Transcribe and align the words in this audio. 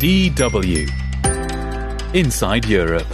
DW 0.00 0.88
Inside 2.14 2.64
Europe. 2.64 3.06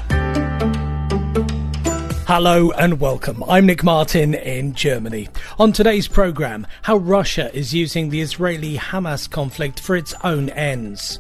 Hello 2.29 2.71
and 2.71 3.01
welcome. 3.01 3.43
I'm 3.49 3.67
Nick 3.67 3.83
Martin 3.83 4.35
in 4.35 4.73
Germany. 4.73 5.27
On 5.59 5.73
today's 5.73 6.07
programme, 6.07 6.65
how 6.83 6.99
Russia 6.99 7.53
is 7.53 7.75
using 7.75 8.11
the 8.11 8.21
Israeli 8.21 8.77
Hamas 8.77 9.29
conflict 9.29 9.81
for 9.81 9.97
its 9.97 10.15
own 10.23 10.49
ends. 10.51 11.19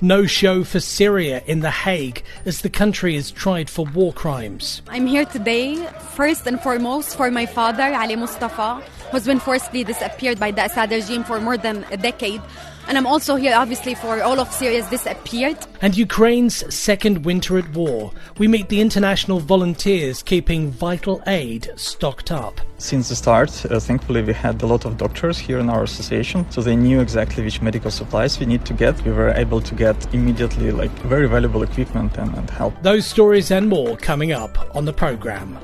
No 0.00 0.24
show 0.24 0.64
for 0.64 0.80
Syria 0.80 1.42
in 1.46 1.60
The 1.60 1.70
Hague 1.70 2.24
as 2.46 2.62
the 2.62 2.70
country 2.70 3.14
is 3.14 3.30
tried 3.30 3.68
for 3.68 3.84
war 3.84 4.14
crimes. 4.14 4.80
I'm 4.88 5.06
here 5.06 5.26
today, 5.26 5.76
first 6.16 6.46
and 6.46 6.58
foremost, 6.58 7.18
for 7.18 7.30
my 7.30 7.44
father, 7.44 7.94
Ali 7.94 8.16
Mustafa, 8.16 8.82
who's 9.10 9.26
been 9.26 9.40
forcibly 9.40 9.84
disappeared 9.84 10.40
by 10.40 10.52
the 10.52 10.64
Assad 10.64 10.90
regime 10.90 11.22
for 11.22 11.38
more 11.38 11.58
than 11.58 11.84
a 11.90 11.98
decade. 11.98 12.40
And 12.88 12.98
I'm 12.98 13.06
also 13.06 13.36
here, 13.36 13.54
obviously, 13.56 13.94
for 13.94 14.22
all 14.22 14.40
of 14.40 14.52
Syria's 14.52 14.86
disappeared. 14.88 15.56
And 15.80 15.96
Ukraine's 15.96 16.74
second 16.74 17.24
winter 17.24 17.58
at 17.58 17.72
war. 17.74 18.12
We 18.38 18.48
meet 18.48 18.68
the 18.68 18.80
international 18.80 19.40
volunteers 19.40 20.22
keeping 20.22 20.70
vital 20.70 21.22
aid 21.26 21.70
stocked 21.76 22.30
up. 22.30 22.60
Since 22.78 23.08
the 23.08 23.16
start, 23.16 23.64
uh, 23.66 23.78
thankfully, 23.78 24.22
we 24.22 24.32
had 24.32 24.60
a 24.62 24.66
lot 24.66 24.84
of 24.84 24.96
doctors 24.96 25.38
here 25.38 25.58
in 25.58 25.70
our 25.70 25.84
association, 25.84 26.44
so 26.50 26.60
they 26.60 26.76
knew 26.76 27.00
exactly 27.00 27.44
which 27.44 27.62
medical 27.62 27.90
supplies 27.90 28.40
we 28.40 28.46
need 28.46 28.64
to 28.66 28.74
get. 28.74 29.00
We 29.04 29.12
were 29.12 29.30
able 29.30 29.60
to 29.60 29.74
get 29.74 29.96
immediately 30.12 30.72
like 30.72 30.90
very 31.02 31.28
valuable 31.28 31.62
equipment 31.62 32.18
and, 32.18 32.34
and 32.34 32.50
help. 32.50 32.74
Those 32.82 33.06
stories 33.06 33.50
and 33.52 33.68
more 33.68 33.96
coming 33.96 34.32
up 34.32 34.74
on 34.74 34.84
the 34.84 34.92
programme. 34.92 35.58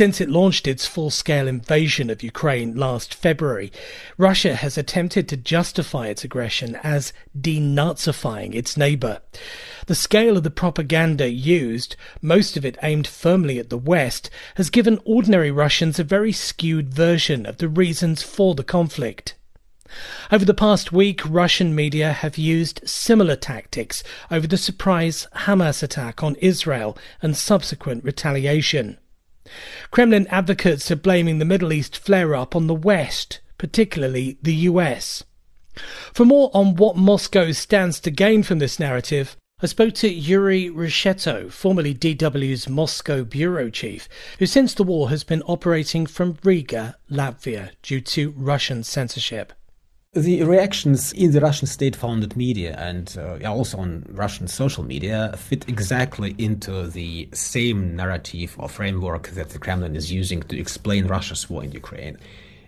Since 0.00 0.18
it 0.18 0.30
launched 0.30 0.66
its 0.66 0.86
full 0.86 1.10
scale 1.10 1.46
invasion 1.46 2.08
of 2.08 2.22
Ukraine 2.22 2.74
last 2.74 3.12
February, 3.12 3.70
Russia 4.16 4.54
has 4.54 4.78
attempted 4.78 5.28
to 5.28 5.36
justify 5.36 6.06
its 6.06 6.24
aggression 6.24 6.76
as 6.82 7.12
denazifying 7.38 8.54
its 8.54 8.78
neighbour. 8.78 9.20
The 9.88 9.94
scale 9.94 10.38
of 10.38 10.42
the 10.42 10.50
propaganda 10.50 11.28
used, 11.28 11.96
most 12.22 12.56
of 12.56 12.64
it 12.64 12.78
aimed 12.82 13.06
firmly 13.06 13.58
at 13.58 13.68
the 13.68 13.76
West, 13.76 14.30
has 14.54 14.70
given 14.70 15.00
ordinary 15.04 15.50
Russians 15.50 15.98
a 15.98 16.02
very 16.02 16.32
skewed 16.32 16.94
version 16.94 17.44
of 17.44 17.58
the 17.58 17.68
reasons 17.68 18.22
for 18.22 18.54
the 18.54 18.64
conflict. 18.64 19.34
Over 20.32 20.46
the 20.46 20.54
past 20.54 20.92
week, 20.92 21.20
Russian 21.28 21.74
media 21.74 22.14
have 22.14 22.38
used 22.38 22.88
similar 22.88 23.36
tactics 23.36 24.02
over 24.30 24.46
the 24.46 24.56
surprise 24.56 25.28
Hamas 25.44 25.82
attack 25.82 26.22
on 26.22 26.36
Israel 26.36 26.96
and 27.20 27.36
subsequent 27.36 28.02
retaliation. 28.02 28.96
Kremlin 29.90 30.26
advocates 30.28 30.90
are 30.90 30.96
blaming 30.96 31.38
the 31.38 31.44
Middle 31.44 31.72
East 31.72 31.96
flare 31.96 32.34
up 32.34 32.54
on 32.54 32.66
the 32.66 32.74
West, 32.74 33.40
particularly 33.58 34.38
the 34.42 34.54
US. 34.54 35.24
For 36.12 36.24
more 36.24 36.50
on 36.52 36.76
what 36.76 36.96
Moscow 36.96 37.52
stands 37.52 38.00
to 38.00 38.10
gain 38.10 38.42
from 38.42 38.58
this 38.58 38.78
narrative, 38.78 39.36
I 39.62 39.66
spoke 39.66 39.94
to 39.96 40.08
Yuri 40.08 40.70
Resheto, 40.70 41.50
formerly 41.52 41.94
DW's 41.94 42.68
Moscow 42.68 43.24
bureau 43.24 43.68
chief, 43.68 44.08
who 44.38 44.46
since 44.46 44.72
the 44.72 44.82
war 44.82 45.10
has 45.10 45.22
been 45.22 45.42
operating 45.42 46.06
from 46.06 46.38
Riga, 46.42 46.96
Latvia, 47.10 47.72
due 47.82 48.00
to 48.00 48.30
Russian 48.36 48.82
censorship. 48.82 49.52
The 50.15 50.43
reactions 50.43 51.11
in 51.11 51.33
the 51.33 51.41
Russian 51.41 51.67
state 51.67 51.93
founded 51.93 52.37
media 52.37 52.73
and 52.79 53.13
uh, 53.17 53.51
also 53.51 53.79
on 53.79 54.05
Russian 54.09 54.47
social 54.47 54.81
media 54.81 55.35
fit 55.37 55.67
exactly 55.67 56.33
into 56.37 56.87
the 56.87 57.27
same 57.33 57.97
narrative 57.97 58.55
or 58.57 58.69
framework 58.69 59.27
that 59.31 59.49
the 59.49 59.59
Kremlin 59.59 59.93
is 59.93 60.13
using 60.13 60.41
to 60.43 60.57
explain 60.57 61.07
Russia's 61.07 61.49
war 61.49 61.65
in 61.65 61.73
Ukraine. 61.73 62.17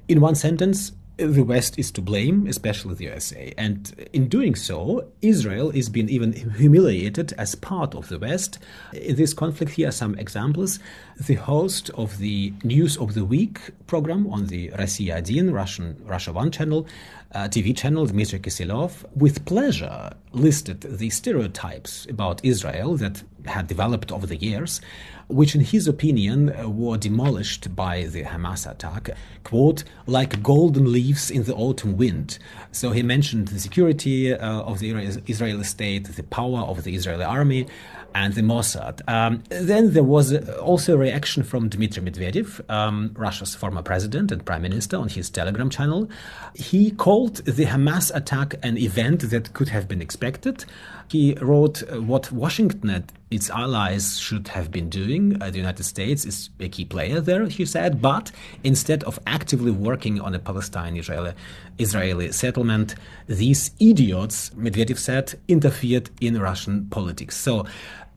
In 0.10 0.20
one 0.20 0.36
sentence, 0.36 0.92
the 1.18 1.42
West 1.42 1.80
is 1.80 1.92
to 1.92 2.02
blame, 2.02 2.46
especially 2.48 2.94
the 2.94 3.06
USA. 3.06 3.54
And 3.58 4.08
in 4.14 4.30
doing 4.30 4.56
so, 4.56 5.08
Israel 5.22 5.72
is 5.72 5.90
being 5.90 6.10
even 6.10 6.32
humiliated 6.34 7.34
as 7.34 7.56
part 7.56 7.96
of 7.96 8.08
the 8.10 8.20
West. 8.20 8.60
In 8.94 9.16
this 9.16 9.34
conflict, 9.34 9.74
here 9.74 9.90
are 9.90 9.92
some 9.92 10.16
examples. 10.16 10.80
The 11.20 11.36
host 11.36 11.90
of 11.92 12.20
the 12.20 12.54
News 12.64 12.98
of 12.98 13.16
the 13.16 13.26
Week 13.26 13.60
program 13.88 14.28
on 14.28 14.48
the 14.48 14.70
Россия 14.70 15.20
1, 15.20 15.52
Russian 15.52 16.00
Russia 16.06 16.32
1 16.32 16.52
channel, 16.52 16.88
uh, 17.35 17.49
TV 17.49 17.77
channel, 17.77 18.07
Dmitry 18.07 18.39
Kiselyov 18.39 19.05
with 19.17 19.45
pleasure 19.45 20.13
listed 20.33 20.83
the 20.83 21.11
stereotypes 21.11 22.07
about 22.09 22.45
Israel 22.45 22.97
that 22.97 23.23
had 23.47 23.67
developed 23.67 24.13
over 24.13 24.27
the 24.27 24.37
years, 24.37 24.81
which, 25.29 25.55
in 25.55 25.63
his 25.63 25.89
opinion, 25.89 26.55
uh, 26.55 26.69
were 26.69 26.97
demolished 26.97 27.75
by 27.75 28.05
the 28.05 28.25
Hamas 28.25 28.71
attack, 28.71 29.11
quote, 29.45 29.85
like 30.07 30.43
golden 30.43 30.93
leaves 30.93 31.31
in 31.31 31.45
the 31.45 31.55
autumn 31.55 31.97
wind. 31.97 32.39
So 32.71 32.91
he 32.91 33.03
mentioned 33.03 33.49
the 33.49 33.61
security 33.61 34.33
uh, 34.33 34.61
of 34.63 34.79
the 34.79 34.91
Israeli 35.27 35.65
state, 35.65 36.05
the 36.05 36.23
power 36.23 36.61
of 36.61 36.85
the 36.85 36.95
Israeli 36.95 37.25
army, 37.25 37.67
and 38.15 38.35
the 38.35 38.43
Mossad. 38.43 39.01
Um, 39.09 39.43
then 39.49 39.93
there 39.93 40.03
was 40.03 40.35
also 40.59 40.95
a 40.95 40.99
reaction 40.99 41.43
from 41.43 41.69
Dmitry 41.69 42.03
Medvedev, 42.03 42.69
um, 42.71 43.13
Russia's 43.17 43.55
former 43.55 43.83
president 43.83 44.33
and 44.33 44.45
prime 44.45 44.63
minister, 44.63 44.97
on 44.97 45.09
his 45.09 45.31
Telegram 45.31 45.71
channel. 45.71 46.09
He 46.55 46.91
called 46.91 47.37
the 47.45 47.67
Hamas 47.67 48.15
attack 48.15 48.55
an 48.63 48.77
event 48.77 49.31
that 49.31 49.53
could 49.55 49.69
have 49.69 49.89
been 49.89 50.03
expected. 50.03 50.65
He 51.09 51.35
wrote 51.41 51.83
uh, 51.83 52.01
what 52.01 52.33
Washington 52.33 52.89
and 52.89 53.13
its 53.31 53.51
allies 53.51 54.19
should 54.19 54.49
have 54.49 54.71
been 54.71 54.89
doing. 54.89 55.43
Uh, 55.43 55.51
the 55.51 55.59
United 55.59 55.83
States 55.85 56.25
is 56.25 56.51
a 56.61 56.69
key 56.69 56.85
player 56.85 57.21
there, 57.21 57.47
he 57.47 57.65
said, 57.65 58.01
but 58.01 58.31
instead 58.63 59.05
of 59.05 59.19
actively 59.27 59.71
working 59.71 60.21
on 60.21 60.35
a 60.35 60.39
Palestine 60.39 60.97
Israeli, 60.97 61.33
Israeli 61.79 62.33
settlement, 62.33 62.95
these 63.27 63.71
idiots, 63.81 64.51
Medvedev 64.51 64.99
said, 64.99 65.39
interfered 65.49 66.11
in 66.21 66.39
Russian 66.39 66.87
politics. 66.87 67.37
So 67.37 67.67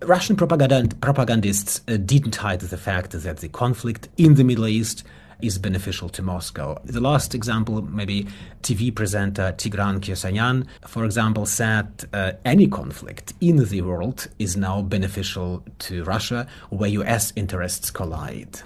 Russian 0.02 0.36
propagandists 0.36 1.82
uh, 1.88 1.98
didn't 1.98 2.36
hide 2.36 2.60
the 2.60 2.78
fact 2.78 3.12
that 3.12 3.38
the 3.38 3.48
conflict 3.48 4.10
in 4.18 4.36
the 4.36 4.44
Middle 4.44 4.68
East 4.68 5.04
is 5.42 5.58
beneficial 5.58 6.10
to 6.10 6.22
Moscow. 6.22 6.80
The 6.86 7.00
last 7.00 7.36
example, 7.36 7.82
maybe 7.82 8.28
TV 8.62 8.94
presenter 8.94 9.54
Tigran 9.58 10.00
Keosayan, 10.00 10.66
for 10.86 11.06
example, 11.06 11.46
said 11.46 12.06
uh, 12.14 12.34
any 12.44 12.68
conflict 12.68 13.34
in 13.42 13.58
the 13.58 13.82
world 13.82 14.28
is 14.40 14.58
now 14.58 14.82
beneficial 14.82 15.64
to 15.80 16.04
Russia 16.04 16.48
where 16.70 16.90
US 16.90 17.34
interests 17.36 17.90
collide. 17.92 18.62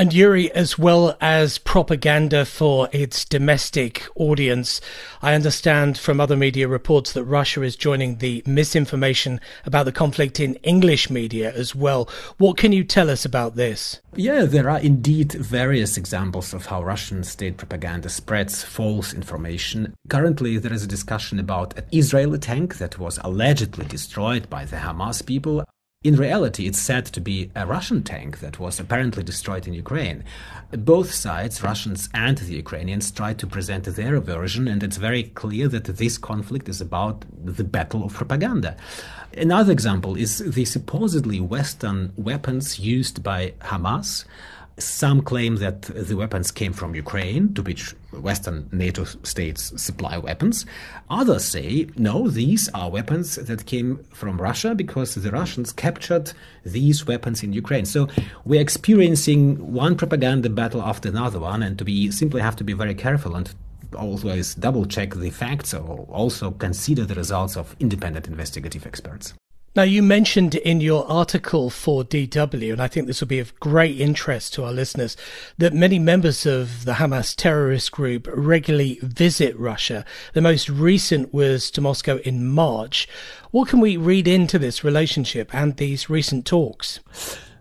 And 0.00 0.14
Yuri, 0.14 0.48
as 0.52 0.78
well 0.78 1.16
as 1.20 1.58
propaganda 1.58 2.44
for 2.44 2.88
its 2.92 3.24
domestic 3.24 4.06
audience, 4.14 4.80
I 5.22 5.34
understand 5.34 5.98
from 5.98 6.20
other 6.20 6.36
media 6.36 6.68
reports 6.68 7.14
that 7.14 7.24
Russia 7.24 7.62
is 7.62 7.74
joining 7.74 8.18
the 8.18 8.44
misinformation 8.46 9.40
about 9.66 9.86
the 9.86 9.92
conflict 9.92 10.38
in 10.38 10.54
English 10.62 11.10
media 11.10 11.52
as 11.52 11.74
well. 11.74 12.08
What 12.36 12.56
can 12.56 12.70
you 12.70 12.84
tell 12.84 13.10
us 13.10 13.24
about 13.24 13.56
this? 13.56 13.98
Yeah, 14.14 14.44
there 14.44 14.70
are 14.70 14.78
indeed 14.78 15.32
various 15.32 15.96
examples 15.96 16.54
of 16.54 16.66
how 16.66 16.84
Russian 16.84 17.24
state 17.24 17.56
propaganda 17.56 18.08
spreads 18.08 18.62
false 18.62 19.12
information. 19.12 19.94
Currently, 20.08 20.58
there 20.58 20.72
is 20.72 20.84
a 20.84 20.88
discussion 20.88 21.40
about 21.40 21.76
an 21.76 21.86
Israeli 21.90 22.38
tank 22.38 22.78
that 22.78 23.00
was 23.00 23.18
allegedly 23.24 23.86
destroyed 23.86 24.48
by 24.48 24.64
the 24.64 24.76
Hamas 24.76 25.26
people. 25.26 25.64
In 26.04 26.14
reality, 26.14 26.68
it's 26.68 26.78
said 26.78 27.06
to 27.06 27.20
be 27.20 27.50
a 27.56 27.66
Russian 27.66 28.04
tank 28.04 28.38
that 28.38 28.60
was 28.60 28.78
apparently 28.78 29.24
destroyed 29.24 29.66
in 29.66 29.74
Ukraine. 29.74 30.22
Both 30.70 31.12
sides, 31.12 31.64
Russians 31.64 32.08
and 32.14 32.38
the 32.38 32.54
Ukrainians, 32.54 33.10
try 33.10 33.34
to 33.34 33.48
present 33.48 33.82
their 33.82 34.20
version, 34.20 34.68
and 34.68 34.84
it's 34.84 34.96
very 34.96 35.24
clear 35.24 35.66
that 35.66 35.86
this 35.86 36.16
conflict 36.16 36.68
is 36.68 36.80
about 36.80 37.24
the 37.44 37.64
battle 37.64 38.04
of 38.04 38.14
propaganda. 38.14 38.76
Another 39.36 39.72
example 39.72 40.14
is 40.14 40.38
the 40.38 40.66
supposedly 40.66 41.40
Western 41.40 42.12
weapons 42.14 42.78
used 42.78 43.24
by 43.24 43.54
Hamas 43.62 44.24
some 44.78 45.20
claim 45.22 45.56
that 45.56 45.82
the 45.82 46.16
weapons 46.16 46.52
came 46.52 46.72
from 46.72 46.94
Ukraine, 46.94 47.52
to 47.54 47.62
which 47.62 47.94
Western 48.12 48.68
NATO 48.72 49.04
states 49.04 49.80
supply 49.80 50.18
weapons. 50.18 50.64
Others 51.10 51.44
say, 51.44 51.88
no, 51.96 52.28
these 52.28 52.68
are 52.70 52.90
weapons 52.90 53.36
that 53.36 53.66
came 53.66 54.04
from 54.12 54.40
Russia 54.40 54.74
because 54.74 55.14
the 55.14 55.30
Russians 55.30 55.72
captured 55.72 56.32
these 56.64 57.06
weapons 57.06 57.42
in 57.42 57.52
Ukraine. 57.52 57.84
So 57.84 58.08
we're 58.44 58.60
experiencing 58.60 59.72
one 59.72 59.96
propaganda 59.96 60.50
battle 60.50 60.82
after 60.82 61.08
another 61.08 61.40
one, 61.40 61.62
and 61.62 61.78
to 61.78 61.84
be 61.84 62.10
simply 62.10 62.40
have 62.40 62.56
to 62.56 62.64
be 62.64 62.72
very 62.72 62.94
careful 62.94 63.36
and 63.36 63.54
always 63.96 64.54
double 64.54 64.84
check 64.84 65.14
the 65.14 65.30
facts 65.30 65.72
or 65.72 66.06
also 66.10 66.50
consider 66.50 67.04
the 67.04 67.14
results 67.14 67.56
of 67.56 67.74
independent 67.80 68.26
investigative 68.26 68.86
experts. 68.86 69.34
Now, 69.78 69.84
you 69.84 70.02
mentioned 70.02 70.56
in 70.56 70.80
your 70.80 71.08
article 71.08 71.70
for 71.70 72.02
DW, 72.02 72.72
and 72.72 72.82
I 72.82 72.88
think 72.88 73.06
this 73.06 73.20
will 73.20 73.28
be 73.28 73.38
of 73.38 73.54
great 73.60 74.00
interest 74.00 74.52
to 74.54 74.64
our 74.64 74.72
listeners, 74.72 75.16
that 75.56 75.72
many 75.72 76.00
members 76.00 76.44
of 76.46 76.84
the 76.84 76.94
Hamas 76.94 77.32
terrorist 77.36 77.92
group 77.92 78.26
regularly 78.34 78.98
visit 79.02 79.56
Russia. 79.56 80.04
The 80.34 80.40
most 80.40 80.68
recent 80.68 81.32
was 81.32 81.70
to 81.70 81.80
Moscow 81.80 82.16
in 82.24 82.44
March. 82.48 83.08
What 83.52 83.68
can 83.68 83.78
we 83.78 83.96
read 83.96 84.26
into 84.26 84.58
this 84.58 84.82
relationship 84.82 85.54
and 85.54 85.76
these 85.76 86.10
recent 86.10 86.44
talks? 86.44 86.98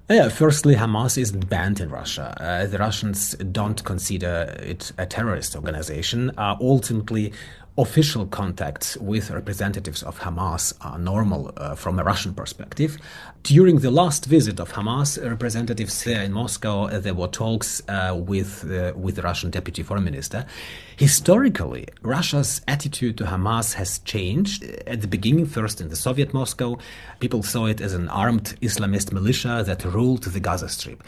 Yeah, 0.10 0.30
firstly, 0.30 0.74
Hamas 0.74 1.20
isn't 1.20 1.48
banned 1.50 1.82
in 1.82 1.90
Russia. 1.90 2.36
Uh, 2.40 2.66
the 2.66 2.80
Russians 2.80 3.36
don't 3.36 3.84
consider 3.84 4.56
it 4.58 4.92
a 4.98 5.06
terrorist 5.06 5.56
organization. 5.56 6.32
Uh, 6.36 6.58
ultimately, 6.60 7.32
official 7.78 8.26
contacts 8.26 8.98
with 8.98 9.30
representatives 9.30 10.02
of 10.02 10.20
Hamas 10.20 10.74
are 10.82 10.98
normal 10.98 11.54
uh, 11.58 11.76
from 11.76 12.00
a 12.00 12.04
Russian 12.04 12.34
perspective. 12.34 12.98
During 13.44 13.80
the 13.80 13.92
last 13.92 14.26
visit 14.26 14.60
of 14.60 14.74
Hamas 14.74 15.18
representatives 15.24 16.04
there 16.04 16.24
in 16.24 16.34
Moscow, 16.34 16.86
uh, 16.86 17.00
there 17.00 17.14
were 17.14 17.28
talks 17.28 17.82
uh, 17.88 18.16
with 18.18 18.70
uh, 18.70 18.94
with 18.96 19.16
the 19.16 19.22
Russian 19.22 19.52
deputy 19.52 19.84
foreign 19.84 20.04
minister. 20.04 20.46
Historically, 20.98 21.88
Russia's 22.02 22.62
attitude 22.68 23.18
to 23.20 23.26
Hamas 23.26 23.76
has 23.76 24.00
changed. 24.00 24.64
At 24.88 25.02
the 25.02 25.08
beginning, 25.08 25.46
first 25.46 25.80
in 25.80 25.90
the 25.90 25.96
Soviet 25.96 26.34
Moscow, 26.34 26.80
people 27.20 27.44
saw 27.44 27.68
it 27.68 27.80
as 27.80 27.94
an 27.94 28.10
armed 28.10 28.58
Islamist 28.62 29.14
militia 29.14 29.64
that 29.66 29.86
ruled 29.86 30.24
the 30.24 30.40
Gaza 30.40 30.68
Strip. 30.68 31.04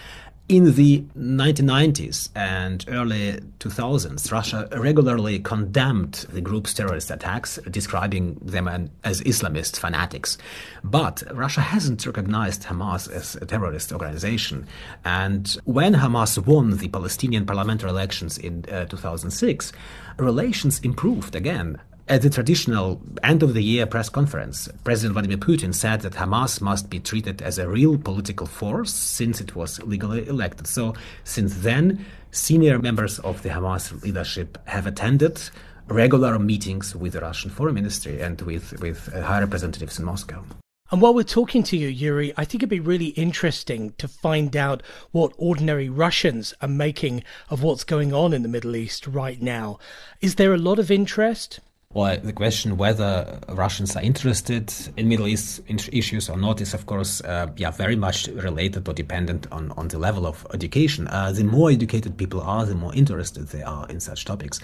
In 0.50 0.74
the 0.74 1.04
1990s 1.16 2.30
and 2.36 2.84
early 2.88 3.40
2000s, 3.60 4.32
Russia 4.32 4.68
regularly 4.78 5.38
condemned 5.38 6.26
the 6.34 6.42
group's 6.42 6.74
terrorist 6.74 7.12
attacks, 7.12 7.60
describing 7.70 8.34
them 8.42 8.90
as 9.04 9.22
Islamist 9.22 9.78
fanatics. 9.78 10.40
But 10.84 11.22
Russia 11.32 11.62
hasn't 11.62 12.04
recognized 12.04 12.64
Hamas 12.64 13.08
as 13.12 13.36
a 13.36 13.46
terrorist 13.46 13.94
organization. 13.94 14.66
And 15.06 15.56
when 15.66 15.94
Hamas 15.94 16.44
won 16.44 16.78
the 16.78 16.88
Palestinian 16.88 17.46
parliamentary 17.46 17.92
elections 17.92 18.40
in 18.40 18.66
uh, 18.72 18.86
2006, 18.86 19.72
relations 20.18 20.80
improved 20.80 21.36
again. 21.36 21.80
At 22.10 22.24
the 22.24 22.30
traditional 22.32 23.00
end 23.22 23.44
of 23.44 23.54
the 23.54 23.62
year 23.62 23.86
press 23.86 24.10
conference, 24.10 24.68
President 24.84 25.14
Vladimir 25.14 25.38
Putin 25.38 25.76
said 25.76 26.02
that 26.02 26.14
Hamas 26.14 26.60
must 26.60 26.90
be 26.90 27.00
treated 27.00 27.44
as 27.44 27.60
a 27.60 27.70
real 27.70 28.00
political 28.00 28.48
force 28.48 28.92
since 28.92 29.40
it 29.40 29.56
was 29.56 29.80
legally 29.84 30.28
elected. 30.28 30.66
So, 30.66 30.96
since 31.24 31.58
then, 31.58 32.04
senior 32.32 32.80
members 32.80 33.20
of 33.20 33.44
the 33.44 33.50
Hamas 33.50 34.02
leadership 34.02 34.58
have 34.66 34.88
attended 34.88 35.40
regular 35.88 36.40
meetings 36.40 36.96
with 36.96 37.14
the 37.14 37.20
Russian 37.20 37.52
foreign 37.52 37.76
ministry 37.76 38.20
and 38.22 38.42
with, 38.42 38.82
with 38.82 39.14
uh, 39.14 39.22
high 39.22 39.42
representatives 39.42 40.00
in 40.00 40.06
Moscow. 40.06 40.44
And 40.90 41.04
while 41.04 41.14
we're 41.14 41.22
talking 41.22 41.62
to 41.62 41.78
you, 41.78 41.90
Yuri, 41.90 42.34
I 42.36 42.44
think 42.44 42.64
it'd 42.64 42.70
be 42.70 42.80
really 42.80 43.10
interesting 43.10 43.94
to 44.00 44.08
find 44.08 44.58
out 44.58 44.82
what 45.12 45.34
ordinary 45.38 45.90
Russians 45.90 46.56
are 46.60 46.68
making 46.68 47.24
of 47.52 47.62
what's 47.62 47.84
going 47.84 48.14
on 48.14 48.34
in 48.34 48.42
the 48.42 48.50
Middle 48.50 48.76
East 48.76 49.06
right 49.06 49.40
now. 49.40 49.78
Is 50.22 50.36
there 50.36 50.56
a 50.56 50.58
lot 50.58 50.80
of 50.80 50.90
interest? 50.90 51.60
Well, 51.96 52.20
the 52.22 52.34
question 52.34 52.78
whether 52.78 53.40
Russians 53.50 53.96
are 53.96 54.04
interested 54.04 54.72
in 54.96 55.10
Middle 55.10 55.26
East 55.26 55.62
issues 55.68 56.30
or 56.30 56.38
not 56.38 56.62
is, 56.62 56.76
of 56.76 56.86
course, 56.86 57.20
uh, 57.22 57.48
yeah, 57.58 57.72
very 57.72 57.96
much 57.96 58.28
related 58.28 58.88
or 58.88 58.94
dependent 58.94 59.48
on, 59.52 59.72
on 59.72 59.88
the 59.88 59.98
level 59.98 60.28
of 60.28 60.46
education. 60.54 61.08
Uh, 61.08 61.32
the 61.32 61.44
more 61.44 61.72
educated 61.72 62.16
people 62.16 62.42
are, 62.42 62.64
the 62.64 62.76
more 62.76 62.94
interested 62.94 63.48
they 63.48 63.64
are 63.64 63.88
in 63.90 64.00
such 64.00 64.26
topics. 64.26 64.60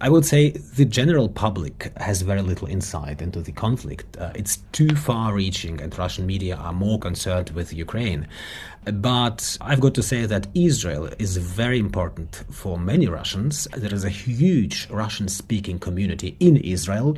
I 0.00 0.08
would 0.08 0.24
say 0.24 0.50
the 0.50 0.84
general 0.84 1.28
public 1.28 1.90
has 1.96 2.22
very 2.22 2.42
little 2.42 2.68
insight 2.68 3.22
into 3.22 3.42
the 3.42 3.50
conflict. 3.50 4.16
Uh, 4.16 4.30
it's 4.36 4.58
too 4.70 4.94
far-reaching, 4.94 5.80
and 5.80 5.98
Russian 5.98 6.26
media 6.26 6.54
are 6.54 6.72
more 6.72 7.00
concerned 7.00 7.50
with 7.50 7.74
Ukraine. 7.74 8.28
But 8.84 9.58
I've 9.60 9.80
got 9.80 9.94
to 9.94 10.02
say 10.02 10.24
that 10.26 10.46
Israel 10.54 11.10
is 11.18 11.36
very 11.36 11.78
important 11.78 12.44
for 12.50 12.78
many 12.78 13.06
Russians. 13.06 13.68
There 13.76 13.92
is 13.92 14.04
a 14.04 14.10
huge 14.10 14.88
Russian 14.90 15.28
speaking 15.28 15.78
community 15.78 16.36
in 16.40 16.56
Israel. 16.56 17.16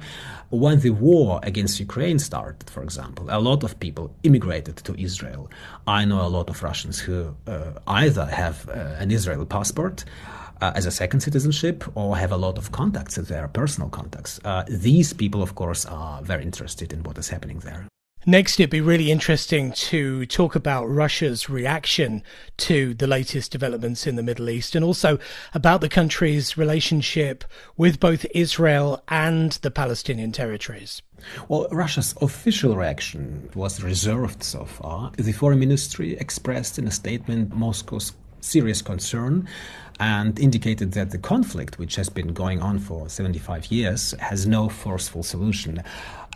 When 0.50 0.80
the 0.80 0.90
war 0.90 1.40
against 1.42 1.78
Ukraine 1.78 2.18
started, 2.18 2.68
for 2.68 2.82
example, 2.82 3.26
a 3.28 3.40
lot 3.40 3.62
of 3.62 3.78
people 3.78 4.12
immigrated 4.22 4.76
to 4.78 5.00
Israel. 5.00 5.50
I 5.86 6.04
know 6.04 6.20
a 6.26 6.28
lot 6.28 6.50
of 6.50 6.62
Russians 6.62 6.98
who 6.98 7.36
uh, 7.46 7.72
either 7.86 8.26
have 8.26 8.68
uh, 8.68 8.72
an 8.98 9.10
Israeli 9.10 9.46
passport. 9.46 10.04
Uh, 10.62 10.72
as 10.74 10.84
a 10.84 10.90
second 10.90 11.20
citizenship 11.20 11.84
or 11.94 12.18
have 12.18 12.32
a 12.32 12.36
lot 12.36 12.58
of 12.58 12.70
contacts 12.70 13.14
there, 13.16 13.48
personal 13.48 13.88
contacts. 13.88 14.38
Uh, 14.44 14.62
these 14.68 15.10
people, 15.14 15.42
of 15.42 15.54
course, 15.54 15.86
are 15.86 16.20
very 16.20 16.42
interested 16.42 16.92
in 16.92 17.02
what 17.02 17.16
is 17.16 17.30
happening 17.30 17.60
there. 17.60 17.88
Next, 18.26 18.60
it'd 18.60 18.68
be 18.68 18.82
really 18.82 19.10
interesting 19.10 19.72
to 19.72 20.26
talk 20.26 20.54
about 20.54 20.84
Russia's 20.84 21.48
reaction 21.48 22.22
to 22.58 22.92
the 22.92 23.06
latest 23.06 23.50
developments 23.50 24.06
in 24.06 24.16
the 24.16 24.22
Middle 24.22 24.50
East 24.50 24.74
and 24.74 24.84
also 24.84 25.18
about 25.54 25.80
the 25.80 25.88
country's 25.88 26.58
relationship 26.58 27.44
with 27.78 27.98
both 27.98 28.26
Israel 28.34 29.02
and 29.08 29.52
the 29.62 29.70
Palestinian 29.70 30.32
territories. 30.32 31.00
Well, 31.48 31.66
Russia's 31.70 32.14
official 32.20 32.76
reaction 32.76 33.48
was 33.54 33.82
reserved 33.82 34.42
so 34.42 34.66
far. 34.66 35.12
The 35.16 35.32
foreign 35.32 35.58
ministry 35.58 36.18
expressed 36.18 36.78
in 36.78 36.86
a 36.86 36.90
statement 36.90 37.54
Moscow's 37.54 38.12
serious 38.42 38.82
concern 38.82 39.48
and 40.00 40.38
indicated 40.40 40.92
that 40.92 41.10
the 41.10 41.18
conflict, 41.18 41.78
which 41.78 41.94
has 41.96 42.08
been 42.08 42.32
going 42.32 42.60
on 42.60 42.78
for 42.78 43.08
75 43.08 43.70
years, 43.70 44.12
has 44.18 44.46
no 44.46 44.68
forceful 44.68 45.22
solution. 45.22 45.82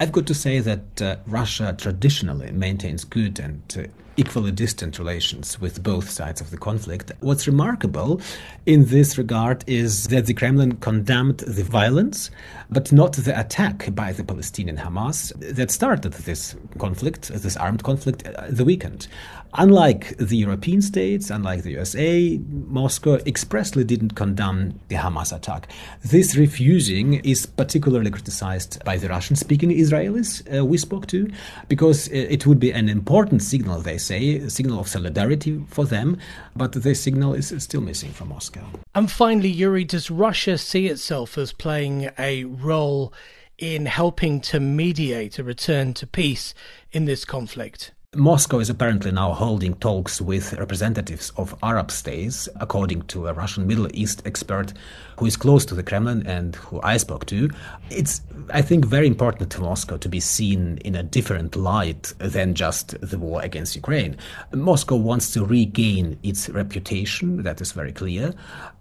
I've 0.00 0.12
got 0.12 0.26
to 0.26 0.34
say 0.34 0.60
that 0.60 1.02
uh, 1.02 1.16
Russia 1.26 1.74
traditionally 1.76 2.52
maintains 2.52 3.04
good 3.04 3.38
and 3.38 3.62
uh, 3.78 3.84
equally 4.16 4.52
distant 4.52 4.98
relations 4.98 5.60
with 5.60 5.82
both 5.82 6.08
sides 6.10 6.40
of 6.40 6.50
the 6.50 6.56
conflict. 6.56 7.10
What's 7.20 7.46
remarkable 7.46 8.20
in 8.66 8.86
this 8.86 9.18
regard 9.18 9.64
is 9.66 10.08
that 10.08 10.26
the 10.26 10.34
Kremlin 10.34 10.76
condemned 10.76 11.38
the 11.38 11.64
violence, 11.64 12.30
but 12.70 12.92
not 12.92 13.14
the 13.14 13.38
attack 13.38 13.94
by 13.94 14.12
the 14.12 14.24
Palestinian 14.24 14.76
Hamas 14.76 15.32
that 15.56 15.70
started 15.70 16.12
this 16.12 16.54
conflict, 16.78 17.28
this 17.28 17.56
armed 17.56 17.82
conflict, 17.82 18.26
uh, 18.26 18.46
the 18.48 18.64
weekend. 18.64 19.08
Unlike 19.56 20.16
the 20.16 20.36
European 20.36 20.82
states, 20.82 21.30
unlike 21.30 21.62
the 21.62 21.70
USA, 21.72 22.38
Moscow 22.48 23.18
expressly 23.24 23.84
didn't 23.84 24.16
condemn 24.16 24.80
the 24.88 24.96
Hamas 24.96 25.34
attack. 25.34 25.68
This 26.02 26.34
refusing 26.34 27.14
is 27.24 27.46
particularly 27.46 28.10
criticized 28.10 28.82
by 28.84 28.96
the 28.96 29.08
Russian 29.08 29.36
speaking 29.36 29.70
Israelis 29.70 30.42
uh, 30.52 30.64
we 30.64 30.76
spoke 30.76 31.06
to, 31.08 31.30
because 31.68 32.08
uh, 32.08 32.14
it 32.14 32.48
would 32.48 32.58
be 32.58 32.72
an 32.72 32.88
important 32.88 33.42
signal, 33.42 33.80
they 33.80 33.96
say, 33.96 34.38
a 34.38 34.50
signal 34.50 34.80
of 34.80 34.88
solidarity 34.88 35.64
for 35.68 35.84
them, 35.84 36.18
but 36.56 36.72
this 36.72 37.00
signal 37.00 37.34
is 37.34 37.54
still 37.58 37.80
missing 37.80 38.10
from 38.10 38.30
Moscow. 38.30 38.64
And 38.92 39.08
finally, 39.08 39.50
Yuri, 39.50 39.84
does 39.84 40.10
Russia 40.10 40.58
see 40.58 40.88
itself 40.88 41.38
as 41.38 41.52
playing 41.52 42.10
a 42.18 42.42
role 42.42 43.12
in 43.58 43.86
helping 43.86 44.40
to 44.40 44.58
mediate 44.58 45.38
a 45.38 45.44
return 45.44 45.94
to 45.94 46.08
peace 46.08 46.54
in 46.90 47.04
this 47.04 47.24
conflict? 47.24 47.92
Moscow 48.16 48.60
is 48.60 48.70
apparently 48.70 49.10
now 49.10 49.32
holding 49.32 49.74
talks 49.74 50.20
with 50.20 50.52
representatives 50.54 51.32
of 51.36 51.54
Arab 51.62 51.90
states, 51.90 52.48
according 52.60 53.02
to 53.02 53.26
a 53.26 53.32
Russian 53.32 53.66
Middle 53.66 53.88
East 53.92 54.22
expert 54.24 54.72
who 55.18 55.26
is 55.26 55.36
close 55.36 55.64
to 55.66 55.74
the 55.74 55.82
Kremlin 55.82 56.26
and 56.26 56.56
who 56.56 56.80
I 56.82 56.96
spoke 56.96 57.26
to. 57.26 57.50
It's, 57.90 58.20
I 58.50 58.62
think, 58.62 58.84
very 58.84 59.06
important 59.06 59.50
to 59.52 59.60
Moscow 59.60 59.96
to 59.96 60.08
be 60.08 60.20
seen 60.20 60.78
in 60.78 60.94
a 60.94 61.02
different 61.02 61.56
light 61.56 62.12
than 62.18 62.54
just 62.54 63.00
the 63.00 63.18
war 63.18 63.42
against 63.42 63.74
Ukraine. 63.74 64.16
Moscow 64.52 64.96
wants 64.96 65.32
to 65.32 65.44
regain 65.44 66.18
its 66.22 66.48
reputation, 66.48 67.42
that 67.42 67.60
is 67.60 67.72
very 67.72 67.92
clear. 67.92 68.34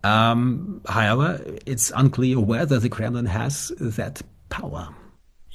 Um, 0.04 0.82
however, 0.88 1.44
it's 1.66 1.92
unclear 1.96 2.40
whether 2.40 2.80
the 2.80 2.90
Kremlin 2.90 3.26
has 3.26 3.72
that 3.80 4.22
power. 4.50 4.90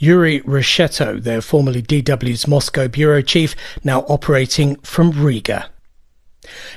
Yuri 0.01 0.41
Reshetto, 0.43 1.21
their 1.21 1.41
formerly 1.41 1.83
DW's 1.83 2.47
Moscow 2.47 2.87
bureau 2.87 3.21
chief, 3.21 3.57
now 3.83 4.03
operating 4.03 4.77
from 4.77 5.11
Riga. 5.11 5.71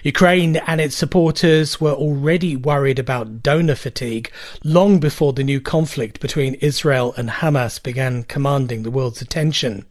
Ukraine 0.04 0.58
and 0.58 0.82
its 0.82 0.96
supporters 0.96 1.80
were 1.80 1.94
already 1.94 2.56
worried 2.56 2.98
about 2.98 3.44
donor 3.44 3.76
fatigue 3.76 4.32
long 4.64 5.00
before 5.00 5.34
the 5.34 5.44
new 5.44 5.62
conflict 5.62 6.20
between 6.20 6.56
Israel 6.56 7.14
and 7.16 7.30
Hamas 7.30 7.82
began 7.82 8.24
commanding 8.24 8.82
the 8.82 8.92
world's 8.92 9.22
attention. 9.22 9.86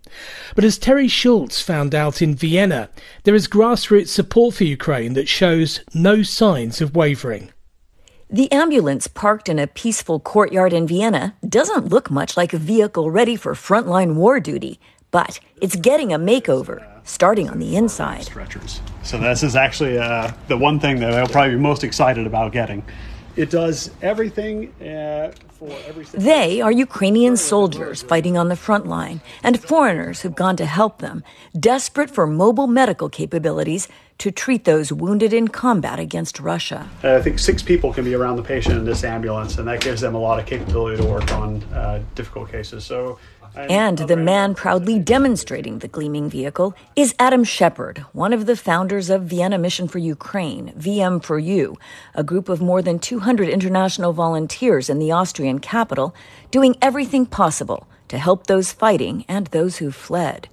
But 0.56 0.64
as 0.64 0.76
Teri 0.76 1.08
Schultz 1.08 1.62
found 1.62 1.94
out 1.94 2.20
in 2.20 2.34
Vienna, 2.34 2.90
there 3.22 3.36
is 3.36 3.46
grassroots 3.46 4.08
support 4.08 4.56
for 4.56 4.64
Ukraine 4.64 5.14
that 5.14 5.28
shows 5.28 5.80
no 5.94 6.24
signs 6.24 6.80
of 6.80 6.96
wavering. 6.96 7.52
The 8.32 8.52
ambulance 8.52 9.08
parked 9.08 9.48
in 9.48 9.58
a 9.58 9.66
peaceful 9.66 10.20
courtyard 10.20 10.72
in 10.72 10.86
Vienna 10.86 11.34
doesn't 11.48 11.88
look 11.88 12.12
much 12.12 12.36
like 12.36 12.52
a 12.52 12.58
vehicle 12.58 13.10
ready 13.10 13.34
for 13.34 13.54
frontline 13.54 14.14
war 14.14 14.38
duty, 14.38 14.78
but 15.10 15.40
it's 15.60 15.74
getting 15.74 16.12
a 16.12 16.18
makeover, 16.18 16.80
starting 17.02 17.50
on 17.50 17.58
the 17.58 17.74
inside. 17.74 18.30
So 19.02 19.18
this 19.18 19.42
is 19.42 19.56
actually 19.56 19.98
uh, 19.98 20.30
the 20.46 20.56
one 20.56 20.78
thing 20.78 21.00
that 21.00 21.12
I'll 21.12 21.26
probably 21.26 21.56
be 21.56 21.60
most 21.60 21.82
excited 21.82 22.24
about 22.24 22.52
getting. 22.52 22.84
It 23.36 23.50
does 23.50 23.90
everything 24.02 24.72
uh, 24.80 25.32
for 25.58 25.70
every. 25.86 26.04
They 26.04 26.60
are 26.60 26.72
Ukrainian 26.72 27.36
soldiers 27.36 28.02
fighting 28.02 28.36
on 28.36 28.48
the 28.48 28.56
front 28.56 28.86
line 28.86 29.20
and 29.42 29.60
foreigners 29.60 30.22
who've 30.22 30.34
gone 30.34 30.56
to 30.56 30.66
help 30.66 30.98
them, 30.98 31.22
desperate 31.58 32.10
for 32.10 32.26
mobile 32.26 32.66
medical 32.66 33.08
capabilities 33.08 33.88
to 34.18 34.30
treat 34.30 34.64
those 34.64 34.92
wounded 34.92 35.32
in 35.32 35.48
combat 35.48 35.98
against 35.98 36.40
Russia. 36.40 36.90
Uh, 37.02 37.16
I 37.16 37.22
think 37.22 37.38
six 37.38 37.62
people 37.62 37.92
can 37.92 38.04
be 38.04 38.14
around 38.14 38.36
the 38.36 38.42
patient 38.42 38.76
in 38.76 38.84
this 38.84 39.02
ambulance, 39.02 39.56
and 39.58 39.66
that 39.66 39.80
gives 39.80 40.00
them 40.02 40.14
a 40.14 40.18
lot 40.18 40.38
of 40.38 40.44
capability 40.44 41.00
to 41.02 41.08
work 41.08 41.32
on 41.32 41.62
uh, 41.72 42.02
difficult 42.14 42.50
cases. 42.50 42.84
So 42.84 43.18
And 43.56 43.98
the 43.98 44.16
man 44.16 44.54
proudly 44.54 44.98
demonstrating 44.98 45.78
the 45.78 45.88
gleaming 45.88 46.30
vehicle 46.30 46.74
is 46.94 47.14
Adam 47.18 47.42
Shepard, 47.42 47.98
one 48.12 48.32
of 48.32 48.46
the 48.46 48.56
founders 48.56 49.10
of 49.10 49.24
Vienna 49.24 49.58
Mission 49.58 49.88
for 49.88 49.98
Ukraine, 49.98 50.72
VM4U, 50.78 51.76
a 52.14 52.22
group 52.22 52.48
of 52.48 52.60
more 52.60 52.80
than 52.80 52.98
200 52.98 53.48
international 53.48 54.12
volunteers 54.12 54.88
in 54.88 54.98
the 54.98 55.10
Austrian 55.10 55.58
capital 55.58 56.14
doing 56.50 56.76
everything 56.80 57.26
possible 57.26 57.88
to 58.08 58.18
help 58.18 58.46
those 58.46 58.72
fighting 58.72 59.24
and 59.26 59.48
those 59.48 59.78
who 59.78 59.90
fled. 59.90 60.48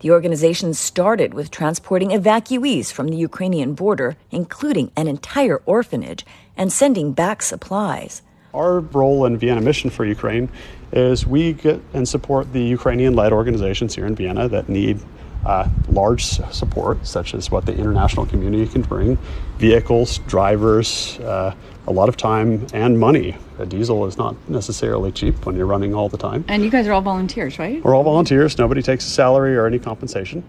The 0.00 0.10
organization 0.10 0.74
started 0.74 1.32
with 1.32 1.50
transporting 1.50 2.10
evacuees 2.10 2.92
from 2.92 3.08
the 3.08 3.16
Ukrainian 3.16 3.74
border, 3.74 4.16
including 4.30 4.90
an 4.96 5.08
entire 5.08 5.62
orphanage, 5.64 6.26
and 6.56 6.72
sending 6.72 7.12
back 7.12 7.40
supplies. 7.40 8.20
Our 8.54 8.80
role 8.80 9.24
in 9.24 9.38
Vienna 9.38 9.62
Mission 9.62 9.88
for 9.88 10.04
Ukraine 10.04 10.50
is 10.92 11.26
we 11.26 11.54
get 11.54 11.80
and 11.94 12.06
support 12.06 12.52
the 12.52 12.62
Ukrainian 12.62 13.14
led 13.14 13.32
organizations 13.32 13.94
here 13.94 14.06
in 14.06 14.14
Vienna 14.14 14.46
that 14.48 14.68
need 14.68 15.00
uh, 15.46 15.68
large 15.88 16.22
support, 16.22 17.04
such 17.06 17.34
as 17.34 17.50
what 17.50 17.64
the 17.66 17.74
international 17.74 18.26
community 18.26 18.70
can 18.70 18.82
bring 18.82 19.16
vehicles, 19.58 20.18
drivers, 20.28 21.18
uh, 21.20 21.54
a 21.86 21.90
lot 21.90 22.08
of 22.08 22.16
time, 22.16 22.66
and 22.74 22.98
money. 22.98 23.36
A 23.58 23.66
diesel 23.66 24.04
is 24.06 24.18
not 24.18 24.36
necessarily 24.48 25.10
cheap 25.10 25.46
when 25.46 25.56
you're 25.56 25.66
running 25.66 25.94
all 25.94 26.08
the 26.08 26.18
time. 26.18 26.44
And 26.48 26.62
you 26.62 26.70
guys 26.70 26.86
are 26.86 26.92
all 26.92 27.00
volunteers, 27.00 27.58
right? 27.58 27.82
We're 27.82 27.94
all 27.94 28.04
volunteers. 28.04 28.58
Nobody 28.58 28.82
takes 28.82 29.06
a 29.06 29.10
salary 29.10 29.56
or 29.56 29.66
any 29.66 29.78
compensation. 29.78 30.44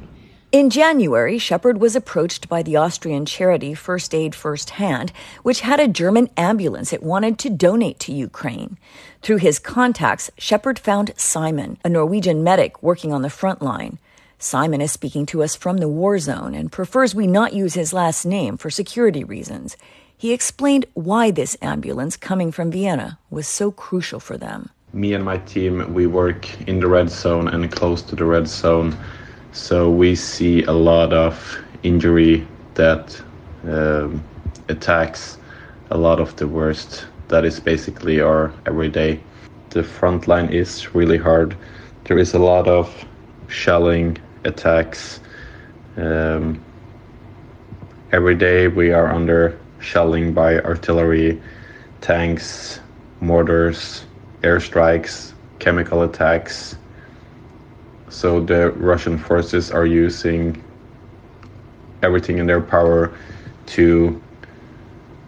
In 0.54 0.70
January, 0.70 1.40
Shepard 1.40 1.82
was 1.82 1.96
approached 1.96 2.48
by 2.48 2.62
the 2.62 2.76
Austrian 2.76 3.26
charity 3.26 3.74
First 3.74 4.14
Aid 4.14 4.36
First 4.36 4.70
Hand, 4.70 5.12
which 5.42 5.62
had 5.62 5.80
a 5.80 5.88
German 5.88 6.30
ambulance 6.38 6.94
it 6.94 7.02
wanted 7.02 7.40
to 7.40 7.50
donate 7.50 7.98
to 8.02 8.14
Ukraine. 8.14 8.78
Through 9.24 9.38
his 9.38 9.58
contacts, 9.58 10.30
Shepard 10.38 10.78
found 10.78 11.12
Simon, 11.18 11.80
a 11.84 11.90
Norwegian 11.90 12.44
medic 12.44 12.84
working 12.84 13.12
on 13.12 13.24
the 13.24 13.32
front 13.32 13.64
line. 13.64 13.98
Simon 14.38 14.80
is 14.80 14.92
speaking 14.92 15.26
to 15.26 15.42
us 15.42 15.56
from 15.56 15.78
the 15.78 15.90
war 15.90 16.20
zone 16.20 16.54
and 16.54 16.72
prefers 16.72 17.16
we 17.16 17.26
not 17.26 17.54
use 17.54 17.74
his 17.74 17.92
last 17.92 18.24
name 18.24 18.56
for 18.56 18.70
security 18.70 19.24
reasons. 19.24 19.76
He 20.16 20.34
explained 20.34 20.86
why 20.94 21.32
this 21.32 21.58
ambulance 21.64 22.16
coming 22.16 22.52
from 22.52 22.70
Vienna 22.70 23.18
was 23.32 23.48
so 23.48 23.72
crucial 23.72 24.20
for 24.20 24.38
them. 24.38 24.70
Me 24.94 25.14
and 25.14 25.26
my 25.26 25.40
team, 25.40 25.96
we 25.96 26.06
work 26.06 26.48
in 26.68 26.80
the 26.80 26.86
red 26.86 27.10
zone 27.10 27.48
and 27.48 27.72
close 27.72 28.04
to 28.04 28.16
the 28.16 28.26
red 28.26 28.48
zone 28.48 28.96
so 29.54 29.88
we 29.90 30.16
see 30.16 30.64
a 30.64 30.72
lot 30.72 31.14
of 31.14 31.60
injury 31.84 32.46
that 32.74 33.22
um, 33.68 34.24
attacks 34.68 35.38
a 35.92 35.98
lot 35.98 36.20
of 36.20 36.36
the 36.38 36.48
worst. 36.48 37.06
That 37.28 37.46
is 37.46 37.60
basically 37.60 38.20
our 38.20 38.52
everyday. 38.66 39.22
The 39.70 39.84
front 39.84 40.28
line 40.28 40.50
is 40.50 40.96
really 40.96 41.18
hard. 41.18 41.56
There 42.06 42.18
is 42.18 42.34
a 42.34 42.40
lot 42.40 42.68
of 42.68 43.06
shelling 43.48 44.18
attacks. 44.44 45.20
Um, 45.98 46.60
every 48.12 48.36
day 48.36 48.68
we 48.68 48.92
are 48.92 49.14
under 49.14 49.60
shelling 49.80 50.34
by 50.34 50.60
artillery, 50.62 51.40
tanks, 52.02 52.80
mortars, 53.22 54.06
airstrikes, 54.42 55.34
chemical 55.60 56.02
attacks 56.02 56.76
so 58.14 58.40
the 58.40 58.72
Russian 58.74 59.18
forces 59.18 59.72
are 59.72 59.88
using 59.88 60.64
everything 62.04 62.38
in 62.38 62.46
their 62.46 62.62
power 62.62 63.12
to 63.66 64.22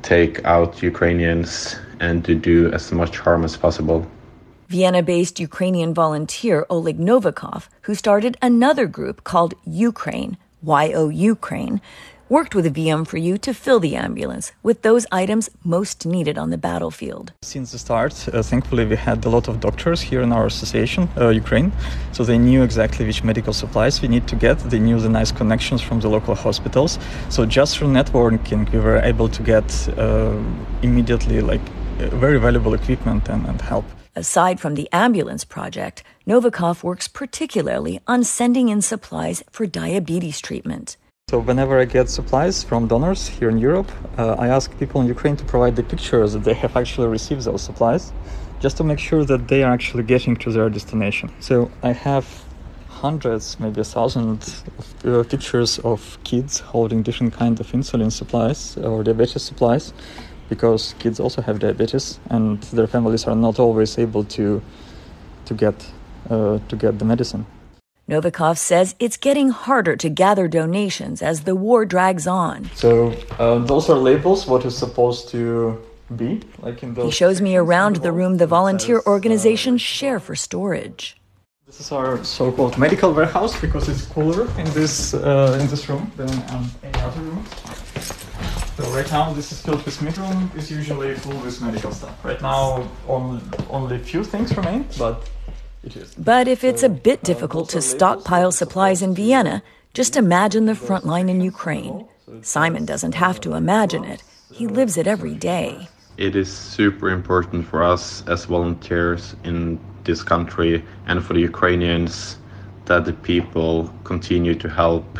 take 0.04 0.46
out 0.46 0.84
Ukrainians 0.84 1.78
and 2.00 2.24
to 2.26 2.36
do 2.36 2.72
as 2.72 2.92
much 2.92 3.18
harm 3.18 3.44
as 3.44 3.58
possible. 3.58 4.06
Vienna 4.68 5.02
based 5.02 5.40
Ukrainian 5.40 5.94
volunteer 5.94 6.66
Oleg 6.70 7.00
Novikov, 7.00 7.70
who 7.82 7.96
started 7.96 8.38
another 8.42 8.86
group 8.86 9.24
called 9.24 9.56
Ukraine, 9.66 10.38
YO 10.64 11.10
Ukraine, 11.10 11.82
worked 12.30 12.56
with 12.56 12.66
a 12.66 12.72
VM4U 12.72 13.40
to 13.42 13.54
fill 13.54 13.80
the 13.80 13.96
ambulance 13.96 14.52
with 14.64 14.82
those 14.82 15.06
items 15.12 15.50
most 15.64 16.06
needed 16.06 16.38
on 16.38 16.50
the 16.50 16.58
battlefield. 16.58 17.34
Since 17.42 17.72
the 17.72 17.78
start, 17.78 18.14
uh, 18.34 18.42
thankfully, 18.42 18.86
we 18.86 18.96
had 18.96 19.24
a 19.26 19.30
lot 19.30 19.48
of 19.48 19.60
doctors 19.60 20.02
here 20.02 20.22
in 20.22 20.32
our 20.32 20.46
association, 20.46 21.08
uh, 21.18 21.30
Ukraine, 21.30 21.72
so 22.12 22.24
they 22.24 22.38
knew 22.38 22.64
exactly 22.64 23.06
which 23.06 23.24
medical 23.24 23.54
supplies 23.54 24.02
we 24.02 24.08
need 24.08 24.28
to 24.28 24.36
get. 24.36 24.58
They 24.60 24.80
knew 24.80 25.00
the 25.00 25.10
nice 25.10 25.32
connections 25.32 25.82
from 25.82 26.00
the 26.00 26.10
local 26.10 26.36
hospitals. 26.36 26.98
So 27.30 27.46
just 27.46 27.78
through 27.78 27.90
networking, 27.90 28.72
we 28.72 28.80
were 28.80 28.98
able 28.98 29.30
to 29.30 29.44
get 29.44 29.68
uh, 29.98 30.34
immediately 30.82 31.42
like 31.42 31.62
very 31.98 32.40
valuable 32.40 32.74
equipment 32.74 33.30
and, 33.30 33.46
and 33.46 33.62
help. 33.62 33.86
Aside 34.16 34.60
from 34.60 34.76
the 34.76 34.90
ambulance 34.92 35.44
project, 35.44 36.04
Novikov 36.26 36.84
works 36.84 37.08
particularly 37.08 38.00
on 38.08 38.24
sending 38.24 38.70
in 38.70 38.82
supplies 38.82 39.44
for 39.52 39.66
diabetes 39.66 40.40
treatment. 40.40 40.98
So 41.32 41.40
whenever 41.40 41.80
I 41.80 41.86
get 41.86 42.08
supplies 42.08 42.64
from 42.64 42.88
donors 42.88 43.28
here 43.28 43.50
in 43.50 43.58
Europe, 43.58 43.92
uh, 44.20 44.36
I 44.38 44.48
ask 44.48 44.70
people 44.78 45.02
in 45.02 45.08
Ukraine 45.08 45.36
to 45.38 45.44
provide 45.44 45.76
the 45.76 45.82
pictures 45.82 46.34
that 46.34 46.44
they 46.44 46.54
have 46.64 46.78
actually 46.78 47.08
received 47.08 47.42
those 47.46 47.64
supplies, 47.64 48.14
just 48.60 48.78
to 48.78 48.84
make 48.84 49.00
sure 49.00 49.26
that 49.26 49.48
they 49.48 49.64
are 49.64 49.74
actually 49.74 50.04
getting 50.04 50.36
to 50.36 50.52
their 50.52 50.70
destination. 50.70 51.32
So 51.40 51.72
I 51.82 51.94
have 51.94 52.28
hundreds, 52.88 53.60
maybe 53.60 53.82
a 53.82 53.84
thousand 53.84 54.44
of, 54.78 55.06
uh, 55.06 55.24
pictures 55.24 55.80
of 55.80 56.20
kids 56.24 56.60
holding 56.60 57.02
different 57.02 57.34
kind 57.34 57.60
of 57.60 57.72
insulin 57.72 58.12
supplies 58.12 58.78
or 58.78 59.04
diabetes 59.04 59.42
supplies, 59.42 59.94
because 60.48 60.94
kids 61.00 61.20
also 61.20 61.42
have 61.42 61.58
diabetes 61.58 62.20
and 62.30 62.62
their 62.78 62.86
families 62.86 63.26
are 63.26 63.36
not 63.36 63.58
always 63.58 63.98
able 63.98 64.24
to 64.38 64.62
to 65.46 65.54
get 65.56 65.76
uh, 66.30 66.60
to 66.70 66.76
get 66.76 67.00
the 67.00 67.06
medicine. 67.06 67.48
Novikov 68.08 68.58
says 68.58 68.94
it's 69.00 69.18
getting 69.18 69.50
harder 69.50 69.96
to 69.96 70.10
gather 70.10 70.48
donations 70.48 71.22
as 71.24 71.42
the 71.42 71.56
war 71.56 71.86
drags 71.86 72.28
on. 72.28 72.70
So 72.76 73.14
uh, 73.40 73.60
those 73.60 73.90
are 73.90 73.98
labels. 73.98 74.46
What 74.46 74.64
is 74.64 74.78
supposed 74.78 75.30
to 75.30 75.82
be 76.16 76.42
like 76.60 76.84
in 76.84 76.94
those. 76.94 77.06
He 77.06 77.12
shows 77.12 77.42
me 77.42 77.56
around 77.56 77.98
the 77.98 78.12
room 78.12 78.38
the 78.38 78.48
volunteer 78.48 79.00
uh, 79.00 79.08
organizations 79.10 79.82
share 79.82 80.20
for 80.20 80.36
storage. 80.36 81.18
This 81.66 81.80
is 81.80 81.92
our 81.92 82.24
so-called 82.24 82.78
medical 82.78 83.12
warehouse 83.12 83.60
because 83.60 83.90
it's 83.90 84.06
cooler 84.06 84.48
in 84.60 84.66
this 84.74 85.16
uh, 85.16 85.58
in 85.60 85.68
this 85.68 85.90
room 85.90 86.12
than 86.16 86.30
um, 86.54 86.70
any 86.84 87.00
other 87.00 87.22
room. 87.22 87.44
So 88.78 88.84
right 88.92 89.10
now 89.10 89.34
this 89.34 89.52
is 89.52 89.62
filled 89.62 89.84
with 89.84 90.00
mid 90.02 90.16
room 90.18 90.52
is 90.56 90.70
usually 90.70 91.16
full 91.16 91.40
with 91.40 91.60
medical 91.62 91.92
stuff. 91.92 92.24
Right 92.24 92.42
now 92.42 92.88
only 93.08 93.42
only 93.72 93.98
few 93.98 94.24
things 94.24 94.56
remain, 94.56 94.86
but 95.00 95.28
but 96.18 96.48
if 96.48 96.64
it's 96.64 96.84
a 96.84 96.90
bit 96.90 97.24
difficult 97.24 97.70
to 97.70 97.82
stockpile 97.82 98.52
supplies 98.52 99.02
in 99.02 99.14
Vienna, 99.14 99.62
just 99.94 100.18
imagine 100.18 100.66
the 100.66 100.76
front 100.76 101.06
line 101.06 101.30
in 101.30 101.42
Ukraine. 101.42 102.08
Simon 102.42 102.86
doesn't 102.86 103.16
have 103.16 103.40
to 103.42 103.54
imagine 103.54 104.04
it, 104.04 104.24
he 104.54 104.68
lives 104.68 104.98
it 104.98 105.08
every 105.08 105.36
day. 105.36 105.88
It 106.18 106.36
is 106.36 106.52
super 106.52 107.10
important 107.10 107.68
for 107.68 107.84
us 107.84 108.24
as 108.28 108.46
volunteers 108.46 109.36
in 109.44 109.80
this 110.04 110.24
country 110.24 110.84
and 111.08 111.24
for 111.24 111.34
the 111.34 111.42
Ukrainians 111.42 112.38
that 112.86 113.06
the 113.06 113.14
people 113.14 113.94
continue 114.04 114.56
to 114.56 114.70
help, 114.70 115.20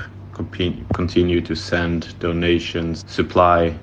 continue 0.94 1.42
to 1.42 1.56
send 1.56 2.18
donations, 2.20 3.04
supply 3.08 3.78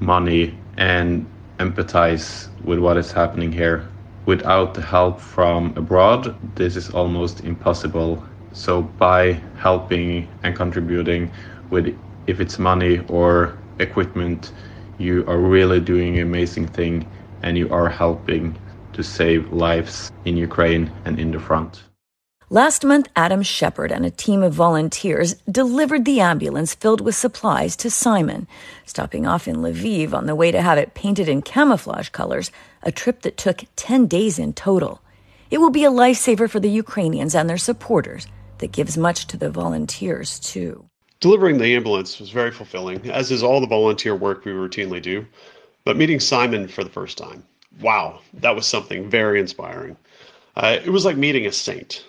money, 0.00 0.54
and 0.76 1.26
empathize 1.58 2.48
with 2.64 2.78
what 2.78 2.96
is 2.96 3.12
happening 3.12 3.52
here 3.52 3.88
without 4.26 4.74
the 4.74 4.82
help 4.82 5.20
from 5.20 5.72
abroad, 5.76 6.36
this 6.56 6.76
is 6.76 6.90
almost 6.90 7.40
impossible. 7.40 8.24
So 8.52 8.82
by 8.82 9.42
helping 9.54 10.28
and 10.42 10.54
contributing 10.56 11.32
with 11.70 11.98
if 12.26 12.40
it's 12.40 12.58
money 12.58 12.98
or 13.08 13.58
equipment, 13.78 14.52
you 14.98 15.24
are 15.28 15.38
really 15.38 15.80
doing 15.80 16.16
an 16.16 16.22
amazing 16.22 16.68
thing 16.68 17.10
and 17.42 17.56
you 17.58 17.70
are 17.72 17.88
helping 17.88 18.56
to 18.92 19.02
save 19.02 19.52
lives 19.52 20.10
in 20.24 20.36
Ukraine 20.36 20.92
and 21.04 21.18
in 21.18 21.30
the 21.32 21.40
front. 21.40 21.82
Last 22.52 22.84
month, 22.84 23.08
Adam 23.16 23.42
Shepard 23.42 23.90
and 23.90 24.04
a 24.04 24.10
team 24.10 24.42
of 24.42 24.52
volunteers 24.52 25.36
delivered 25.50 26.04
the 26.04 26.20
ambulance 26.20 26.74
filled 26.74 27.00
with 27.00 27.14
supplies 27.14 27.76
to 27.76 27.90
Simon, 27.90 28.46
stopping 28.84 29.26
off 29.26 29.48
in 29.48 29.56
Lviv 29.56 30.12
on 30.12 30.26
the 30.26 30.34
way 30.34 30.52
to 30.52 30.60
have 30.60 30.76
it 30.76 30.92
painted 30.92 31.30
in 31.30 31.40
camouflage 31.40 32.10
colors, 32.10 32.50
a 32.82 32.92
trip 32.92 33.22
that 33.22 33.38
took 33.38 33.64
10 33.76 34.06
days 34.06 34.38
in 34.38 34.52
total. 34.52 35.00
It 35.50 35.62
will 35.62 35.70
be 35.70 35.86
a 35.86 35.90
lifesaver 35.90 36.50
for 36.50 36.60
the 36.60 36.68
Ukrainians 36.68 37.34
and 37.34 37.48
their 37.48 37.56
supporters 37.56 38.26
that 38.58 38.70
gives 38.70 38.98
much 38.98 39.28
to 39.28 39.38
the 39.38 39.48
volunteers, 39.48 40.38
too. 40.38 40.84
Delivering 41.20 41.56
the 41.56 41.74
ambulance 41.74 42.20
was 42.20 42.28
very 42.28 42.50
fulfilling, 42.50 43.10
as 43.10 43.30
is 43.30 43.42
all 43.42 43.62
the 43.62 43.66
volunteer 43.66 44.14
work 44.14 44.44
we 44.44 44.52
routinely 44.52 45.00
do. 45.00 45.26
But 45.86 45.96
meeting 45.96 46.20
Simon 46.20 46.68
for 46.68 46.84
the 46.84 46.90
first 46.90 47.16
time, 47.16 47.44
wow, 47.80 48.20
that 48.34 48.54
was 48.54 48.66
something 48.66 49.08
very 49.08 49.40
inspiring. 49.40 49.96
Uh, 50.54 50.76
it 50.84 50.90
was 50.90 51.06
like 51.06 51.16
meeting 51.16 51.46
a 51.46 51.52
saint. 51.52 52.04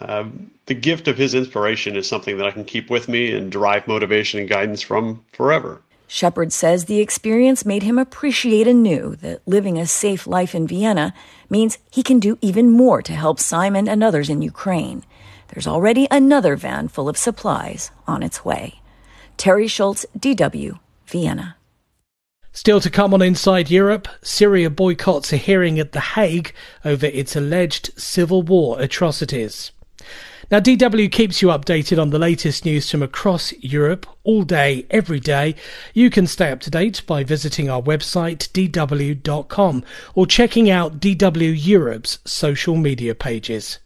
Um, 0.00 0.50
the 0.66 0.74
gift 0.74 1.08
of 1.08 1.16
his 1.16 1.34
inspiration 1.34 1.96
is 1.96 2.08
something 2.08 2.38
that 2.38 2.46
I 2.46 2.50
can 2.50 2.64
keep 2.64 2.90
with 2.90 3.08
me 3.08 3.32
and 3.34 3.52
derive 3.52 3.86
motivation 3.86 4.40
and 4.40 4.48
guidance 4.48 4.80
from 4.80 5.24
forever. 5.32 5.82
Shepard 6.06 6.52
says 6.52 6.86
the 6.86 6.98
experience 6.98 7.64
made 7.64 7.84
him 7.84 7.96
appreciate 7.96 8.66
anew 8.66 9.14
that 9.16 9.46
living 9.46 9.78
a 9.78 9.86
safe 9.86 10.26
life 10.26 10.56
in 10.56 10.66
Vienna 10.66 11.14
means 11.48 11.78
he 11.90 12.02
can 12.02 12.18
do 12.18 12.36
even 12.40 12.70
more 12.70 13.00
to 13.02 13.12
help 13.12 13.38
Simon 13.38 13.88
and 13.88 14.02
others 14.02 14.28
in 14.28 14.42
Ukraine. 14.42 15.04
There's 15.48 15.68
already 15.68 16.08
another 16.10 16.56
van 16.56 16.88
full 16.88 17.08
of 17.08 17.16
supplies 17.16 17.92
on 18.08 18.22
its 18.22 18.44
way. 18.44 18.80
Teri 19.38 19.70
Schultz, 19.70 20.04
DW, 20.18 20.80
Vienna. 21.06 21.56
Still 22.52 22.80
to 22.80 22.90
come 22.90 23.14
on 23.14 23.22
Inside 23.22 23.70
Europe, 23.70 24.08
Syria 24.22 24.68
boycotts 24.68 25.32
a 25.32 25.36
hearing 25.36 25.78
at 25.78 25.92
The 25.92 26.00
Hague 26.00 26.52
over 26.84 27.06
its 27.06 27.36
alleged 27.36 27.92
civil 27.96 28.42
war 28.42 28.80
atrocities. 28.80 29.70
Now, 30.50 30.58
DW 30.58 31.12
keeps 31.12 31.40
you 31.40 31.48
updated 31.48 32.02
on 32.02 32.10
the 32.10 32.18
latest 32.18 32.64
news 32.64 32.90
from 32.90 33.04
across 33.04 33.52
Europe 33.60 34.04
all 34.24 34.42
day, 34.42 34.84
every 34.90 35.20
day. 35.20 35.54
You 35.94 36.10
can 36.10 36.26
stay 36.26 36.50
up 36.50 36.58
to 36.62 36.70
date 36.70 37.02
by 37.06 37.22
visiting 37.22 37.70
our 37.70 37.80
website, 37.80 38.48
dw.com, 38.50 39.84
or 40.16 40.26
checking 40.26 40.68
out 40.68 40.98
DW 40.98 41.54
Europe's 41.56 42.18
social 42.24 42.76
media 42.76 43.14
pages. 43.14 43.78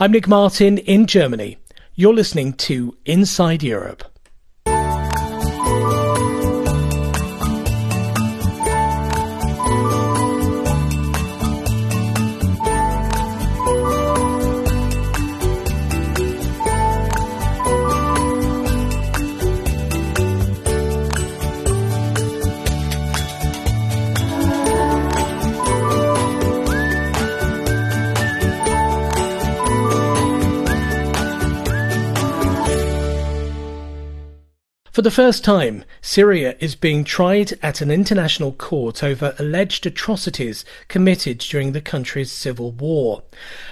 I'm 0.00 0.10
Nick 0.10 0.26
Martin 0.26 0.78
in 0.78 1.06
Germany. 1.06 1.58
You're 1.94 2.14
listening 2.14 2.54
to 2.54 2.96
Inside 3.04 3.62
Europe. 3.62 4.02
For 35.02 35.10
the 35.10 35.10
first 35.10 35.42
time, 35.42 35.84
Syria 36.00 36.54
is 36.60 36.76
being 36.76 37.02
tried 37.02 37.54
at 37.60 37.80
an 37.80 37.90
international 37.90 38.52
court 38.52 39.02
over 39.02 39.34
alleged 39.36 39.84
atrocities 39.84 40.64
committed 40.86 41.38
during 41.38 41.72
the 41.72 41.80
country's 41.80 42.30
civil 42.30 42.70
war. 42.70 43.24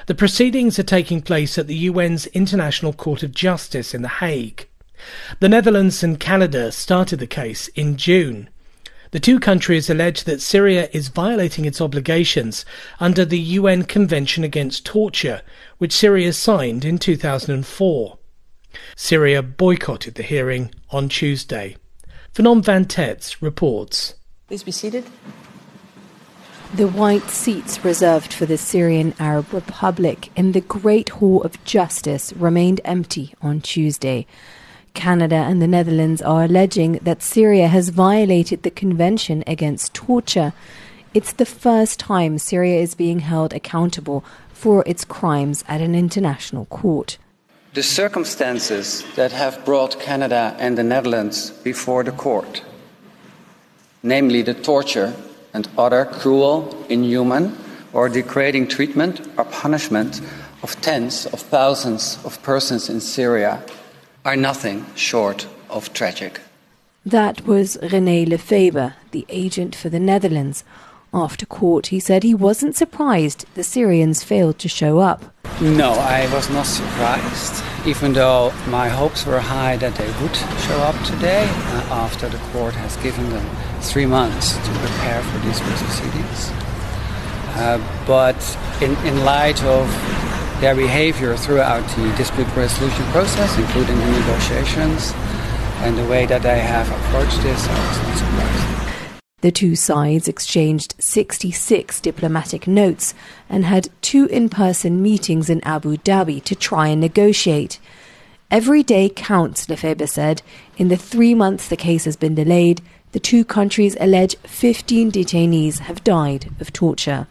The 0.06 0.16
proceedings 0.16 0.76
are 0.80 0.82
taking 0.82 1.22
place 1.22 1.56
at 1.56 1.68
the 1.68 1.87
UN's 1.87 2.26
International 2.26 2.92
Court 2.92 3.22
of 3.22 3.32
Justice 3.32 3.94
in 3.94 4.02
The 4.02 4.08
Hague. 4.08 4.66
The 5.38 5.49
Netherlands 5.49 6.02
and 6.02 6.18
Canada 6.18 6.72
started 6.72 7.20
the 7.20 7.28
case 7.28 7.68
in 7.76 7.96
June. 7.96 8.50
The 9.12 9.20
two 9.20 9.38
countries 9.38 9.88
allege 9.88 10.25
that 10.25 10.42
Syria 10.42 10.88
is 10.92 11.10
violating 11.10 11.64
its 11.64 11.80
obligations 11.80 12.64
under 12.99 13.25
the 13.25 13.38
UN 13.38 13.84
Convention 13.84 14.42
Against 14.42 14.84
Torture, 14.84 15.42
which 15.78 15.92
Syria 15.92 16.32
signed 16.32 16.84
in 16.84 16.99
2004. 16.99 18.18
Syria 18.96 19.42
boycotted 19.42 20.14
the 20.14 20.22
hearing 20.22 20.72
on 20.90 21.08
Tuesday. 21.08 21.76
Phnom 22.34 22.64
Van 22.64 22.86
reports. 23.40 24.14
Please 24.46 24.62
be 24.62 24.72
seated. 24.72 25.04
The 26.74 26.86
white 26.86 27.28
seats 27.28 27.84
reserved 27.84 28.32
for 28.32 28.46
the 28.46 28.56
Syrian 28.56 29.12
Arab 29.18 29.52
Republic 29.52 30.30
in 30.36 30.52
the 30.52 30.60
Great 30.60 31.08
Hall 31.08 31.42
of 31.42 31.62
Justice 31.64 32.32
remained 32.34 32.80
empty 32.84 33.34
on 33.42 33.60
Tuesday. 33.60 34.24
Canada 34.94 35.34
and 35.34 35.60
the 35.60 35.66
Netherlands 35.66 36.22
are 36.22 36.44
alleging 36.44 37.00
that 37.02 37.22
Syria 37.22 37.66
has 37.66 37.88
violated 37.88 38.62
the 38.62 38.70
Convention 38.70 39.42
Against 39.48 39.94
Torture. 39.94 40.52
It's 41.12 41.32
the 41.32 41.44
first 41.44 41.98
time 41.98 42.38
Syria 42.38 42.80
is 42.80 42.94
being 42.94 43.18
held 43.18 43.52
accountable 43.52 44.24
for 44.52 44.84
its 44.86 45.04
crimes 45.04 45.64
at 45.66 45.80
an 45.80 45.96
international 45.96 46.66
court. 46.66 47.18
The 47.72 47.84
circumstances 47.84 49.04
that 49.14 49.30
have 49.30 49.64
brought 49.64 50.00
Canada 50.00 50.56
and 50.58 50.76
the 50.76 50.82
Netherlands 50.82 51.50
before 51.62 52.02
the 52.02 52.10
court, 52.10 52.64
namely 54.02 54.42
the 54.42 54.54
torture 54.54 55.14
and 55.54 55.68
other 55.78 56.04
cruel, 56.04 56.74
inhuman, 56.88 57.56
or 57.92 58.08
degrading 58.08 58.66
treatment 58.66 59.20
or 59.36 59.44
punishment 59.44 60.20
of 60.64 60.80
tens 60.80 61.26
of 61.26 61.38
thousands 61.38 62.18
of 62.24 62.42
persons 62.42 62.88
in 62.88 63.00
Syria, 63.00 63.62
are 64.24 64.37
nothing 64.37 64.85
short 64.96 65.46
of 65.68 65.92
tragic. 65.92 66.40
That 67.06 67.46
was 67.46 67.76
René 67.76 68.26
Lefeber, 68.26 68.94
the 69.12 69.24
agent 69.28 69.76
for 69.76 69.88
the 69.88 70.00
Netherlands. 70.00 70.64
After 71.12 71.44
court, 71.44 71.88
he 71.88 71.99
said 71.99 72.23
he 72.23 72.35
wasn't 72.35 72.77
surprised 72.77 73.44
the 73.55 73.64
Syrians 73.64 74.23
failed 74.23 74.61
to 74.61 74.68
show 74.68 75.01
up. 75.01 75.25
No, 75.61 75.90
I 75.90 76.33
was 76.33 76.49
not 76.51 76.66
surprised, 76.66 77.64
even 77.85 78.12
though 78.12 78.53
my 78.68 78.88
hopes 78.88 79.27
were 79.27 79.40
high 79.40 79.77
that 79.79 79.96
they 79.96 80.07
would 80.23 80.37
show 80.37 80.79
up 80.79 80.94
today 81.05 81.44
uh, 81.51 82.07
after 82.07 82.29
the 82.29 82.38
court 82.53 82.75
has 82.75 82.96
given 82.99 83.29
them 83.31 83.44
three 83.81 84.07
months 84.07 84.55
to 84.55 84.70
prepare 84.79 85.20
for 85.23 85.38
these 85.38 85.59
proceedings. 85.61 86.51
Uh, 87.59 87.83
but 88.07 88.38
in, 88.81 88.96
in 89.05 89.25
light 89.25 89.61
of 89.64 89.90
their 90.61 90.77
behavior 90.77 91.37
throughout 91.37 91.83
the 91.96 92.14
dispute 92.16 92.46
resolution 92.55 93.05
process, 93.07 93.59
including 93.59 93.99
the 93.99 94.11
negotiations, 94.12 95.12
and 95.83 95.99
the 95.99 96.07
way 96.07 96.25
that 96.25 96.42
they 96.42 96.61
have 96.61 96.88
approached 96.88 97.42
this, 97.42 97.66
I 97.66 97.88
was 97.88 97.99
not 97.99 98.16
surprised. 98.16 98.80
The 99.40 99.50
two 99.50 99.74
sides 99.74 100.29
exchanged 100.29 100.94
66 100.98 102.00
diplomatic 102.00 102.66
notes 102.66 103.14
and 103.48 103.64
had 103.64 103.88
two 104.03 104.26
in 104.26 104.50
person 104.50 105.03
meetings 105.03 105.48
in 105.48 105.64
Abu 105.64 105.96
Dhabi 105.96 106.44
to 106.44 106.55
try 106.55 106.88
and 106.88 107.00
negotiate. 107.00 107.79
Every 108.50 108.83
day 108.83 109.09
counts, 109.09 109.66
Lefeber 109.66 110.09
said. 110.09 110.42
In 110.76 110.88
the 110.88 110.96
three 110.96 111.35
months 111.35 111.68
the 111.68 111.76
case 111.76 112.05
has 112.05 112.16
been 112.16 112.35
delayed, 112.35 112.83
the 113.12 113.20
two 113.20 113.44
countries 113.44 113.96
allege 113.98 114.37
15 114.38 115.11
detainees 115.11 115.79
have 115.81 116.05
died 116.05 116.50
of 116.61 116.72
torture. 116.72 117.26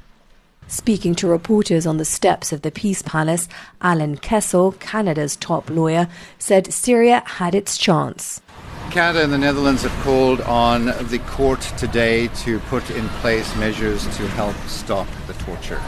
Speaking 0.67 1.15
to 1.15 1.27
reporters 1.27 1.87
on 1.87 1.97
the 1.97 2.05
steps 2.05 2.51
of 2.51 2.61
the 2.61 2.71
Peace 2.71 3.01
Palace, 3.01 3.47
Alan 3.81 4.17
Kessel, 4.17 4.73
Canada's 4.73 5.35
top 5.35 5.69
lawyer, 5.69 6.07
said 6.37 6.71
Syria 6.71 7.23
had 7.25 7.55
its 7.55 7.77
chance. 7.77 8.41
Canada 8.89 9.23
and 9.23 9.31
the 9.31 9.37
Netherlands 9.37 9.83
have 9.83 9.91
called 10.03 10.41
on 10.41 10.85
the 10.85 11.21
court 11.27 11.61
today 11.77 12.27
to 12.29 12.59
put 12.61 12.89
in 12.89 13.07
place 13.21 13.55
measures 13.55 14.03
to 14.17 14.27
help 14.29 14.55
stop 14.67 15.07
the 15.27 15.33
torture. 15.33 15.81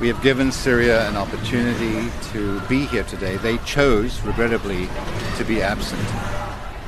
We 0.00 0.08
have 0.08 0.20
given 0.20 0.50
Syria 0.50 1.08
an 1.08 1.16
opportunity 1.16 2.10
to 2.32 2.60
be 2.62 2.86
here 2.86 3.04
today. 3.04 3.36
They 3.36 3.58
chose, 3.58 4.20
regrettably, 4.22 4.88
to 5.36 5.44
be 5.44 5.62
absent. 5.62 6.02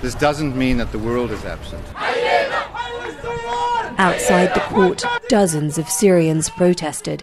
This 0.02 0.16
doesn't 0.16 0.56
mean 0.56 0.78
that 0.78 0.90
the 0.90 0.98
world 0.98 1.30
is 1.30 1.44
absent. 1.44 1.84
Outside 3.98 4.52
the 4.52 4.60
court, 4.60 5.04
dozens 5.28 5.78
of 5.78 5.88
Syrians 5.88 6.50
protested. 6.50 7.22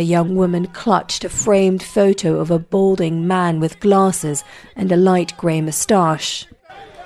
A 0.00 0.02
young 0.02 0.34
woman 0.34 0.66
clutched 0.68 1.24
a 1.24 1.28
framed 1.28 1.82
photo 1.82 2.40
of 2.40 2.50
a 2.50 2.58
balding 2.58 3.26
man 3.26 3.60
with 3.60 3.78
glasses 3.80 4.42
and 4.74 4.90
a 4.90 4.96
light 4.96 5.36
grey 5.36 5.60
moustache. 5.60 6.46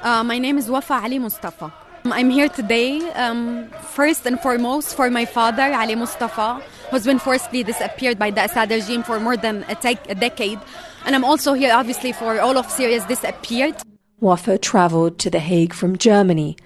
Uh, 0.02 0.22
my 0.22 0.38
name 0.38 0.58
is 0.58 0.70
Wafa 0.70 0.94
Ali 1.02 1.18
Mustafa. 1.18 1.74
I'm 2.04 2.30
here 2.30 2.48
today, 2.48 3.00
um, 3.14 3.68
first 3.82 4.26
and 4.26 4.38
foremost, 4.38 4.94
for 4.94 5.10
my 5.10 5.24
father, 5.24 5.74
Ali 5.74 5.96
Mustafa, 5.96 6.62
who's 6.92 7.04
been 7.04 7.18
forcibly 7.18 7.64
disappeared 7.64 8.16
by 8.16 8.30
the 8.30 8.44
Assad 8.44 8.70
regime 8.70 9.02
for 9.02 9.18
more 9.18 9.36
than 9.36 9.64
a, 9.68 9.74
te- 9.74 9.98
a 10.08 10.14
decade. 10.14 10.60
And 11.04 11.16
I'm 11.16 11.24
also 11.24 11.54
here, 11.54 11.74
obviously, 11.74 12.12
for 12.12 12.38
all 12.38 12.56
of 12.56 12.70
Syria's 12.70 13.04
disappeared. 13.06 13.74
Wafa 14.20 14.56
traveled 14.56 15.18
to 15.18 15.30
The 15.30 15.40
Hague 15.40 15.74
from 15.74 15.98
Germany. 15.98 16.56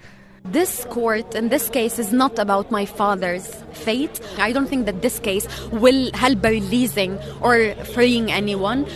This 0.51 0.83
court 0.85 1.35
in 1.35 1.49
this 1.49 1.69
case 1.69 1.99
is 1.99 2.11
not 2.11 2.39
about 2.39 2.71
my 2.71 2.83
father's 2.83 3.47
fate. 3.71 4.19
I 4.39 4.51
don't 4.51 4.67
think 4.67 4.87
that 4.87 5.03
this 5.03 5.19
case 5.19 5.47
will 5.69 6.09
help 6.13 6.43
releasing 6.43 7.19
or 7.39 7.75
freeing 7.93 8.31
anyone, 8.31 8.87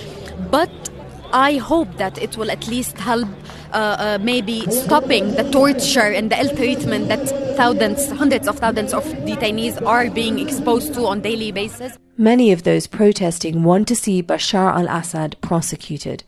but 0.49 0.71
I 1.31 1.57
hope 1.57 1.95
that 1.97 2.17
it 2.17 2.37
will 2.37 2.49
at 2.49 2.67
least 2.67 2.97
help 2.97 3.27
uh, 3.71 3.77
uh, 3.77 4.17
maybe 4.19 4.61
stopping 4.71 5.35
the 5.35 5.49
torture 5.51 6.11
and 6.11 6.31
the 6.31 6.39
ill 6.39 6.55
treatment 6.55 7.07
that 7.09 7.27
thousands, 7.55 8.09
hundreds 8.09 8.47
of 8.47 8.57
thousands 8.57 8.91
of 8.91 9.03
detainees 9.03 9.79
are 9.85 10.09
being 10.09 10.39
exposed 10.39 10.95
to 10.95 11.05
on 11.05 11.21
daily 11.21 11.51
basis. 11.51 11.97
Many 12.17 12.51
of 12.51 12.63
those 12.63 12.87
protesting 12.87 13.63
want 13.63 13.87
to 13.89 13.95
see 13.95 14.23
Bashar 14.23 14.73
al-Assad 14.73 15.37
prosecuted. 15.41 16.23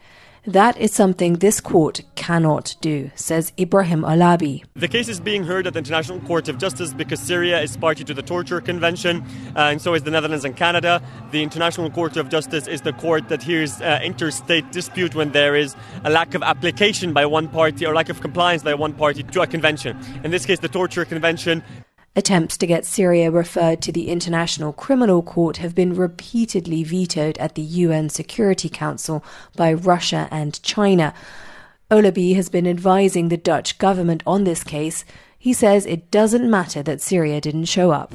That 0.48 0.78
is 0.78 0.94
something 0.94 1.34
this 1.34 1.60
court 1.60 2.02
cannot 2.14 2.76
do, 2.80 3.10
says 3.16 3.52
Ibrahim 3.60 4.04
Olabi. 4.04 4.64
The 4.76 4.88
case 4.88 5.10
is 5.10 5.20
being 5.20 5.44
heard 5.44 5.66
at 5.66 5.74
the 5.74 5.80
International 5.80 6.20
Court 6.20 6.48
of 6.48 6.60
Justice 6.60 6.94
because 6.94 7.20
Syria 7.20 7.60
is 7.62 7.76
party 7.76 8.04
to 8.04 8.14
the 8.14 8.22
Torture 8.22 8.62
Convention, 8.62 9.24
uh, 9.56 9.72
and 9.72 9.82
so 9.82 9.96
is 9.96 10.04
the 10.04 10.12
Netherlands 10.12 10.46
and 10.46 10.56
Canada. 10.56 11.02
The 11.32 11.42
International 11.42 11.90
Court 11.90 12.16
of 12.18 12.30
Justice 12.30 12.68
is 12.68 12.82
the 12.82 12.94
court 12.94 13.28
that 13.30 13.42
hears 13.42 13.82
uh, 13.82 14.00
interstate 14.04 14.72
dispute 14.72 15.16
when 15.16 15.32
there 15.32 15.56
is 15.56 15.76
a 16.04 16.12
lack 16.12 16.36
of 16.36 16.44
application 16.44 17.12
by 17.12 17.26
one 17.26 17.48
party 17.48 17.84
or 17.84 17.96
lack 17.96 18.10
of 18.10 18.22
compliance 18.22 18.62
by 18.62 18.76
one 18.76 18.94
party 18.94 19.24
to 19.24 19.42
a 19.42 19.48
convention. 19.48 19.98
In 20.24 20.30
this 20.30 20.46
case, 20.46 20.60
the 20.60 20.70
Torture 20.70 21.06
Convention. 21.06 21.64
Attempts 22.17 22.56
to 22.58 22.65
get 22.65 22.86
Syria 22.86 23.30
referred 23.30 23.82
to 23.82 23.91
the 23.91 24.08
International 24.08 24.71
Criminal 24.71 25.21
Court 25.21 25.58
have 25.58 25.75
been 25.75 25.93
repeatedly 25.93 26.82
vetoed 26.82 27.38
at 27.39 27.56
the 27.56 27.62
UN 27.62 28.08
Security 28.08 28.69
Council 28.69 29.21
by 29.58 29.73
Russia 29.73 30.30
and 30.32 30.62
China. 30.63 31.13
Olabi 31.91 32.36
has 32.36 32.47
been 32.47 32.67
advising 32.67 33.28
the 33.28 33.36
Dutch 33.36 33.78
government 33.80 34.23
on 34.25 34.45
this 34.45 34.63
case. 34.63 35.04
He 35.38 35.51
says 35.51 35.86
it 35.86 36.10
doesn't 36.10 36.49
matter 36.49 36.82
that 36.84 37.01
Syria 37.01 37.41
didn't 37.41 37.65
show 37.65 37.91
up. 37.91 38.13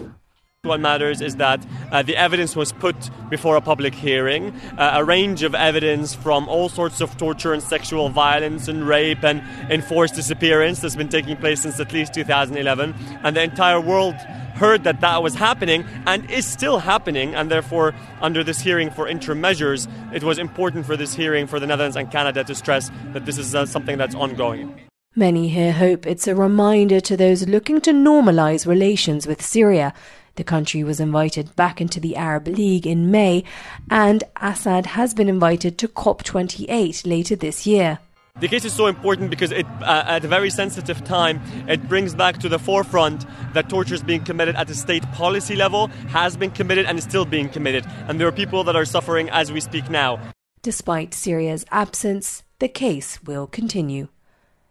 What 0.65 0.81
matters 0.81 1.23
is 1.23 1.37
that 1.37 1.67
uh, 1.91 2.03
the 2.03 2.15
evidence 2.19 2.55
was 2.55 2.71
put 2.71 2.95
before 3.31 3.57
a 3.57 3.63
public 3.63 3.95
hearing, 3.95 4.51
uh, 4.77 4.91
a 4.97 5.03
range 5.03 5.43
of 5.43 5.55
evidence 5.55 6.15
from 6.15 6.47
all 6.51 6.69
sorts 6.69 7.01
of 7.01 7.17
torture 7.17 7.55
and 7.55 7.63
sexual 7.63 8.11
violence 8.11 8.69
and 8.69 8.87
rape 8.87 9.25
and 9.25 9.41
enforced 9.73 10.17
disappearance 10.17 10.81
that's 10.81 10.97
been 10.97 11.09
taking 11.09 11.39
place 11.39 11.63
since 11.63 11.81
at 11.81 11.95
least 11.95 12.13
2011, 12.13 12.95
and 13.25 13.35
the 13.35 13.43
entire 13.43 13.81
world 13.81 14.17
heard 14.55 14.85
that 14.85 15.01
that 15.01 15.23
was 15.23 15.35
happening 15.35 15.83
and 16.07 16.31
is 16.31 16.45
still 16.45 16.79
happening, 16.79 17.35
and 17.35 17.51
therefore, 17.51 17.95
under 18.21 18.45
this 18.45 18.61
hearing 18.61 18.91
for 18.91 19.09
interim 19.09 19.41
measures, 19.41 19.89
it 20.13 20.23
was 20.23 20.37
important 20.37 20.85
for 20.85 20.95
this 20.95 21.15
hearing 21.15 21.47
for 21.47 21.59
the 21.59 21.67
Netherlands 21.67 21.97
and 21.97 22.11
Canada 22.11 22.45
to 22.45 22.55
stress 22.55 22.91
that 23.15 23.25
this 23.25 23.39
is 23.39 23.55
uh, 23.55 23.65
something 23.65 23.97
that's 23.97 24.15
ongoing. 24.15 24.79
Many 25.17 25.49
here 25.49 25.73
hope 25.73 26.07
it's 26.07 26.29
a 26.29 26.37
reminder 26.37 27.01
to 27.01 27.17
those 27.17 27.49
looking 27.49 27.81
to 27.81 27.93
normalize 27.93 28.67
relations 28.67 29.27
with 29.27 29.43
Syria 29.43 29.93
the 30.41 30.45
country 30.45 30.83
was 30.83 31.01
invited 31.01 31.55
back 31.55 31.83
into 31.83 32.01
the 32.01 32.17
Arab 32.17 32.49
League 32.49 32.87
in 32.87 33.11
May, 33.11 33.45
and 33.91 34.25
Assad 34.41 34.87
has 34.87 35.13
been 35.13 35.29
invited 35.29 35.77
to 35.77 35.87
COP28 35.87 37.07
later 37.07 37.37
this 37.37 37.67
year. 37.67 37.99
The 38.41 38.49
case 38.49 38.65
is 38.65 38.73
so 38.73 38.87
important 38.87 39.29
because 39.29 39.53
it, 39.53 39.67
uh, 39.83 40.05
at 40.07 40.25
a 40.25 40.29
very 40.29 40.49
sensitive 40.49 41.05
time, 41.05 41.43
it 41.69 41.87
brings 41.91 42.15
back 42.15 42.39
to 42.39 42.49
the 42.49 42.59
forefront 42.59 43.27
that 43.53 43.69
torture 43.69 43.95
is 43.95 44.03
being 44.03 44.25
committed 44.25 44.57
at 44.57 44.71
a 44.71 44.75
state 44.75 45.05
policy 45.13 45.57
level, 45.57 45.89
has 46.09 46.39
been 46.39 46.53
committed, 46.53 46.87
and 46.87 46.97
is 46.97 47.05
still 47.05 47.27
being 47.27 47.51
committed. 47.51 47.85
And 48.09 48.19
there 48.19 48.27
are 48.27 48.33
people 48.33 48.65
that 48.65 48.77
are 48.77 48.87
suffering 48.87 49.29
as 49.29 49.53
we 49.53 49.61
speak 49.61 49.91
now. 49.91 50.19
Despite 50.63 51.13
Syria's 51.13 51.67
absence, 51.71 52.45
the 52.61 52.69
case 52.69 53.23
will 53.25 53.47
continue. 53.47 54.09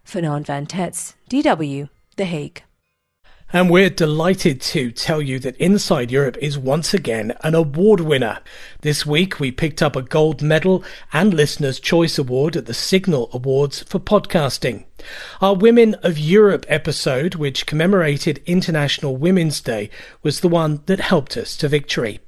Fernande 0.04 0.48
van 0.48 0.66
Tets, 0.66 1.14
DW, 1.30 1.90
The 2.16 2.26
Hague. 2.26 2.64
And 3.52 3.68
we're 3.68 3.90
delighted 3.90 4.62
to 4.62 4.92
tell 4.92 5.24
you 5.24 5.40
that 5.40 5.58
Inside 5.58 6.12
Europe 6.12 6.38
is 6.40 6.56
once 6.56 6.94
again 6.94 7.34
an 7.42 7.56
award 7.56 8.00
winner. 8.00 8.42
This 8.82 9.08
week 9.08 9.40
we 9.40 9.52
picked 9.52 9.82
up 9.82 9.96
a 9.96 10.04
gold 10.04 10.44
medal 10.44 10.84
and 11.12 11.34
Listener's 11.34 11.80
Choice 11.80 12.20
Award 12.20 12.56
at 12.56 12.68
the 12.68 12.76
Signal 12.76 13.28
Awards 13.34 13.82
for 13.82 13.98
podcasting. 13.98 14.86
Our 15.42 15.56
Women 15.56 15.96
of 16.04 16.20
Europe 16.20 16.64
episode, 16.70 17.34
which 17.34 17.66
commemorated 17.66 18.40
International 18.46 19.18
Women's 19.18 19.62
Day, 19.62 19.90
was 20.22 20.42
the 20.42 20.48
one 20.48 20.84
that 20.86 21.00
helped 21.00 21.36
us 21.36 21.58
to 21.58 21.68
victory. 21.68 22.20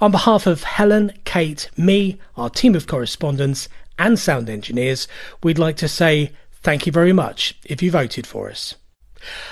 On 0.00 0.10
behalf 0.10 0.44
of 0.44 0.64
Helen, 0.64 1.12
Kate, 1.24 1.70
me, 1.76 2.18
our 2.36 2.50
team 2.50 2.74
of 2.74 2.88
correspondents, 2.88 3.68
and 3.96 4.18
sound 4.18 4.50
engineers, 4.50 5.06
we'd 5.40 5.56
like 5.56 5.76
to 5.76 5.86
say 5.86 6.32
thank 6.50 6.84
you 6.84 6.90
very 6.90 7.12
much 7.12 7.56
if 7.64 7.80
you 7.80 7.92
voted 7.92 8.26
for 8.26 8.50
us. 8.50 8.74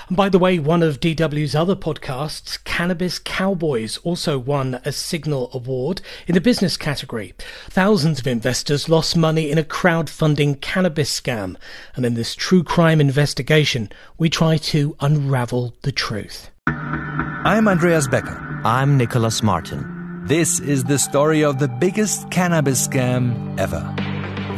And 0.07 0.17
by 0.17 0.29
the 0.29 0.39
way, 0.39 0.59
one 0.59 0.83
of 0.83 0.99
DW's 0.99 1.55
other 1.55 1.75
podcasts, 1.75 2.63
Cannabis 2.63 3.19
Cowboys, 3.19 3.97
also 3.97 4.37
won 4.37 4.79
a 4.85 4.91
Signal 4.91 5.49
Award 5.53 6.01
in 6.27 6.35
the 6.35 6.41
business 6.41 6.77
category. 6.77 7.33
Thousands 7.69 8.19
of 8.19 8.27
investors 8.27 8.89
lost 8.89 9.15
money 9.15 9.49
in 9.49 9.57
a 9.57 9.63
crowdfunding 9.63 10.61
cannabis 10.61 11.19
scam. 11.19 11.55
And 11.95 12.05
in 12.05 12.13
this 12.13 12.35
true 12.35 12.63
crime 12.63 13.01
investigation, 13.01 13.89
we 14.17 14.29
try 14.29 14.57
to 14.57 14.95
unravel 14.99 15.75
the 15.81 15.91
truth. 15.91 16.49
I'm 16.67 17.67
Andreas 17.67 18.07
Becker. 18.07 18.61
I'm 18.63 18.97
Nicholas 18.97 19.43
Martin. 19.43 20.23
This 20.25 20.61
is 20.61 20.85
the 20.85 20.97
story 20.97 21.43
of 21.43 21.59
the 21.59 21.67
biggest 21.67 22.31
cannabis 22.31 22.87
scam 22.87 23.59
ever. 23.59 23.93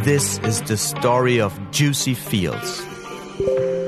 This 0.04 0.38
is 0.40 0.62
the 0.62 0.78
story 0.78 1.42
of 1.42 1.60
Juicy 1.72 2.14
Fields. 2.14 2.84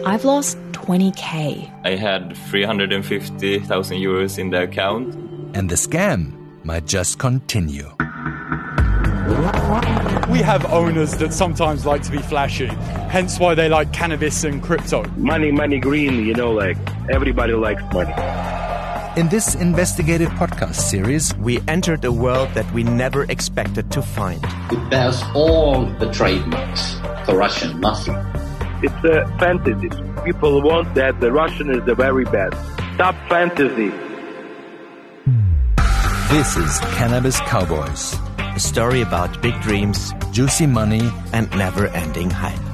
I've 0.03 0.25
lost 0.25 0.57
20k. 0.87 1.69
I 1.83 1.95
had 1.97 2.37
350,000 2.47 3.97
euros 3.97 4.39
in 4.39 4.51
the 4.51 4.63
account. 4.63 5.13
And 5.53 5.69
the 5.69 5.75
scam 5.75 6.31
might 6.63 6.85
just 6.85 7.19
continue. 7.19 7.91
We 10.31 10.39
have 10.39 10.65
owners 10.71 11.17
that 11.17 11.33
sometimes 11.33 11.85
like 11.85 12.03
to 12.03 12.11
be 12.11 12.19
flashy, 12.19 12.67
hence 13.09 13.37
why 13.37 13.53
they 13.53 13.67
like 13.67 13.91
cannabis 13.91 14.45
and 14.45 14.63
crypto. 14.63 15.03
Money, 15.17 15.51
money, 15.51 15.79
green, 15.79 16.25
you 16.25 16.33
know, 16.33 16.53
like 16.53 16.77
everybody 17.09 17.51
likes 17.51 17.83
money. 17.93 18.13
In 19.19 19.27
this 19.27 19.55
investigative 19.55 20.29
podcast 20.39 20.75
series, 20.75 21.35
we 21.35 21.59
entered 21.67 22.05
a 22.05 22.13
world 22.13 22.47
that 22.53 22.71
we 22.71 22.83
never 22.83 23.23
expected 23.23 23.91
to 23.91 24.01
find. 24.01 24.41
It 24.71 24.89
bears 24.89 25.21
all 25.35 25.85
the 25.99 26.09
trademarks 26.13 26.93
for 27.25 27.35
Russian 27.35 27.81
mafia. 27.81 28.36
It's 28.83 29.03
a 29.03 29.25
fantasy. 29.39 29.89
People 30.23 30.61
want 30.61 30.93
that 30.95 31.19
the 31.19 31.31
Russian 31.31 31.71
is 31.71 31.83
the 31.85 31.95
very 31.95 32.25
best. 32.25 32.55
Stop 32.93 33.15
fantasy. 33.27 33.91
This 36.29 36.57
is 36.57 36.79
Cannabis 36.97 37.39
Cowboys. 37.41 38.15
A 38.55 38.59
story 38.59 39.01
about 39.01 39.41
big 39.41 39.59
dreams, 39.61 40.13
juicy 40.31 40.67
money, 40.67 41.09
and 41.33 41.49
never 41.51 41.87
ending 41.87 42.29
hype. 42.29 42.67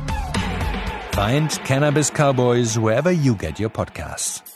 Find 1.13 1.49
Cannabis 1.63 2.09
Cowboys 2.09 2.77
wherever 2.77 3.11
you 3.11 3.35
get 3.35 3.59
your 3.59 3.69
podcasts. 3.69 4.52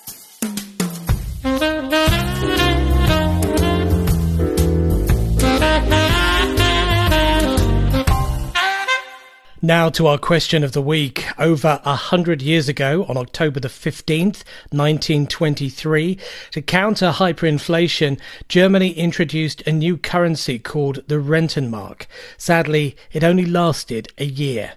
Now 9.61 9.89
to 9.89 10.05
our 10.05 10.19
question 10.19 10.63
of 10.63 10.73
the 10.73 10.83
week. 10.83 11.25
Over 11.39 11.81
a 11.83 11.95
hundred 11.95 12.43
years 12.43 12.69
ago, 12.69 13.07
on 13.09 13.17
October 13.17 13.59
the 13.59 13.69
15th, 13.69 14.43
1923, 14.69 16.19
to 16.51 16.61
counter 16.61 17.09
hyperinflation, 17.09 18.19
Germany 18.49 18.91
introduced 18.91 19.63
a 19.63 19.71
new 19.71 19.97
currency 19.97 20.59
called 20.59 21.03
the 21.07 21.15
Rentenmark. 21.15 22.05
Sadly, 22.37 22.95
it 23.11 23.23
only 23.23 23.47
lasted 23.47 24.13
a 24.19 24.25
year. 24.25 24.73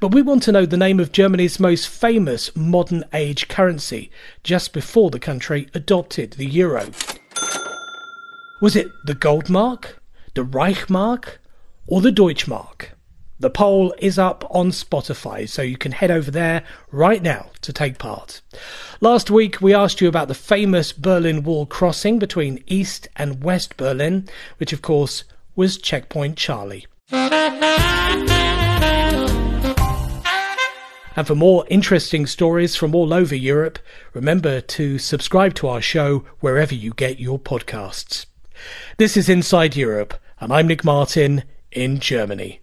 But 0.00 0.14
we 0.14 0.22
want 0.22 0.44
to 0.44 0.52
know 0.52 0.64
the 0.64 0.78
name 0.78 0.98
of 0.98 1.12
Germany's 1.12 1.60
most 1.60 1.86
famous 1.86 2.56
modern 2.56 3.04
age 3.12 3.48
currency, 3.48 4.10
just 4.42 4.72
before 4.72 5.10
the 5.10 5.20
country 5.20 5.68
adopted 5.74 6.32
the 6.32 6.46
euro. 6.46 6.90
Was 8.62 8.76
it 8.76 8.88
the 9.04 9.14
Goldmark, 9.14 9.96
the 10.32 10.42
Reichsmark, 10.42 11.36
or 11.86 12.00
the 12.00 12.10
Deutschmark? 12.10 12.92
The 13.40 13.48
poll 13.48 13.94
is 13.96 14.18
up 14.18 14.46
on 14.50 14.70
Spotify, 14.70 15.48
so 15.48 15.62
you 15.62 15.78
can 15.78 15.92
head 15.92 16.10
over 16.10 16.30
there 16.30 16.62
right 16.92 17.22
now 17.22 17.46
to 17.62 17.72
take 17.72 17.96
part. 17.96 18.42
Last 19.00 19.30
week, 19.30 19.62
we 19.62 19.72
asked 19.72 20.02
you 20.02 20.08
about 20.08 20.28
the 20.28 20.34
famous 20.34 20.92
Berlin 20.92 21.42
Wall 21.42 21.64
crossing 21.64 22.18
between 22.18 22.62
East 22.66 23.08
and 23.16 23.42
West 23.42 23.78
Berlin, 23.78 24.28
which 24.58 24.74
of 24.74 24.82
course 24.82 25.24
was 25.56 25.78
Checkpoint 25.78 26.36
Charlie. 26.36 26.86
And 31.16 31.26
for 31.26 31.34
more 31.34 31.64
interesting 31.70 32.26
stories 32.26 32.76
from 32.76 32.94
all 32.94 33.14
over 33.14 33.34
Europe, 33.34 33.78
remember 34.12 34.60
to 34.60 34.98
subscribe 34.98 35.54
to 35.54 35.66
our 35.66 35.80
show 35.80 36.26
wherever 36.40 36.74
you 36.74 36.92
get 36.92 37.18
your 37.18 37.38
podcasts. 37.38 38.26
This 38.98 39.16
is 39.16 39.30
Inside 39.30 39.76
Europe, 39.76 40.12
and 40.40 40.52
I'm 40.52 40.66
Nick 40.66 40.84
Martin 40.84 41.44
in 41.72 42.00
Germany. 42.00 42.60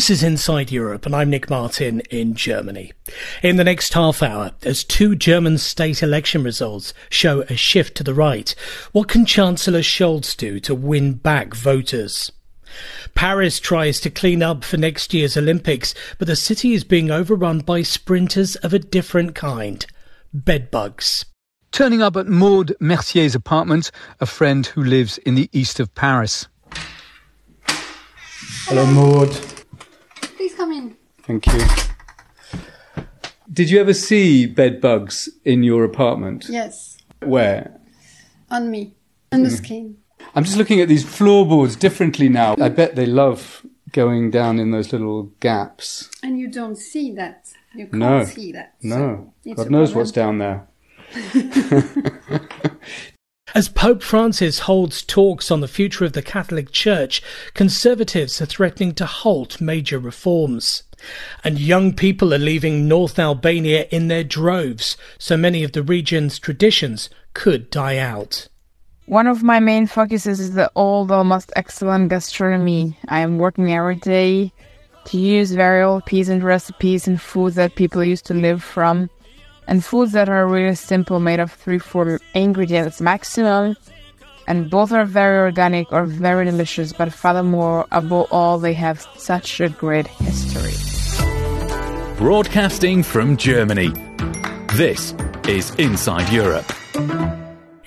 This 0.00 0.08
is 0.08 0.22
Inside 0.22 0.72
Europe, 0.72 1.04
and 1.04 1.14
I'm 1.14 1.28
Nick 1.28 1.50
Martin 1.50 2.00
in 2.08 2.32
Germany. 2.32 2.94
In 3.42 3.56
the 3.56 3.64
next 3.64 3.92
half 3.92 4.22
hour, 4.22 4.52
as 4.62 4.82
two 4.82 5.14
German 5.14 5.58
state 5.58 6.02
election 6.02 6.42
results 6.42 6.94
show 7.10 7.42
a 7.42 7.54
shift 7.54 7.98
to 7.98 8.02
the 8.02 8.14
right, 8.14 8.54
what 8.92 9.08
can 9.08 9.26
Chancellor 9.26 9.82
Scholz 9.82 10.34
do 10.34 10.58
to 10.60 10.74
win 10.74 11.12
back 11.12 11.54
voters? 11.54 12.32
Paris 13.14 13.60
tries 13.60 14.00
to 14.00 14.08
clean 14.08 14.42
up 14.42 14.64
for 14.64 14.78
next 14.78 15.12
year's 15.12 15.36
Olympics, 15.36 15.94
but 16.16 16.26
the 16.26 16.34
city 16.34 16.72
is 16.72 16.82
being 16.82 17.10
overrun 17.10 17.58
by 17.58 17.82
sprinters 17.82 18.56
of 18.56 18.72
a 18.72 18.78
different 18.78 19.34
kind 19.34 19.84
bedbugs. 20.32 21.26
Turning 21.72 22.00
up 22.00 22.16
at 22.16 22.26
Maud 22.26 22.72
Mercier's 22.80 23.34
apartment, 23.34 23.90
a 24.18 24.24
friend 24.24 24.64
who 24.64 24.82
lives 24.82 25.18
in 25.18 25.34
the 25.34 25.50
east 25.52 25.78
of 25.78 25.94
Paris. 25.94 26.48
Hello, 28.64 28.86
Maud. 28.86 29.59
Please 30.40 30.54
come 30.54 30.72
in. 30.72 30.96
Thank 31.24 31.46
you. 31.48 31.60
Did 33.52 33.68
you 33.68 33.78
ever 33.78 33.92
see 33.92 34.46
bed 34.46 34.80
bugs 34.80 35.28
in 35.44 35.62
your 35.62 35.84
apartment? 35.84 36.46
Yes. 36.48 36.96
Where? 37.22 37.78
On 38.50 38.70
me. 38.70 38.94
On 39.32 39.42
the 39.42 39.50
Mm. 39.50 39.56
skin. 39.58 39.96
I'm 40.34 40.44
just 40.44 40.56
looking 40.56 40.80
at 40.80 40.88
these 40.88 41.04
floorboards 41.04 41.76
differently 41.76 42.30
now. 42.30 42.54
I 42.58 42.70
bet 42.70 42.96
they 42.96 43.04
love 43.04 43.66
going 43.92 44.30
down 44.30 44.58
in 44.58 44.70
those 44.70 44.94
little 44.94 45.24
gaps. 45.40 46.08
And 46.22 46.40
you 46.40 46.48
don't 46.48 46.76
see 46.78 47.12
that. 47.16 47.44
You 47.74 47.88
can't 47.88 47.98
no. 47.98 48.24
see 48.24 48.50
that. 48.52 48.76
No. 48.82 49.34
it's 49.44 49.56
God 49.62 49.70
knows 49.70 49.92
problem. 49.92 50.00
what's 50.00 50.12
down 50.12 50.38
there. 50.38 50.66
As 53.52 53.68
Pope 53.68 54.02
Francis 54.02 54.60
holds 54.60 55.02
talks 55.02 55.50
on 55.50 55.60
the 55.60 55.66
future 55.66 56.04
of 56.04 56.12
the 56.12 56.22
Catholic 56.22 56.70
Church, 56.70 57.20
conservatives 57.52 58.40
are 58.40 58.46
threatening 58.46 58.94
to 58.94 59.06
halt 59.06 59.60
major 59.60 59.98
reforms. 59.98 60.84
And 61.42 61.58
young 61.58 61.92
people 61.94 62.32
are 62.32 62.38
leaving 62.38 62.86
North 62.86 63.18
Albania 63.18 63.86
in 63.90 64.06
their 64.06 64.22
droves, 64.22 64.96
so 65.18 65.36
many 65.36 65.64
of 65.64 65.72
the 65.72 65.82
region's 65.82 66.38
traditions 66.38 67.10
could 67.34 67.70
die 67.70 67.96
out. 67.96 68.46
One 69.06 69.26
of 69.26 69.42
my 69.42 69.58
main 69.58 69.88
focuses 69.88 70.38
is 70.38 70.54
the 70.54 70.70
old, 70.76 71.10
almost 71.10 71.52
excellent 71.56 72.10
gastronomy. 72.10 72.96
I 73.08 73.18
am 73.20 73.38
working 73.38 73.72
every 73.72 73.96
day 73.96 74.52
to 75.06 75.18
use 75.18 75.50
very 75.50 75.82
old 75.82 76.06
peasant 76.06 76.44
recipes 76.44 77.08
and 77.08 77.20
food 77.20 77.54
that 77.54 77.74
people 77.74 78.04
used 78.04 78.26
to 78.26 78.34
live 78.34 78.62
from, 78.62 79.10
and 79.70 79.84
foods 79.84 80.12
that 80.12 80.28
are 80.28 80.46
really 80.46 80.74
simple, 80.74 81.20
made 81.20 81.38
of 81.38 81.52
three, 81.52 81.78
four 81.78 82.20
ingredients 82.34 83.00
maximum. 83.00 83.76
And 84.48 84.68
both 84.68 84.90
are 84.90 85.04
very 85.04 85.38
organic 85.38 85.92
or 85.92 86.06
very 86.06 86.44
delicious, 86.44 86.92
but 86.92 87.12
furthermore, 87.12 87.86
above 87.92 88.26
all, 88.32 88.58
they 88.58 88.72
have 88.72 89.06
such 89.16 89.60
a 89.60 89.68
great 89.68 90.08
history. 90.08 90.74
Broadcasting 92.18 93.04
from 93.04 93.36
Germany. 93.36 93.92
This 94.74 95.14
is 95.46 95.72
Inside 95.76 96.32
Europe. 96.32 97.39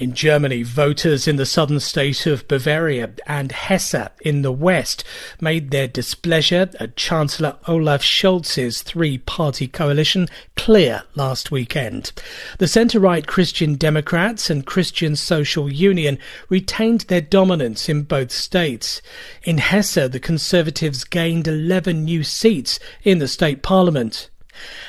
In 0.04 0.13
Germany, 0.13 0.63
voters 0.63 1.30
in 1.30 1.38
the 1.38 1.46
southern 1.46 1.80
state 1.80 2.26
of 2.26 2.46
Bavaria 2.50 3.12
and 3.26 3.54
Hesse 3.54 4.10
in 4.20 4.42
the 4.42 4.52
west 4.52 5.06
made 5.39 5.72
their 5.72 5.88
displeasure 5.88 6.70
at 6.78 6.98
Chancellor 6.98 7.56
Olaf 7.70 8.04
Scholz's 8.04 8.82
three-party 8.82 9.70
coalition 9.70 10.28
clear 10.58 11.04
last 11.16 11.52
weekend. 11.52 12.12
The 12.60 12.68
centre-right 12.68 13.28
Christian 13.28 13.76
Democrats 13.76 14.50
and 14.50 14.66
Christian 14.66 15.16
Social 15.16 15.72
Union 15.72 16.20
retained 16.50 17.06
their 17.08 17.22
dominance 17.22 17.88
in 17.88 18.04
both 18.04 18.34
states. 18.34 19.02
In 19.44 19.58
Hesse, 19.58 20.10
the 20.10 20.20
Conservatives 20.20 21.06
gained 21.06 21.48
11 21.48 22.04
new 22.04 22.26
seats 22.26 22.78
in 23.06 23.20
the 23.20 23.28
state 23.30 23.63
parliament. 23.63 24.30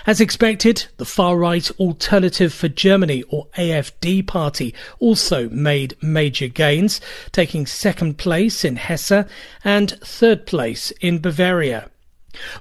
As 0.06 0.20
expected, 0.20 0.86
the 0.98 1.04
far 1.04 1.36
right 1.36 1.70
Alternative 1.78 2.52
for 2.52 2.68
Germany 2.68 3.22
or 3.28 3.46
AFD 3.56 4.26
party 4.26 4.74
also 4.98 5.48
made 5.48 5.96
major 6.02 6.48
gains, 6.48 7.00
taking 7.32 7.66
second 7.66 8.18
place 8.18 8.64
in 8.64 8.76
Hesse 8.76 9.24
and 9.64 9.90
third 10.00 10.46
place 10.46 10.90
in 11.00 11.18
Bavaria. 11.18 11.90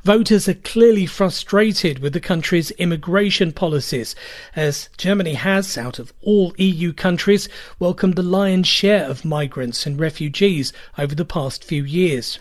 Voters 0.04 0.48
are 0.48 0.54
clearly 0.54 1.08
frustrated 1.08 1.98
with 1.98 2.14
the 2.14 2.20
country's 2.20 2.70
immigration 2.72 3.52
policies, 3.52 4.16
as 4.56 4.88
Germany 4.98 5.34
has, 5.34 5.78
out 5.78 5.98
of 5.98 6.14
all 6.22 6.54
EU 6.58 6.94
countries, 6.94 7.50
welcomed 7.80 8.16
the 8.16 8.22
lion's 8.22 8.68
share 8.68 9.06
of 9.06 9.26
migrants 9.26 9.88
and 9.88 10.00
refugees 10.00 10.72
over 10.98 11.16
the 11.16 11.26
past 11.26 11.64
few 11.64 11.84
years. 11.84 12.38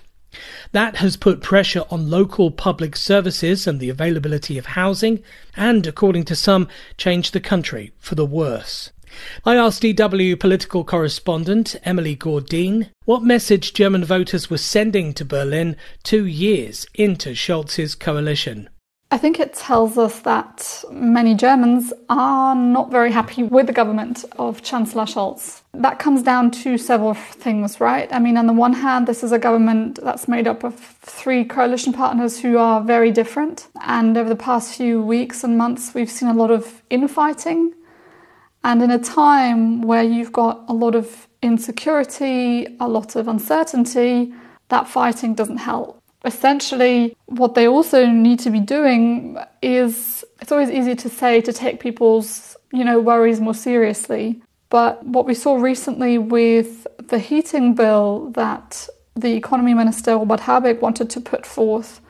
That 0.73 0.97
has 0.97 1.16
put 1.16 1.42
pressure 1.42 1.85
on 1.90 2.11
local 2.11 2.51
public 2.51 2.97
services 2.97 3.66
and 3.66 3.81
the 3.81 3.90
availability 3.90 4.59
of 4.59 4.66
housing, 4.66 5.23
and, 5.57 5.87
according 5.87 6.25
to 6.25 6.37
some, 6.37 6.68
changed 6.97 7.33
the 7.33 7.40
country 7.40 7.92
for 7.99 8.14
the 8.14 8.27
worse. 8.27 8.90
I 9.45 9.57
asked 9.57 9.83
DW 9.83 10.40
political 10.40 10.85
correspondent 10.85 11.77
Emily 11.85 12.16
Gordine 12.16 12.88
what 13.05 13.23
message 13.23 13.75
German 13.75 14.05
voters 14.05 14.49
were 14.49 14.57
sending 14.57 15.12
to 15.14 15.25
Berlin 15.25 15.77
two 16.03 16.25
years 16.25 16.87
into 16.95 17.35
Scholz's 17.35 17.95
coalition. 17.95 18.71
I 19.12 19.18
think 19.18 19.38
it 19.38 19.53
tells 19.53 19.98
us 19.98 20.20
that 20.20 20.85
many 20.90 21.35
Germans 21.35 21.92
are 22.09 22.55
not 22.55 22.90
very 22.90 23.12
happy 23.12 23.42
with 23.42 23.66
the 23.66 23.72
government 23.75 24.25
of 24.38 24.62
Chancellor 24.62 25.05
Scholz. 25.05 25.61
That 25.75 25.98
comes 25.98 26.22
down 26.22 26.51
to 26.62 26.79
several 26.79 27.12
things, 27.12 27.79
right? 27.79 28.11
I 28.11 28.18
mean, 28.18 28.38
on 28.38 28.46
the 28.46 28.55
one 28.55 28.72
hand, 28.72 29.07
this 29.07 29.22
is 29.22 29.31
a 29.31 29.38
government 29.38 29.98
that's 30.03 30.29
made 30.29 30.48
up 30.48 30.64
of 30.64 30.75
three 31.03 31.44
coalition 31.44 31.92
partners 31.92 32.40
who 32.40 32.57
are 32.57 32.81
very 32.81 33.11
different. 33.11 33.68
And 33.83 34.16
over 34.16 34.31
the 34.31 34.44
past 34.51 34.75
few 34.79 35.03
weeks 35.03 35.44
and 35.44 35.59
months, 35.59 35.92
we've 35.92 36.11
seen 36.11 36.31
a 36.31 36.35
lot 36.35 36.51
of 36.51 36.83
infighting. 36.88 37.75
And 38.64 38.83
in 38.83 38.90
a 38.90 38.98
time 38.98 39.83
where 39.83 40.03
you've 40.03 40.33
got 40.33 40.64
a 40.68 40.72
lot 40.72 40.94
of 40.94 41.29
insecurity, 41.42 42.66
a 42.81 42.88
lot 42.88 43.14
of 43.14 43.29
uncertainty, 43.29 44.33
that 44.70 44.88
fighting 44.88 45.35
doesn't 45.35 45.59
help 45.59 46.01
essentially 46.24 47.16
what 47.26 47.54
they 47.54 47.66
also 47.66 48.06
need 48.06 48.38
to 48.40 48.50
be 48.50 48.61
doing 48.61 49.38
is 49.61 50.24
it's 50.40 50.52
always 50.52 50.70
easy 50.70 50.94
to 50.94 51.08
say 51.08 51.40
to 51.40 51.52
take 51.52 51.80
people's 51.80 52.56
you 52.72 52.85
know 52.85 53.00
worries 53.00 53.40
more 53.40 53.54
seriously. 53.54 54.42
But 54.70 55.04
what 55.04 55.26
we 55.26 55.35
saw 55.35 55.56
recently 55.56 56.16
with 56.16 56.87
the 56.98 57.18
heating 57.18 57.74
bill 57.74 58.30
that 58.30 58.88
the 59.14 59.35
economy 59.35 59.74
minister 59.74 60.16
Robert 60.16 60.40
Habeck 60.40 60.80
wanted 60.80 61.11
to 61.11 61.20
put 61.20 61.44
forth 61.44 62.00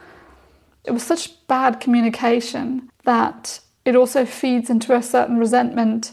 it 0.84 0.90
was 0.90 1.02
such 1.02 1.46
bad 1.46 1.80
communication 1.80 2.90
that 3.04 3.60
it 3.84 3.94
also 3.96 4.24
feeds 4.24 4.68
into 4.68 4.94
a 4.94 5.02
certain 5.02 5.38
resentment 5.38 6.12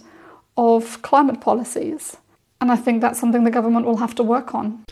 of 0.57 1.01
climate 1.01 1.41
policies. 1.41 2.17
And 2.62 2.71
i 2.71 2.75
think 2.75 3.01
that's 3.01 3.19
something 3.19 3.43
the 3.43 3.51
government 3.51 3.85
will 3.85 3.97
have 3.97 4.15
to 4.15 4.23
work 4.23 4.53
on 4.53 4.85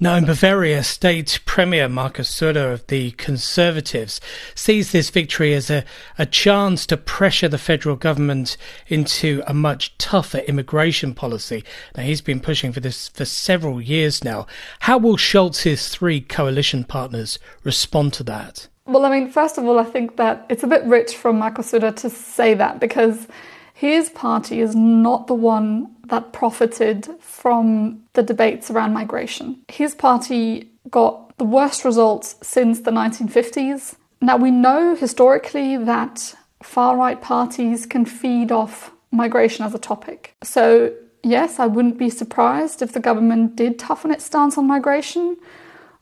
now, 0.00 0.16
in 0.16 0.24
Bavaria, 0.24 0.82
State 0.82 1.38
Premier 1.46 1.88
Markus 1.88 2.28
Söder 2.28 2.72
of 2.72 2.86
the 2.88 3.12
Conservatives 3.12 4.20
sees 4.54 4.90
this 4.90 5.08
victory 5.08 5.54
as 5.54 5.70
a, 5.70 5.84
a 6.18 6.26
chance 6.26 6.84
to 6.86 6.96
pressure 6.96 7.48
the 7.48 7.58
federal 7.58 7.94
government 7.94 8.56
into 8.88 9.42
a 9.46 9.54
much 9.54 9.96
tougher 9.98 10.38
immigration 10.38 11.14
policy. 11.14 11.62
Now, 11.96 12.02
he's 12.02 12.20
been 12.20 12.40
pushing 12.40 12.72
for 12.72 12.80
this 12.80 13.08
for 13.08 13.24
several 13.24 13.80
years 13.80 14.24
now. 14.24 14.48
How 14.80 14.98
will 14.98 15.16
Scholz's 15.16 15.88
three 15.88 16.20
coalition 16.20 16.82
partners 16.82 17.38
respond 17.62 18.12
to 18.14 18.24
that? 18.24 18.66
Well, 18.86 19.06
I 19.06 19.10
mean, 19.10 19.30
first 19.30 19.58
of 19.58 19.64
all, 19.64 19.78
I 19.78 19.84
think 19.84 20.16
that 20.16 20.44
it's 20.50 20.64
a 20.64 20.68
bit 20.68 20.84
rich 20.84 21.16
from 21.16 21.38
Markus 21.38 21.70
Söder 21.70 21.94
to 21.96 22.10
say 22.10 22.54
that 22.54 22.80
because 22.80 23.28
his 23.72 24.10
party 24.10 24.60
is 24.60 24.74
not 24.74 25.28
the 25.28 25.34
one 25.34 25.93
that 26.08 26.32
profited 26.32 27.08
from 27.20 28.04
the 28.12 28.22
debates 28.22 28.70
around 28.70 28.92
migration. 28.92 29.62
His 29.68 29.94
party 29.94 30.70
got 30.90 31.36
the 31.38 31.44
worst 31.44 31.84
results 31.84 32.36
since 32.42 32.80
the 32.80 32.90
1950s. 32.90 33.96
Now, 34.20 34.36
we 34.36 34.50
know 34.50 34.94
historically 34.94 35.76
that 35.76 36.34
far 36.62 36.96
right 36.96 37.20
parties 37.20 37.86
can 37.86 38.04
feed 38.04 38.52
off 38.52 38.92
migration 39.10 39.64
as 39.64 39.74
a 39.74 39.78
topic. 39.78 40.34
So, 40.42 40.92
yes, 41.22 41.58
I 41.58 41.66
wouldn't 41.66 41.98
be 41.98 42.10
surprised 42.10 42.82
if 42.82 42.92
the 42.92 43.00
government 43.00 43.56
did 43.56 43.78
toughen 43.78 44.10
its 44.10 44.24
stance 44.24 44.58
on 44.58 44.66
migration. 44.66 45.36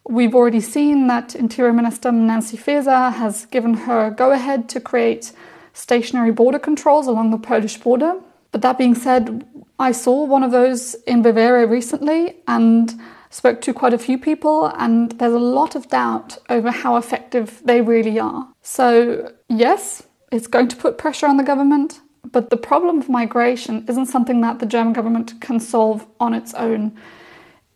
We've 0.08 0.34
already 0.34 0.60
seen 0.60 1.06
that 1.06 1.34
Interior 1.34 1.72
Minister 1.72 2.10
Nancy 2.10 2.56
Faeser 2.56 3.12
has 3.12 3.46
given 3.46 3.74
her 3.74 4.10
go 4.10 4.32
ahead 4.32 4.68
to 4.70 4.80
create 4.80 5.32
stationary 5.72 6.32
border 6.32 6.58
controls 6.58 7.06
along 7.06 7.30
the 7.30 7.38
Polish 7.38 7.76
border. 7.78 8.14
But 8.50 8.62
that 8.62 8.78
being 8.78 8.94
said, 8.94 9.44
I 9.82 9.92
saw 9.92 10.24
one 10.24 10.44
of 10.44 10.52
those 10.52 10.94
in 11.06 11.22
Bavaria 11.22 11.66
recently 11.66 12.36
and 12.46 12.94
spoke 13.30 13.60
to 13.62 13.74
quite 13.74 13.92
a 13.92 13.98
few 13.98 14.16
people, 14.16 14.66
and 14.66 15.10
there's 15.18 15.32
a 15.32 15.38
lot 15.38 15.74
of 15.74 15.88
doubt 15.88 16.38
over 16.48 16.70
how 16.70 16.96
effective 16.96 17.60
they 17.64 17.80
really 17.80 18.20
are. 18.20 18.46
So, 18.62 19.32
yes, 19.48 20.04
it's 20.30 20.46
going 20.46 20.68
to 20.68 20.76
put 20.76 20.98
pressure 20.98 21.26
on 21.26 21.36
the 21.36 21.42
government, 21.42 22.00
but 22.30 22.50
the 22.50 22.56
problem 22.56 22.98
of 22.98 23.08
migration 23.08 23.84
isn't 23.88 24.06
something 24.06 24.40
that 24.42 24.60
the 24.60 24.66
German 24.66 24.92
government 24.92 25.40
can 25.40 25.58
solve 25.58 26.06
on 26.20 26.32
its 26.32 26.54
own. 26.54 26.96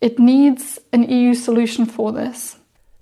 It 0.00 0.18
needs 0.18 0.78
an 0.92 1.02
EU 1.10 1.34
solution 1.34 1.86
for 1.86 2.12
this. 2.12 2.56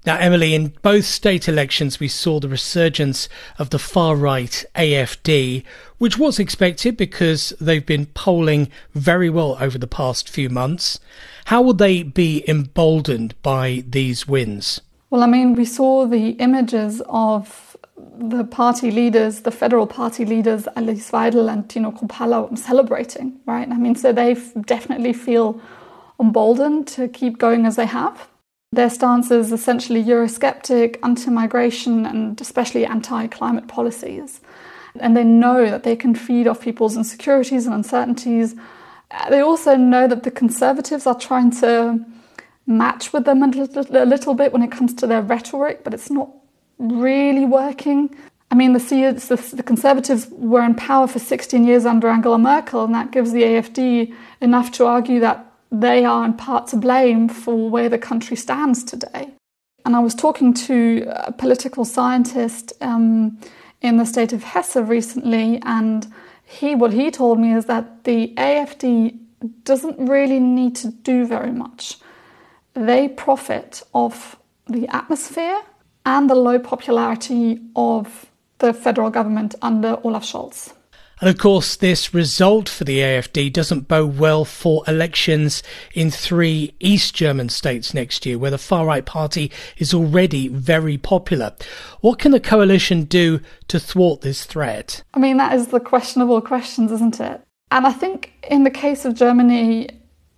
Now, 0.07 0.19
Emily, 0.19 0.55
in 0.55 0.75
both 0.83 1.07
state 1.07 1.49
elections, 1.49 1.99
we 1.99 2.09
saw 2.09 2.39
the 2.39 2.49
resurgence 2.49 3.27
of 3.59 3.71
the 3.71 3.79
far 3.79 4.17
right 4.17 4.65
AFD, 4.77 5.65
which 5.97 6.19
was 6.19 6.39
expected 6.39 6.99
because 6.99 7.55
they've 7.59 7.85
been 7.85 8.07
polling 8.07 8.69
very 8.95 9.31
well 9.31 9.57
over 9.59 9.79
the 9.79 9.87
past 9.87 10.29
few 10.29 10.51
months. 10.51 11.01
How 11.47 11.63
will 11.63 11.73
they 11.73 12.03
be 12.03 12.45
emboldened 12.47 13.35
by 13.43 13.83
these 13.89 14.29
wins? 14.29 14.83
Well, 15.09 15.23
I 15.23 15.27
mean, 15.27 15.55
we 15.55 15.65
saw 15.65 16.07
the 16.07 16.31
images 16.33 17.01
of 17.09 17.75
the 18.19 18.45
party 18.45 18.91
leaders, 18.91 19.41
the 19.41 19.51
federal 19.51 19.87
party 19.87 20.27
leaders, 20.27 20.69
Alice 20.77 21.11
Weidel 21.11 21.51
and 21.51 21.69
Tino 21.71 21.93
Chrupalla, 21.93 22.57
celebrating, 22.59 23.41
right? 23.47 23.69
I 23.71 23.79
mean, 23.79 23.95
so 23.95 24.13
they 24.13 24.35
definitely 24.67 25.15
feel 25.15 25.61
emboldened 26.21 26.87
to 26.89 27.09
keep 27.09 27.39
going 27.39 27.65
as 27.65 27.77
they 27.77 27.87
have. 27.87 28.29
Their 28.75 28.91
stance 28.91 29.31
is 29.31 29.53
essentially 29.53 30.03
Eurosceptic, 30.03 30.97
anti 31.05 31.31
migration, 31.31 32.05
and 32.05 32.41
especially 32.41 32.85
anti 32.85 33.29
climate 33.29 33.69
policies. 33.69 34.41
And 34.99 35.17
they 35.17 35.23
know 35.23 35.71
that 35.71 35.85
they 35.85 35.95
can 35.95 36.17
feed 36.17 36.49
off 36.49 36.61
people's 36.61 36.97
insecurities 36.97 37.67
and 37.67 37.75
uncertainties. 37.75 38.57
Uh, 39.13 39.31
they 39.31 39.41
also 39.41 39.77
know 39.77 40.09
that 40.09 40.25
the 40.25 40.31
Conservatives 40.31 41.07
are 41.07 41.19
trying 41.19 41.53
to 41.61 42.05
match 42.67 43.13
with 43.13 43.25
them 43.27 43.45
a 43.45 43.47
little, 43.47 43.87
a 43.97 44.07
little 44.07 44.35
bit 44.35 44.53
when 44.53 44.63
it 44.63 44.73
comes 44.73 44.93
to 44.95 45.07
their 45.07 45.23
rhetoric, 45.23 45.85
but 45.85 45.95
it's 45.95 46.11
not 46.11 46.31
really 46.79 47.45
working. 47.45 48.13
I 48.51 48.57
mean, 48.57 48.73
the, 48.73 48.81
the, 48.81 49.57
the, 49.57 49.63
Conservatives 49.63 50.27
were 50.31 50.65
in 50.65 50.75
power 50.75 51.07
for 51.07 51.21
16 51.21 51.65
years 51.65 51.87
under 51.87 52.09
Angela 52.09 52.39
Merkel, 52.39 52.85
and 52.85 52.95
that 52.95 53.13
gives 53.13 53.31
the 53.31 53.43
AFD 53.43 54.13
enough 54.41 54.73
to 54.73 54.87
argue 54.87 55.21
that 55.21 55.54
they 55.81 56.05
are 56.05 56.25
in 56.25 56.35
part 56.35 56.69
to 56.69 56.77
blame 56.77 57.29
for 57.29 57.69
where 57.69 57.89
the 57.89 57.99
country 57.99 58.37
stands 58.37 58.85
today. 58.85 59.35
And 59.85 59.97
I 59.97 59.99
was 59.99 60.15
talking 60.15 60.55
to 60.55 61.05
a 61.09 61.33
political 61.33 61.85
scientist 61.85 62.73
um, 62.81 63.39
in 63.83 63.97
the 63.97 64.07
state 64.07 64.33
of 64.33 64.45
Hesse 64.45 64.77
recently, 64.77 65.61
and 65.63 66.07
he 66.45 66.75
what 66.75 66.93
he 66.93 67.11
told 67.11 67.41
me 67.41 67.53
is 67.53 67.67
that 67.67 68.05
the 68.05 68.33
AFD 68.37 69.19
doesn't 69.65 69.99
really 70.09 70.39
need 70.39 70.77
to 70.77 70.89
do 70.89 71.27
very 71.27 71.53
much. 71.53 71.99
They 72.75 73.09
profit 73.09 73.83
off 73.93 74.37
the 74.67 74.87
atmosphere 74.89 75.61
and 76.07 76.31
the 76.31 76.35
low 76.35 76.59
popularity 76.59 77.61
of 77.75 78.27
the 78.59 78.73
federal 78.73 79.11
government 79.11 79.55
under 79.61 79.99
Olaf 80.05 80.25
Scholz. 80.25 80.73
And 81.21 81.31
of 81.31 81.39
course, 81.39 81.77
this 81.77 82.13
result 82.13 82.69
for 82.69 82.85
the 82.85 82.99
AFD 82.99 83.53
doesn't 83.53 83.89
bode 83.89 84.19
well 84.19 84.45
for 84.45 84.83
elections 84.87 85.63
in 85.95 86.11
three 86.11 86.75
East 86.81 87.15
German 87.15 87.49
states 87.49 87.95
next 87.95 88.27
year, 88.27 88.39
where 88.39 88.51
the 88.51 88.59
far 88.59 88.87
right 88.87 89.05
party 89.05 89.51
is 89.79 89.95
already 89.95 90.49
very 90.49 90.99
popular. 90.99 91.55
What 92.01 92.19
can 92.19 92.33
the 92.33 92.41
coalition 92.41 93.05
do 93.05 93.41
to 93.69 93.79
thwart 93.79 94.23
this 94.23 94.45
threat? 94.45 95.03
I 95.15 95.19
mean, 95.19 95.37
that 95.37 95.55
is 95.55 95.69
the 95.69 95.81
questionable 95.81 96.41
questions, 96.41 96.91
isn't 96.91 97.21
it? 97.21 97.41
And 97.71 97.87
I 97.87 97.93
think 97.93 98.33
in 98.51 98.65
the 98.65 98.71
case 98.71 99.05
of 99.05 99.15
Germany, 99.15 99.89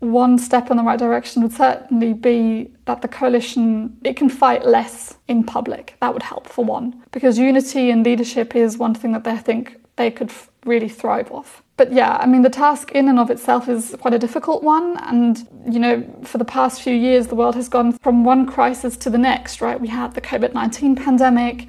one 0.00 0.38
step 0.38 0.70
in 0.70 0.76
the 0.76 0.82
right 0.82 0.98
direction 0.98 1.42
would 1.42 1.52
certainly 1.52 2.12
be 2.12 2.70
that 2.84 3.02
the 3.02 3.08
coalition 3.08 3.96
it 4.04 4.16
can 4.16 4.28
fight 4.28 4.64
less 4.64 5.16
in 5.26 5.42
public 5.42 5.96
that 6.00 6.12
would 6.12 6.22
help 6.22 6.46
for 6.46 6.64
one 6.64 7.02
because 7.12 7.38
unity 7.38 7.90
and 7.90 8.04
leadership 8.04 8.54
is 8.54 8.76
one 8.76 8.94
thing 8.94 9.12
that 9.12 9.24
they 9.24 9.36
think 9.36 9.76
they 9.96 10.10
could 10.10 10.30
really 10.66 10.88
thrive 10.88 11.30
off. 11.30 11.62
But 11.76 11.92
yeah, 11.92 12.16
I 12.16 12.26
mean, 12.26 12.42
the 12.42 12.50
task 12.50 12.92
in 12.92 13.08
and 13.08 13.18
of 13.18 13.30
itself 13.30 13.68
is 13.68 13.94
quite 14.00 14.14
a 14.14 14.18
difficult 14.18 14.62
one. 14.62 14.96
And, 14.98 15.46
you 15.70 15.78
know, 15.78 16.02
for 16.24 16.38
the 16.38 16.44
past 16.44 16.82
few 16.82 16.94
years, 16.94 17.26
the 17.26 17.34
world 17.34 17.54
has 17.54 17.68
gone 17.68 17.92
from 17.92 18.24
one 18.24 18.46
crisis 18.46 18.96
to 18.98 19.10
the 19.10 19.18
next, 19.18 19.60
right? 19.60 19.78
We 19.78 19.88
had 19.88 20.14
the 20.14 20.20
COVID 20.20 20.54
19 20.54 20.96
pandemic, 20.96 21.68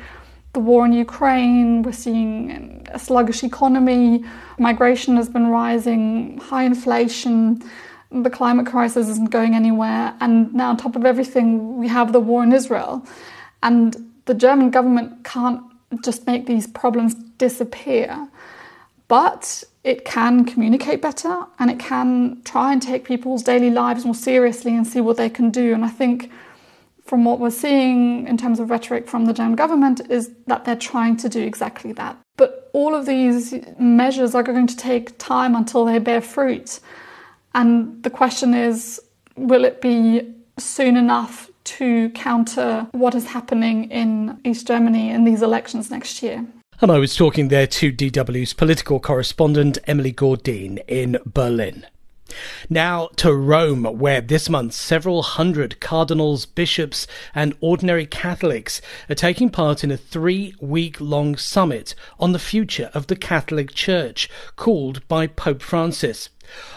the 0.53 0.61
war 0.61 0.85
in 0.85 0.93
Ukraine, 0.93 1.83
we're 1.83 1.91
seeing 1.91 2.85
a 2.91 2.97
sluggish 2.97 3.43
economy, 3.43 4.23
migration 4.57 5.17
has 5.17 5.29
been 5.29 5.47
rising, 5.47 6.37
high 6.37 6.63
inflation, 6.63 7.61
the 8.11 8.29
climate 8.29 8.65
crisis 8.65 9.09
isn't 9.09 9.29
going 9.29 9.53
anywhere. 9.53 10.15
And 10.21 10.53
now, 10.53 10.69
on 10.69 10.77
top 10.77 10.95
of 10.95 11.05
everything, 11.05 11.77
we 11.77 11.89
have 11.89 12.13
the 12.13 12.21
war 12.21 12.43
in 12.43 12.53
Israel. 12.53 13.05
And 13.61 13.95
the 14.25 14.33
German 14.33 14.71
government 14.71 15.25
can't 15.25 15.61
just 16.03 16.25
make 16.25 16.45
these 16.45 16.67
problems 16.67 17.13
disappear 17.13 18.27
but 19.07 19.63
it 19.83 20.03
can 20.03 20.43
communicate 20.43 21.01
better 21.01 21.45
and 21.59 21.71
it 21.71 21.79
can 21.79 22.41
try 22.43 22.73
and 22.73 22.81
take 22.81 23.05
people's 23.05 23.41
daily 23.41 23.69
lives 23.69 24.03
more 24.03 24.15
seriously 24.15 24.75
and 24.75 24.85
see 24.85 24.99
what 24.99 25.17
they 25.17 25.29
can 25.29 25.49
do. 25.49 25.73
And 25.73 25.85
I 25.85 25.89
think 25.89 26.29
from 27.05 27.23
what 27.23 27.39
we're 27.39 27.49
seeing 27.49 28.27
in 28.27 28.37
terms 28.37 28.59
of 28.59 28.69
rhetoric 28.69 29.07
from 29.07 29.25
the 29.25 29.33
German 29.33 29.55
government 29.55 30.01
is 30.09 30.31
that 30.47 30.65
they're 30.65 30.75
trying 30.75 31.15
to 31.17 31.29
do 31.29 31.41
exactly 31.41 31.93
that. 31.93 32.17
But 32.35 32.69
all 32.73 32.93
of 32.93 33.05
these 33.05 33.53
measures 33.79 34.35
are 34.35 34.43
going 34.43 34.67
to 34.67 34.75
take 34.75 35.17
time 35.17 35.55
until 35.55 35.85
they 35.85 35.99
bear 35.99 36.21
fruit. 36.21 36.81
And 37.55 38.03
the 38.03 38.09
question 38.09 38.53
is 38.53 39.01
will 39.37 39.63
it 39.63 39.81
be 39.81 40.33
soon 40.57 40.97
enough 40.97 41.49
to 41.63 42.09
counter 42.09 42.87
what 42.91 43.15
is 43.15 43.27
happening 43.27 43.89
in 43.91 44.39
East 44.43 44.67
Germany 44.67 45.11
in 45.11 45.23
these 45.23 45.41
elections 45.41 45.89
next 45.89 46.21
year? 46.21 46.45
And 46.79 46.91
I 46.91 46.99
was 46.99 47.15
talking 47.15 47.47
there 47.47 47.65
to 47.65 47.91
DW's 47.91 48.53
political 48.53 48.99
correspondent 48.99 49.79
Emily 49.87 50.13
Gordine 50.13 50.77
in 50.87 51.17
Berlin. 51.25 51.87
Now 52.69 53.09
to 53.15 53.33
Rome, 53.33 53.85
where 53.97 54.21
this 54.21 54.47
month 54.47 54.73
several 54.73 55.23
hundred 55.23 55.79
cardinals, 55.79 56.45
bishops, 56.45 57.07
and 57.33 57.55
ordinary 57.61 58.05
Catholics 58.05 58.79
are 59.09 59.15
taking 59.15 59.49
part 59.49 59.83
in 59.83 59.89
a 59.89 59.97
three 59.97 60.53
week 60.61 61.01
long 61.01 61.35
summit 61.35 61.95
on 62.19 62.33
the 62.33 62.37
future 62.37 62.91
of 62.93 63.07
the 63.07 63.15
Catholic 63.15 63.73
Church, 63.73 64.29
called 64.55 65.07
by 65.07 65.25
Pope 65.25 65.63
Francis. 65.63 66.29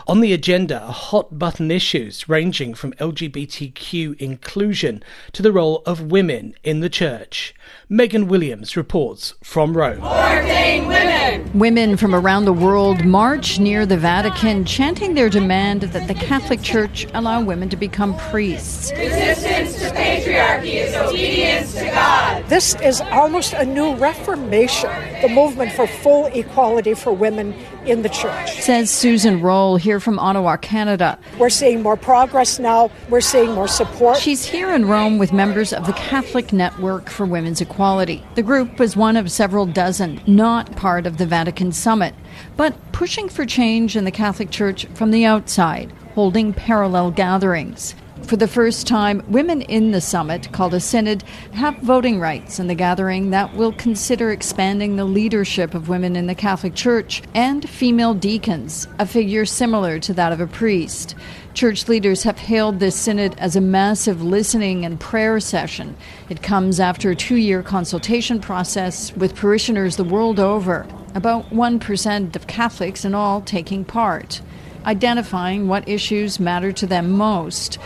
On 0.06 0.20
the 0.20 0.32
agenda 0.32 0.80
are 0.80 0.92
hot 0.92 1.38
button 1.38 1.70
issues 1.70 2.28
ranging 2.28 2.74
from 2.74 2.92
LGBTQ 2.94 4.20
inclusion 4.20 5.02
to 5.32 5.42
the 5.42 5.52
role 5.52 5.82
of 5.86 6.10
women 6.10 6.54
in 6.64 6.80
the 6.80 6.88
church. 6.88 7.54
Megan 7.88 8.28
Williams 8.28 8.76
reports 8.76 9.34
from 9.42 9.76
Rome. 9.76 10.02
Ordain 10.02 10.86
women! 10.86 11.58
Women 11.58 11.96
from 11.96 12.14
around 12.14 12.44
the 12.44 12.52
world 12.52 13.04
march 13.04 13.58
near 13.58 13.86
the 13.86 13.96
Vatican, 13.96 14.64
chanting 14.64 15.14
their 15.14 15.28
demand 15.28 15.82
that 15.82 16.08
the 16.08 16.14
Catholic 16.14 16.62
Church 16.62 17.06
allow 17.14 17.42
women 17.42 17.68
to 17.68 17.76
become 17.76 18.16
priests. 18.30 18.90
Resistance 18.92 19.78
to 19.80 19.90
patriarchy 19.90 20.74
is 20.74 20.94
obedience 20.94 21.74
to 21.74 21.84
God. 21.86 22.44
This 22.48 22.74
is 22.80 23.00
almost 23.12 23.52
a 23.52 23.64
new 23.64 23.94
reformation, 23.96 24.90
the 25.22 25.28
movement 25.28 25.72
for 25.72 25.86
full 25.86 26.26
equality 26.26 26.94
for 26.94 27.12
women 27.12 27.52
in 27.84 28.02
the 28.02 28.08
church. 28.08 28.60
Says 28.60 28.90
Susan 28.90 29.40
Roll 29.40 29.59
here 29.76 30.00
from 30.00 30.18
Ottawa, 30.18 30.56
Canada. 30.56 31.18
We're 31.38 31.50
seeing 31.50 31.82
more 31.82 31.96
progress 31.96 32.58
now. 32.58 32.90
We're 33.08 33.20
seeing 33.20 33.52
more 33.52 33.68
support. 33.68 34.16
She's 34.16 34.44
here 34.44 34.70
in 34.72 34.86
Rome 34.86 35.18
with 35.18 35.32
members 35.32 35.72
of 35.72 35.86
the 35.86 35.92
Catholic 35.92 36.52
Network 36.52 37.10
for 37.10 37.26
Women's 37.26 37.60
Equality. 37.60 38.24
The 38.34 38.42
group 38.42 38.78
was 38.78 38.96
one 38.96 39.16
of 39.16 39.30
several 39.30 39.66
dozen 39.66 40.20
not 40.26 40.76
part 40.76 41.06
of 41.06 41.18
the 41.18 41.26
Vatican 41.26 41.72
summit, 41.72 42.14
but 42.56 42.74
pushing 42.92 43.28
for 43.28 43.44
change 43.44 43.96
in 43.96 44.04
the 44.04 44.10
Catholic 44.10 44.50
Church 44.50 44.86
from 44.94 45.10
the 45.10 45.24
outside, 45.24 45.92
holding 46.14 46.52
parallel 46.52 47.10
gatherings. 47.10 47.94
For 48.22 48.36
the 48.36 48.46
first 48.46 48.86
time, 48.86 49.24
women 49.28 49.62
in 49.62 49.90
the 49.90 50.00
summit, 50.00 50.52
called 50.52 50.74
a 50.74 50.80
synod, 50.80 51.24
have 51.52 51.76
voting 51.78 52.20
rights 52.20 52.60
in 52.60 52.68
the 52.68 52.76
gathering 52.76 53.30
that 53.30 53.54
will 53.56 53.72
consider 53.72 54.30
expanding 54.30 54.94
the 54.94 55.04
leadership 55.04 55.74
of 55.74 55.88
women 55.88 56.14
in 56.14 56.26
the 56.26 56.34
Catholic 56.36 56.76
Church 56.76 57.22
and 57.34 57.68
female 57.68 58.14
deacons, 58.14 58.86
a 59.00 59.06
figure 59.06 59.44
similar 59.44 59.98
to 59.98 60.14
that 60.14 60.32
of 60.32 60.40
a 60.40 60.46
priest. 60.46 61.16
Church 61.54 61.88
leaders 61.88 62.22
have 62.22 62.38
hailed 62.38 62.78
this 62.78 62.94
synod 62.94 63.36
as 63.38 63.56
a 63.56 63.60
massive 63.60 64.22
listening 64.22 64.84
and 64.84 65.00
prayer 65.00 65.40
session. 65.40 65.96
It 66.28 66.40
comes 66.40 66.78
after 66.78 67.10
a 67.10 67.16
two 67.16 67.36
year 67.36 67.64
consultation 67.64 68.38
process 68.38 69.12
with 69.16 69.34
parishioners 69.34 69.96
the 69.96 70.04
world 70.04 70.38
over, 70.38 70.86
about 71.16 71.50
1% 71.50 72.36
of 72.36 72.46
Catholics 72.46 73.04
in 73.04 73.14
all 73.14 73.40
taking 73.40 73.84
part 73.84 74.40
identifying 74.84 75.68
what 75.68 75.88
issues 75.88 76.40
matter 76.40 76.72
to 76.72 76.86
them 76.86 77.10
most. 77.10 77.78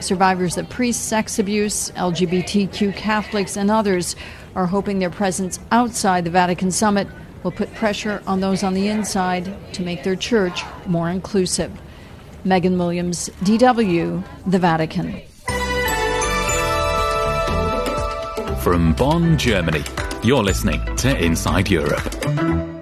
Survivors 0.00 0.56
of 0.56 0.68
priest 0.68 1.08
sex 1.08 1.38
abuse, 1.38 1.90
LGBTQ 1.92 2.94
Catholics, 2.96 3.56
and 3.56 3.70
others 3.70 4.14
are 4.54 4.66
hoping 4.66 4.98
their 4.98 5.10
presence 5.10 5.58
outside 5.70 6.24
the 6.24 6.30
Vatican 6.30 6.70
summit 6.70 7.08
will 7.42 7.50
put 7.50 7.72
pressure 7.74 8.22
on 8.26 8.40
those 8.40 8.62
on 8.62 8.74
the 8.74 8.88
inside 8.88 9.54
to 9.72 9.82
make 9.82 10.02
their 10.02 10.16
church 10.16 10.62
more 10.86 11.08
inclusive. 11.08 11.70
Megan 12.44 12.78
Williams, 12.78 13.28
DW, 13.42 14.24
The 14.46 14.58
Vatican. 14.58 15.20
From 18.60 18.94
Bonn, 18.94 19.38
Germany, 19.38 19.84
you're 20.22 20.42
listening 20.42 20.80
to 20.96 21.16
Inside 21.24 21.70
Europe. 21.70 22.75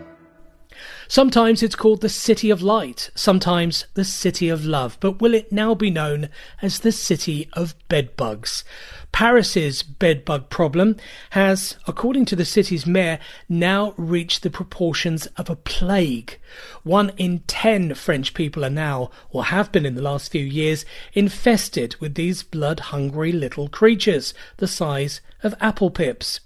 Sometimes 1.15 1.63
it's 1.63 1.77
called 1.77 2.01
the 2.01 2.09
City 2.09 2.51
of 2.51 2.61
Light, 2.61 3.11
sometimes 3.15 3.87
the 3.95 4.05
City 4.05 4.49
of 4.49 4.65
Love, 4.65 4.99
but 4.99 5.21
will 5.21 5.33
it 5.33 5.53
now 5.53 5.73
be 5.73 5.89
known 5.89 6.29
as 6.61 6.81
the 6.81 6.91
City 6.91 7.49
of 7.53 7.77
Bedbugs? 7.89 8.65
Paris's 9.13 9.85
bedbug 9.85 10.51
problem 10.51 10.97
has, 11.31 11.77
according 11.87 12.25
to 12.25 12.35
the 12.35 12.45
city's 12.45 12.85
mayor, 12.85 13.21
now 13.49 13.95
reached 13.97 14.43
the 14.43 14.51
proportions 14.51 15.27
of 15.37 15.49
a 15.49 15.55
plague. 15.55 16.37
One 16.83 17.13
in 17.17 17.41
ten 17.47 17.95
French 17.95 18.35
people 18.35 18.65
are 18.65 18.71
now, 18.71 19.11
or 19.31 19.45
have 19.45 19.73
been 19.73 19.87
in 19.87 19.95
the 19.95 20.03
last 20.03 20.31
few 20.31 20.45
years, 20.45 20.85
infested 21.13 21.97
with 22.01 22.15
these 22.15 22.43
blood-hungry 22.43 23.33
little 23.33 23.69
creatures, 23.69 24.35
the 24.59 24.69
size 24.69 25.21
of 25.43 25.55
apple 25.61 25.91
pips. 25.91 26.41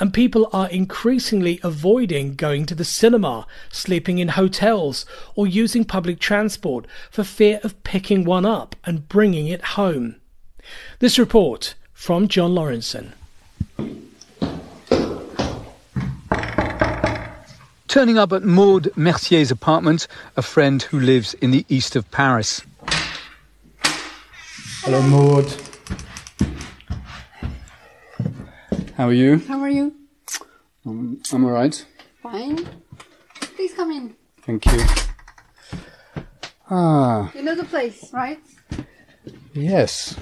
And 0.00 0.14
people 0.14 0.48
are 0.52 0.68
increasingly 0.68 1.60
avoiding 1.62 2.34
going 2.34 2.66
to 2.66 2.74
the 2.74 2.84
cinema, 2.84 3.46
sleeping 3.70 4.18
in 4.18 4.28
hotels, 4.28 5.06
or 5.34 5.46
using 5.46 5.84
public 5.84 6.20
transport 6.20 6.86
for 7.10 7.24
fear 7.24 7.60
of 7.64 7.82
picking 7.82 8.24
one 8.24 8.46
up 8.46 8.76
and 8.84 9.08
bringing 9.08 9.48
it 9.48 9.62
home. 9.62 10.16
This 10.98 11.18
report 11.18 11.74
from 11.92 12.28
John 12.28 12.52
Lawrenson. 12.52 13.12
Turning 17.98 18.16
up 18.16 18.32
at 18.32 18.44
Maud 18.44 18.96
Mercier's 18.96 19.50
apartment, 19.50 20.06
a 20.36 20.42
friend 20.42 20.80
who 20.84 21.00
lives 21.00 21.34
in 21.34 21.50
the 21.50 21.66
east 21.68 21.96
of 21.96 22.08
Paris. 22.12 22.62
Hello, 24.84 25.02
Maud. 25.02 25.52
How 28.96 29.08
are 29.08 29.12
you? 29.12 29.40
How 29.48 29.58
are 29.58 29.68
you? 29.68 29.92
Um, 30.86 31.20
I'm 31.32 31.44
all 31.44 31.50
right. 31.50 31.84
Fine. 32.22 32.68
Please 33.40 33.74
come 33.74 33.90
in. 33.90 34.14
Thank 34.42 34.66
you. 34.66 34.80
Ah, 36.70 37.32
You 37.34 37.42
know 37.42 37.56
the 37.56 37.64
place, 37.64 38.12
right? 38.12 38.38
yes. 39.54 40.14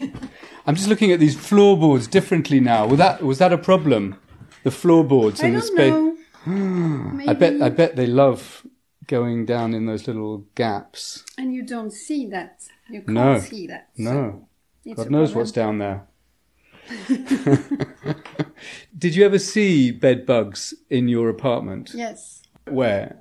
I'm 0.66 0.74
just 0.74 0.88
looking 0.88 1.12
at 1.12 1.20
these 1.20 1.36
floorboards 1.36 2.06
differently 2.06 2.60
now. 2.60 2.86
Was 2.86 2.96
that 2.96 3.22
was 3.22 3.36
that 3.36 3.52
a 3.52 3.58
problem? 3.58 4.16
The 4.62 4.70
floorboards 4.70 5.42
I 5.42 5.48
and 5.48 5.56
the 5.56 5.60
don't 5.60 5.66
space. 5.66 6.19
Know. 6.46 7.20
I 7.26 7.32
bet 7.34 7.60
I 7.62 7.68
bet 7.70 7.96
they 7.96 8.06
love 8.06 8.66
going 9.06 9.44
down 9.46 9.74
in 9.74 9.86
those 9.86 10.06
little 10.06 10.46
gaps. 10.54 11.24
And 11.38 11.52
you 11.52 11.62
don't 11.62 11.90
see 11.92 12.26
that. 12.30 12.62
You 12.88 13.02
can't 13.02 13.14
No, 13.14 13.38
see 13.40 13.66
that. 13.68 13.88
no. 13.96 14.48
it's 14.84 14.96
God 14.96 15.10
knows 15.10 15.30
problem. 15.32 15.38
what's 15.40 15.52
down 15.52 15.78
there. 15.78 16.06
Did 18.98 19.14
you 19.14 19.24
ever 19.24 19.38
see 19.38 19.90
bed 19.92 20.26
bugs 20.26 20.74
in 20.88 21.08
your 21.08 21.28
apartment? 21.28 21.92
Yes, 21.94 22.42
Where? 22.68 23.16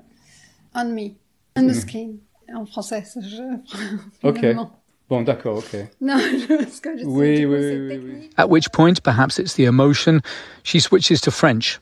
on 0.74 0.94
me. 0.96 1.18
On 1.56 1.68
the 1.68 1.74
Mm. 1.74 1.82
skin. 1.82 2.22
En 2.56 2.66
français, 2.66 3.04
je... 3.22 3.60
Ok. 4.24 4.42
Bon, 5.08 5.24
d'accord, 5.24 5.58
ok. 5.58 5.88
Non, 6.00 6.20
parce 6.48 6.80
que 6.80 6.96
je 6.98 7.04
sais 7.04 7.06
Oui, 7.06 7.46
oui, 7.46 7.88
oui, 7.88 7.98
oui. 8.00 8.30
At 8.38 8.50
which 8.50 8.72
point, 8.72 9.02
perhaps 9.04 9.40
it's 9.40 9.54
the 9.56 9.66
emotion, 9.66 10.22
she 10.64 10.80
switches 10.80 11.20
to 11.22 11.32
French. 11.32 11.80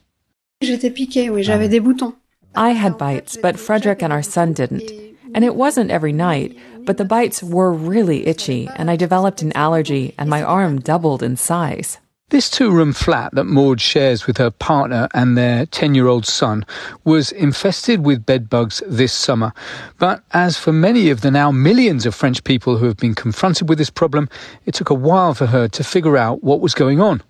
J'étais 0.59 0.89
piquée, 0.89 1.29
oui, 1.29 1.41
ah. 1.41 1.43
j'avais 1.43 1.69
des 1.69 1.79
boutons. 1.79 2.15
I 2.55 2.71
had 2.71 2.97
bites, 2.97 3.37
but 3.37 3.59
Frederick 3.59 4.01
and 4.01 4.11
our 4.11 4.23
son 4.23 4.53
didn't. 4.53 4.91
And 5.35 5.45
it 5.45 5.55
wasn't 5.55 5.91
every 5.91 6.11
night, 6.11 6.57
but 6.83 6.97
the 6.97 7.05
bites 7.05 7.43
were 7.43 7.71
really 7.71 8.25
itchy, 8.25 8.67
and 8.75 8.89
I 8.89 8.95
developed 8.95 9.43
an 9.43 9.51
allergy, 9.53 10.15
and 10.17 10.31
my 10.31 10.41
arm 10.41 10.79
doubled 10.79 11.21
in 11.21 11.37
size. 11.37 11.99
This 12.29 12.49
two 12.49 12.71
room 12.71 12.91
flat 12.91 13.35
that 13.35 13.43
Maud 13.43 13.79
shares 13.79 14.25
with 14.25 14.37
her 14.37 14.49
partner 14.49 15.07
and 15.13 15.37
their 15.37 15.67
10 15.67 15.93
year 15.93 16.07
old 16.07 16.25
son 16.25 16.65
was 17.05 17.31
infested 17.31 18.03
with 18.03 18.25
bedbugs 18.25 18.81
this 18.87 19.13
summer. 19.13 19.53
But 19.99 20.23
as 20.33 20.57
for 20.57 20.73
many 20.73 21.09
of 21.09 21.21
the 21.21 21.31
now 21.31 21.51
millions 21.51 22.05
of 22.05 22.15
French 22.15 22.43
people 22.43 22.77
who 22.77 22.87
have 22.87 22.97
been 22.97 23.15
confronted 23.15 23.69
with 23.69 23.77
this 23.77 23.91
problem, 23.91 24.27
it 24.65 24.73
took 24.73 24.89
a 24.89 24.95
while 24.95 25.35
for 25.35 25.45
her 25.45 25.67
to 25.69 25.83
figure 25.83 26.17
out 26.17 26.43
what 26.43 26.59
was 26.59 26.73
going 26.73 26.99
on. 26.99 27.21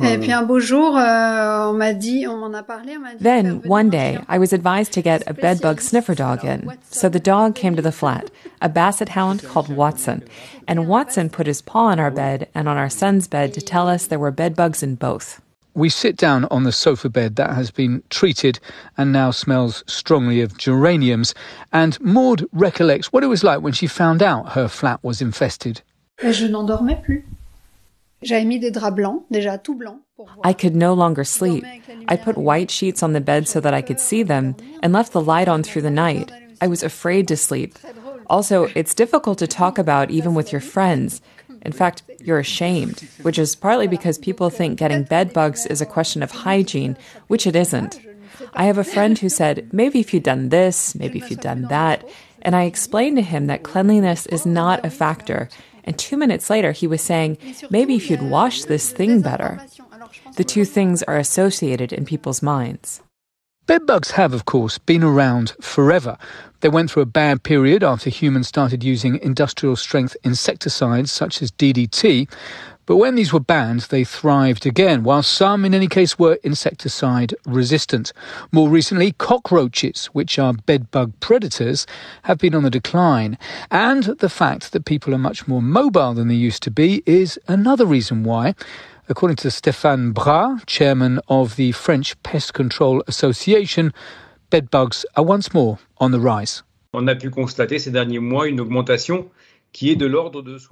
Et 0.00 0.16
hmm. 0.16 0.20
puis 0.20 0.30
un 0.30 0.44
beau 0.44 0.60
jour, 0.60 0.96
euh, 0.96 1.70
on 1.70 1.72
m'a 1.72 1.92
dit, 1.92 2.24
on 2.28 2.36
m'en 2.36 2.56
a 2.56 2.62
parlé, 2.62 2.96
on 2.96 3.00
m'a 3.00 3.14
dit. 3.14 3.22
Then, 3.22 3.60
one 3.66 3.90
day, 3.90 4.18
I 4.28 4.38
was 4.38 4.52
advised 4.52 4.92
to 4.92 5.02
get 5.02 5.24
a 5.26 5.34
bedbug 5.34 5.80
sniffer 5.80 6.14
dog 6.14 6.44
in. 6.44 6.70
So 6.88 7.08
the 7.08 7.18
dog 7.18 7.56
came 7.56 7.74
to 7.74 7.82
the 7.82 7.90
flat, 7.90 8.30
a 8.62 8.68
basset 8.68 9.08
hound 9.08 9.42
called 9.42 9.68
Watson. 9.68 10.22
And 10.68 10.86
Watson 10.86 11.30
put 11.30 11.48
his 11.48 11.60
paw 11.60 11.86
on 11.86 11.98
our 11.98 12.12
bed 12.12 12.48
and 12.54 12.68
on 12.68 12.76
our 12.76 12.88
son's 12.88 13.26
bed 13.26 13.52
to 13.54 13.60
tell 13.60 13.88
us 13.88 14.06
there 14.06 14.20
were 14.20 14.30
bedbugs 14.30 14.84
in 14.84 14.94
both. 14.94 15.40
We 15.74 15.88
sit 15.88 16.16
down 16.16 16.44
on 16.44 16.62
the 16.62 16.72
sofa 16.72 17.08
bed 17.08 17.34
that 17.34 17.54
has 17.54 17.72
been 17.72 18.04
treated 18.08 18.60
and 18.96 19.12
now 19.12 19.32
smells 19.32 19.82
strongly 19.88 20.40
of 20.40 20.56
geraniums, 20.58 21.34
and 21.72 22.00
Maud 22.00 22.46
recollects 22.52 23.12
what 23.12 23.24
it 23.24 23.28
was 23.28 23.42
like 23.42 23.62
when 23.62 23.72
she 23.72 23.88
found 23.88 24.22
out 24.22 24.52
her 24.52 24.68
flat 24.68 25.02
was 25.02 25.20
infested. 25.20 25.82
Et 26.22 26.32
je 26.32 26.46
n'endormais 26.46 27.02
plus. 27.04 27.24
J'avais 28.22 28.44
mis 28.44 28.58
des 28.58 28.70
draps 28.70 28.94
blancs, 28.94 29.22
déjà 29.30 29.62
tout 29.62 29.74
blancs. 29.74 30.00
I 30.42 30.52
could 30.52 30.74
no 30.74 30.94
longer 30.94 31.22
sleep. 31.24 31.64
I 32.08 32.16
put 32.16 32.36
white 32.36 32.70
sheets 32.70 33.02
on 33.02 33.12
the 33.12 33.20
bed 33.20 33.46
so 33.46 33.60
that 33.60 33.74
I 33.74 33.82
could 33.82 34.00
see 34.00 34.24
them 34.24 34.56
and 34.82 34.92
left 34.92 35.12
the 35.12 35.20
light 35.20 35.46
on 35.46 35.62
through 35.62 35.82
the 35.82 35.90
night. 35.90 36.32
I 36.60 36.66
was 36.66 36.82
afraid 36.82 37.28
to 37.28 37.36
sleep. 37.36 37.78
Also, 38.28 38.64
it's 38.74 38.94
difficult 38.94 39.38
to 39.38 39.46
talk 39.46 39.78
about 39.78 40.10
even 40.10 40.34
with 40.34 40.50
your 40.50 40.60
friends. 40.60 41.20
In 41.62 41.72
fact, 41.72 42.02
you're 42.20 42.40
ashamed, 42.40 43.08
which 43.22 43.38
is 43.38 43.54
partly 43.54 43.86
because 43.86 44.18
people 44.18 44.50
think 44.50 44.78
getting 44.78 45.04
bed 45.04 45.32
bugs 45.32 45.66
is 45.66 45.80
a 45.80 45.86
question 45.86 46.22
of 46.22 46.30
hygiene, 46.30 46.96
which 47.28 47.46
it 47.46 47.54
isn't. 47.54 48.00
I 48.54 48.64
have 48.64 48.78
a 48.78 48.84
friend 48.84 49.18
who 49.18 49.28
said, 49.28 49.68
maybe 49.72 50.00
if 50.00 50.12
you'd 50.12 50.22
done 50.24 50.48
this, 50.48 50.94
maybe 50.94 51.18
if 51.18 51.30
you'd 51.30 51.40
done 51.40 51.62
that. 51.62 52.08
And 52.42 52.54
I 52.54 52.64
explained 52.64 53.16
to 53.16 53.22
him 53.22 53.46
that 53.46 53.62
cleanliness 53.62 54.26
is 54.26 54.46
not 54.46 54.84
a 54.84 54.90
factor. 54.90 55.48
And 55.88 55.98
two 55.98 56.18
minutes 56.18 56.50
later, 56.50 56.72
he 56.72 56.86
was 56.86 57.00
saying, 57.00 57.38
maybe 57.70 57.94
if 57.94 58.10
you'd 58.10 58.20
wash 58.20 58.64
this 58.64 58.92
thing 58.92 59.22
better. 59.22 59.58
The 60.36 60.44
two 60.44 60.66
things 60.66 61.02
are 61.04 61.16
associated 61.16 61.94
in 61.94 62.04
people's 62.04 62.42
minds. 62.42 63.00
Bedbugs 63.64 64.10
have, 64.10 64.34
of 64.34 64.44
course, 64.44 64.76
been 64.76 65.02
around 65.02 65.54
forever. 65.62 66.18
They 66.60 66.68
went 66.68 66.90
through 66.90 67.04
a 67.04 67.06
bad 67.06 67.42
period 67.42 67.82
after 67.82 68.10
humans 68.10 68.48
started 68.48 68.84
using 68.84 69.18
industrial 69.22 69.76
strength 69.76 70.14
insecticides 70.22 71.10
such 71.10 71.40
as 71.40 71.50
DDT. 71.52 72.30
But 72.88 72.96
when 72.96 73.16
these 73.16 73.34
were 73.34 73.38
banned, 73.38 73.82
they 73.82 74.02
thrived 74.02 74.64
again, 74.64 75.02
while 75.02 75.22
some, 75.22 75.66
in 75.66 75.74
any 75.74 75.88
case, 75.88 76.18
were 76.18 76.38
insecticide 76.42 77.34
resistant. 77.44 78.14
More 78.50 78.70
recently, 78.70 79.12
cockroaches, 79.12 80.06
which 80.14 80.38
are 80.38 80.54
bedbug 80.54 81.12
predators, 81.20 81.86
have 82.22 82.38
been 82.38 82.54
on 82.54 82.62
the 82.62 82.70
decline. 82.70 83.36
And 83.70 84.04
the 84.04 84.30
fact 84.30 84.72
that 84.72 84.86
people 84.86 85.14
are 85.14 85.18
much 85.18 85.46
more 85.46 85.60
mobile 85.60 86.14
than 86.14 86.28
they 86.28 86.34
used 86.34 86.62
to 86.62 86.70
be 86.70 87.02
is 87.04 87.38
another 87.46 87.84
reason 87.84 88.24
why. 88.24 88.54
According 89.10 89.36
to 89.36 89.48
Stéphane 89.48 90.14
Bras, 90.14 90.62
chairman 90.64 91.20
of 91.28 91.56
the 91.56 91.72
French 91.72 92.16
Pest 92.22 92.54
Control 92.54 93.02
Association, 93.06 93.92
bedbugs 94.48 95.04
are 95.14 95.24
once 95.24 95.52
more 95.52 95.78
on 95.98 96.10
the 96.10 96.20
rise. 96.20 96.62
On 96.94 97.06
a 97.06 97.14
pu 97.14 97.28
constater 97.28 97.78
ces 97.78 97.90
derniers 97.90 98.18
mois 98.18 98.48
une 98.48 98.60
augmentation 98.60 99.26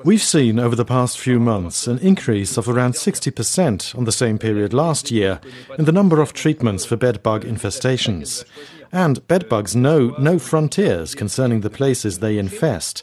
We've 0.05 0.23
seen 0.23 0.59
over 0.59 0.75
the 0.75 0.85
past 0.85 1.19
few 1.19 1.39
months 1.39 1.87
an 1.87 1.99
increase 1.99 2.57
of 2.57 2.69
around 2.69 2.95
60% 2.95 3.97
on 3.97 4.05
the 4.05 4.13
same 4.13 4.39
period 4.39 4.73
last 4.73 5.11
year 5.11 5.41
in 5.79 5.85
the 5.85 5.93
number 5.93 6.21
of 6.21 6.33
treatments 6.33 6.85
for 6.85 6.97
bedbug 6.97 7.45
infestations. 7.45 8.45
And 8.93 9.27
bedbugs 9.29 9.77
know 9.77 10.15
no 10.19 10.39
frontiers 10.39 11.15
concerning 11.15 11.61
the 11.61 11.71
places 11.71 12.19
they 12.19 12.39
infest. 12.39 13.03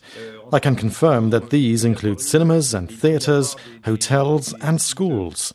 I 0.52 0.60
can 0.60 0.76
confirm 0.76 1.30
that 1.30 1.50
these 1.50 1.84
include 1.84 2.22
cinemas 2.22 2.74
and 2.74 2.90
theatres, 2.90 3.56
hotels, 3.86 4.54
and 4.62 4.82
schools. 4.82 5.54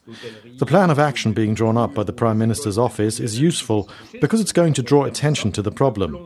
The 0.59 0.67
plan 0.67 0.91
of 0.91 0.99
action 0.99 1.35
being 1.35 1.55
drawn 1.55 1.77
up 1.77 1.95
by 1.95 2.03
the 2.03 2.13
Prime 2.13 2.37
Minister's 2.37 2.79
office 2.79 3.21
is 3.21 3.39
useful 3.39 3.89
because 4.21 4.41
it's 4.41 4.51
going 4.51 4.73
to 4.75 4.83
draw 4.83 5.05
attention 5.05 5.53
to 5.53 5.63
the 5.63 5.71
problem. 5.71 6.19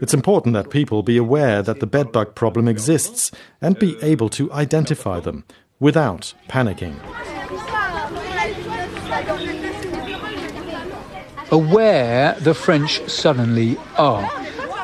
It's 0.00 0.14
important 0.14 0.54
that 0.54 0.70
people 0.70 1.02
be 1.02 1.16
aware 1.16 1.60
that 1.60 1.80
the 1.80 1.88
bedbug 1.88 2.36
problem 2.36 2.68
exists 2.68 3.32
and 3.60 3.76
be 3.80 3.96
able 4.00 4.28
to 4.30 4.52
identify 4.52 5.18
them 5.18 5.44
without 5.80 6.34
panicking. 6.48 6.94
Aware 11.50 12.36
the 12.38 12.54
French 12.54 13.00
suddenly 13.08 13.76
are. 13.98 14.30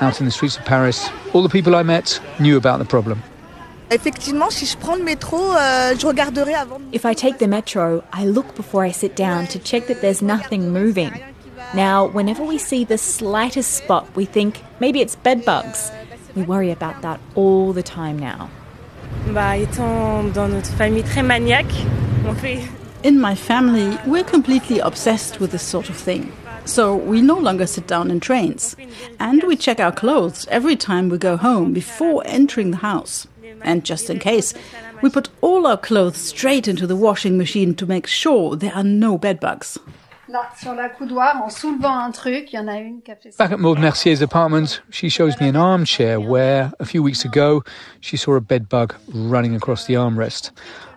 Out 0.00 0.18
in 0.18 0.26
the 0.26 0.32
streets 0.32 0.56
of 0.56 0.64
Paris, 0.64 1.08
all 1.32 1.44
the 1.44 1.48
people 1.48 1.76
I 1.76 1.84
met 1.84 2.20
knew 2.40 2.56
about 2.56 2.80
the 2.80 2.84
problem. 2.84 3.22
Effectivement, 3.90 4.50
si 4.50 4.66
je 4.66 4.76
prends 4.76 4.96
le 4.96 5.04
métro, 5.04 5.36
euh, 5.36 5.94
je 5.98 6.06
regarderai 6.06 6.54
avant. 6.54 6.78
If 6.92 7.04
I 7.04 7.14
take 7.14 7.38
the 7.38 7.48
metro, 7.48 8.02
I 8.12 8.26
look 8.26 8.56
before 8.56 8.84
I 8.84 8.92
sit 8.92 9.16
down 9.16 9.46
to 9.48 9.58
check 9.58 9.86
that 9.86 10.00
there's 10.00 10.22
nothing 10.22 10.70
moving. 10.72 11.12
Now, 11.74 12.06
whenever 12.06 12.42
we 12.42 12.58
see 12.58 12.84
the 12.84 12.98
slightest 12.98 13.74
spot, 13.74 14.06
we 14.16 14.24
think 14.26 14.62
maybe 14.80 15.00
it's 15.00 15.14
bed 15.16 15.44
bugs. 15.44 15.92
We 16.34 16.42
worry 16.42 16.70
about 16.70 17.00
that 17.02 17.20
all 17.36 17.72
the 17.72 17.82
time 17.82 18.18
now. 18.18 18.48
Bah, 19.32 19.56
étant 19.56 20.24
dans 20.34 20.48
notre 20.48 20.70
famille 20.76 21.04
très 21.04 21.22
maniaque, 21.22 21.72
on 22.28 22.34
fait 22.34 22.58
In 23.04 23.20
my 23.20 23.36
family, 23.36 23.96
we're 24.04 24.24
completely 24.24 24.80
obsessed 24.80 25.38
with 25.38 25.52
this 25.52 25.62
sort 25.62 25.88
of 25.88 25.96
thing. 25.96 26.32
So 26.64 26.96
we 26.96 27.22
no 27.22 27.36
longer 27.38 27.66
sit 27.66 27.86
down 27.86 28.10
in 28.10 28.18
trains. 28.18 28.74
And 29.20 29.44
we 29.44 29.56
check 29.56 29.78
our 29.78 29.92
clothes 29.92 30.46
every 30.50 30.74
time 30.74 31.08
we 31.08 31.18
go 31.18 31.36
home 31.36 31.72
before 31.72 32.24
entering 32.26 32.72
the 32.72 32.78
house. 32.78 33.28
And 33.66 33.84
just 33.84 34.08
in 34.08 34.18
case, 34.18 34.54
we 35.02 35.10
put 35.10 35.28
all 35.42 35.66
our 35.66 35.76
clothes 35.76 36.16
straight 36.16 36.68
into 36.68 36.86
the 36.86 36.96
washing 36.96 37.36
machine 37.36 37.74
to 37.74 37.84
make 37.84 38.06
sure 38.06 38.56
there 38.56 38.74
are 38.74 38.84
no 38.84 39.18
bedbugs. 39.18 39.78
Back 40.28 40.56
at 43.52 43.60
Maud 43.60 43.78
Mercier's 43.78 44.22
apartment, 44.22 44.80
she 44.90 45.08
shows 45.08 45.40
me 45.40 45.48
an 45.48 45.56
armchair 45.56 46.20
where, 46.20 46.72
a 46.80 46.84
few 46.84 47.02
weeks 47.02 47.24
ago, 47.24 47.62
she 48.00 48.16
saw 48.16 48.34
a 48.34 48.40
bedbug 48.40 48.94
running 49.12 49.54
across 49.54 49.86
the 49.86 49.94
armrest. 49.94 50.50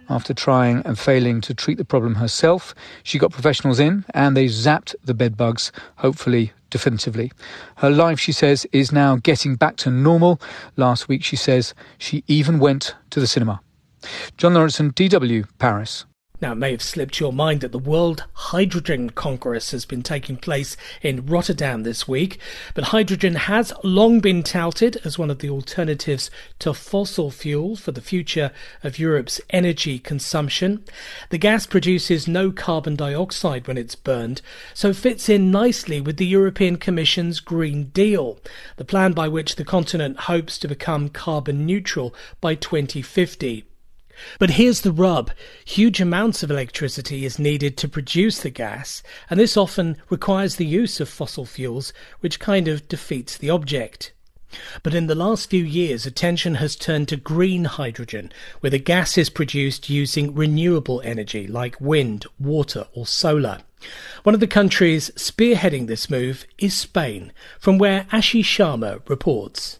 After 0.09 0.33
trying 0.33 0.81
and 0.85 0.97
failing 0.97 1.41
to 1.41 1.53
treat 1.53 1.77
the 1.77 1.85
problem 1.85 2.15
herself, 2.15 2.73
she 3.03 3.19
got 3.19 3.31
professionals 3.31 3.79
in 3.79 4.03
and 4.15 4.35
they 4.35 4.47
zapped 4.47 4.95
the 5.03 5.13
bedbugs, 5.13 5.71
hopefully 5.97 6.51
definitively. 6.69 7.31
Her 7.77 7.89
life, 7.89 8.19
she 8.19 8.31
says, 8.31 8.65
is 8.71 8.91
now 8.91 9.17
getting 9.17 9.55
back 9.55 9.75
to 9.77 9.89
normal. 9.89 10.41
Last 10.75 11.07
week, 11.07 11.23
she 11.23 11.35
says, 11.35 11.73
she 11.97 12.23
even 12.27 12.59
went 12.59 12.95
to 13.09 13.19
the 13.19 13.27
cinema. 13.27 13.61
John 14.37 14.53
Lawrenson, 14.53 14.93
DW, 14.93 15.47
Paris. 15.57 16.05
Now, 16.41 16.53
it 16.53 16.55
may 16.55 16.71
have 16.71 16.81
slipped 16.81 17.19
your 17.19 17.33
mind 17.33 17.59
that 17.61 17.73
the 17.73 17.77
World 17.77 18.23
Hydrogen 18.31 19.09
Congress 19.09 19.71
has 19.71 19.83
been 19.83 20.01
taking 20.01 20.37
place 20.37 20.77
in 21.01 21.25
Rotterdam 21.25 21.83
this 21.83 22.07
week, 22.07 22.39
but 22.73 22.85
hydrogen 22.85 23.35
has 23.35 23.73
long 23.83 24.21
been 24.21 24.41
touted 24.41 25.01
as 25.03 25.19
one 25.19 25.29
of 25.29 25.39
the 25.39 25.49
alternatives 25.49 26.31
to 26.59 26.73
fossil 26.73 27.29
fuel 27.29 27.75
for 27.75 27.91
the 27.91 27.99
future 27.99 28.51
of 28.83 28.97
Europe's 28.97 29.41
energy 29.49 29.99
consumption. 29.99 30.85
The 31.29 31.37
gas 31.37 31.65
produces 31.65 32.25
no 32.25 32.51
carbon 32.51 32.95
dioxide 32.95 33.67
when 33.67 33.77
it's 33.77 33.95
burned, 33.95 34.41
so 34.73 34.93
fits 34.93 35.27
in 35.27 35.51
nicely 35.51 35.99
with 35.99 36.15
the 36.15 36.25
European 36.25 36.77
Commission's 36.77 37.41
Green 37.41 37.89
Deal, 37.89 38.39
the 38.77 38.85
plan 38.85 39.11
by 39.11 39.27
which 39.27 39.57
the 39.57 39.65
continent 39.65 40.21
hopes 40.21 40.57
to 40.59 40.69
become 40.69 41.09
carbon 41.09 41.65
neutral 41.65 42.15
by 42.39 42.55
2050. 42.55 43.65
But 44.39 44.51
here's 44.51 44.81
the 44.81 44.91
rub 44.91 45.31
huge 45.65 46.01
amounts 46.01 46.43
of 46.43 46.51
electricity 46.51 47.25
is 47.25 47.39
needed 47.39 47.77
to 47.77 47.87
produce 47.87 48.39
the 48.39 48.49
gas, 48.49 49.01
and 49.29 49.39
this 49.39 49.55
often 49.55 49.97
requires 50.09 50.55
the 50.55 50.65
use 50.65 50.99
of 50.99 51.09
fossil 51.09 51.45
fuels, 51.45 51.93
which 52.19 52.39
kind 52.39 52.67
of 52.67 52.87
defeats 52.87 53.37
the 53.37 53.49
object. 53.49 54.11
But 54.81 54.95
in 54.95 55.07
the 55.07 55.15
last 55.15 55.49
few 55.49 55.63
years, 55.63 56.05
attention 56.05 56.55
has 56.55 56.75
turned 56.75 57.07
to 57.09 57.17
green 57.17 57.65
hydrogen, 57.65 58.31
where 58.61 58.71
the 58.71 58.79
gas 58.79 59.17
is 59.17 59.29
produced 59.29 59.89
using 59.89 60.33
renewable 60.33 61.01
energy 61.05 61.45
like 61.45 61.79
wind, 61.79 62.25
water, 62.39 62.87
or 62.93 63.05
solar. 63.05 63.59
One 64.23 64.33
of 64.33 64.41
the 64.41 64.47
countries 64.47 65.11
spearheading 65.15 65.87
this 65.87 66.09
move 66.09 66.45
is 66.57 66.73
Spain, 66.73 67.31
from 67.59 67.77
where 67.77 68.07
Ashish 68.11 68.43
Sharma 68.43 69.07
reports. 69.07 69.78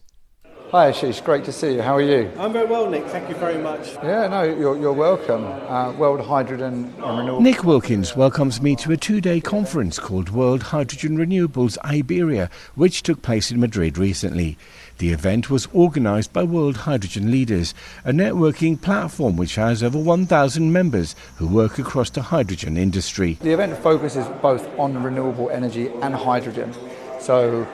Hi 0.72 0.91
Ashish, 0.91 1.24
great 1.24 1.45
to 1.45 1.51
see 1.51 1.74
you. 1.74 1.82
How 1.82 1.95
are 1.95 2.01
you? 2.01 2.32
I'm 2.38 2.53
very 2.53 2.67
well, 2.67 2.88
Nick. 2.88 3.03
Thank 3.07 3.28
you 3.28 3.34
very 3.34 3.57
much. 3.57 3.95
Yeah, 4.03 4.28
no, 4.28 4.43
you're, 4.43 4.78
you're 4.78 4.93
welcome. 4.93 5.43
Uh, 5.43 5.91
World 5.93 6.22
Hydrogen 6.22 6.93
and 6.93 6.93
Renewables. 6.99 7.41
Nick 7.41 7.63
Wilkins 7.63 8.15
welcomes 8.15 8.61
me 8.61 8.76
to 8.76 8.91
a 8.91 8.97
two 8.97 9.20
day 9.20 9.41
conference 9.41 9.97
called 9.97 10.30
World 10.30 10.61
Hydrogen 10.61 11.17
Renewables 11.17 11.80
Iberia, 11.84 12.51
which 12.76 13.01
took 13.01 13.24
place 13.24 13.49
in 13.49 13.59
Madrid 13.59 13.97
recently. 13.97 14.59
The 14.99 15.11
event 15.11 15.49
was 15.49 15.65
organised 15.74 16.34
by 16.34 16.43
World 16.43 16.78
Hydrogen 16.78 17.32
Leaders, 17.32 17.74
a 18.05 18.11
networking 18.11 18.80
platform 18.80 19.38
which 19.38 19.55
has 19.55 19.82
over 19.82 19.97
1,000 19.97 20.72
members 20.72 21.15
who 21.38 21.47
work 21.47 21.80
across 21.80 22.11
the 22.11 22.22
hydrogen 22.22 22.78
industry. 22.78 23.39
The 23.41 23.53
event 23.53 23.76
focuses 23.80 24.28
both 24.39 24.67
on 24.78 25.01
renewable 25.01 25.49
energy 25.49 25.88
and 26.03 26.13
hydrogen. 26.13 26.76
So, 27.20 27.67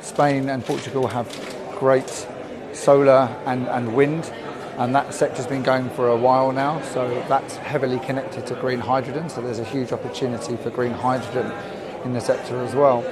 Spain 0.00 0.48
and 0.48 0.64
Portugal 0.64 1.08
have 1.08 1.28
great 1.78 2.26
solar 2.78 3.28
and, 3.46 3.66
and 3.68 3.94
wind, 3.94 4.32
and 4.78 4.94
that 4.94 5.12
sector's 5.12 5.46
been 5.46 5.62
going 5.62 5.90
for 5.90 6.08
a 6.08 6.16
while 6.16 6.52
now, 6.52 6.80
so 6.82 7.08
that's 7.28 7.56
heavily 7.56 7.98
connected 7.98 8.46
to 8.46 8.54
green 8.54 8.78
hydrogen, 8.78 9.28
so 9.28 9.40
there's 9.42 9.58
a 9.58 9.64
huge 9.64 9.92
opportunity 9.92 10.56
for 10.56 10.70
green 10.70 10.92
hydrogen 10.92 11.52
in 12.04 12.12
the 12.12 12.20
sector 12.20 12.62
as 12.62 12.74
well. 12.74 13.04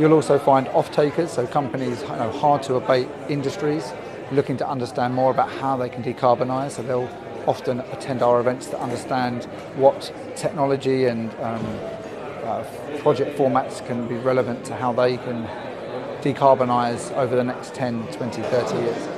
You'll 0.00 0.14
also 0.14 0.38
find 0.38 0.66
off-takers, 0.68 1.30
so 1.30 1.46
companies, 1.46 2.02
you 2.02 2.08
know, 2.08 2.32
hard 2.32 2.62
to 2.64 2.74
abate 2.74 3.08
industries, 3.28 3.92
looking 4.32 4.56
to 4.56 4.68
understand 4.68 5.14
more 5.14 5.30
about 5.30 5.50
how 5.50 5.76
they 5.76 5.88
can 5.88 6.02
decarbonise, 6.02 6.72
so 6.72 6.82
they'll 6.82 7.10
often 7.46 7.80
attend 7.80 8.22
our 8.22 8.40
events 8.40 8.66
to 8.68 8.80
understand 8.80 9.44
what 9.76 10.12
technology 10.34 11.06
and 11.06 11.30
um, 11.40 11.64
uh, 12.44 12.64
project 12.98 13.38
formats 13.38 13.84
can 13.86 14.08
be 14.08 14.16
relevant 14.16 14.64
to 14.64 14.74
how 14.74 14.92
they 14.92 15.16
can 15.16 15.48
over 16.26 17.36
the 17.36 17.44
next 17.44 17.74
10, 17.74 18.06
20, 18.12 18.42
30 18.42 18.76
years. 18.76 19.08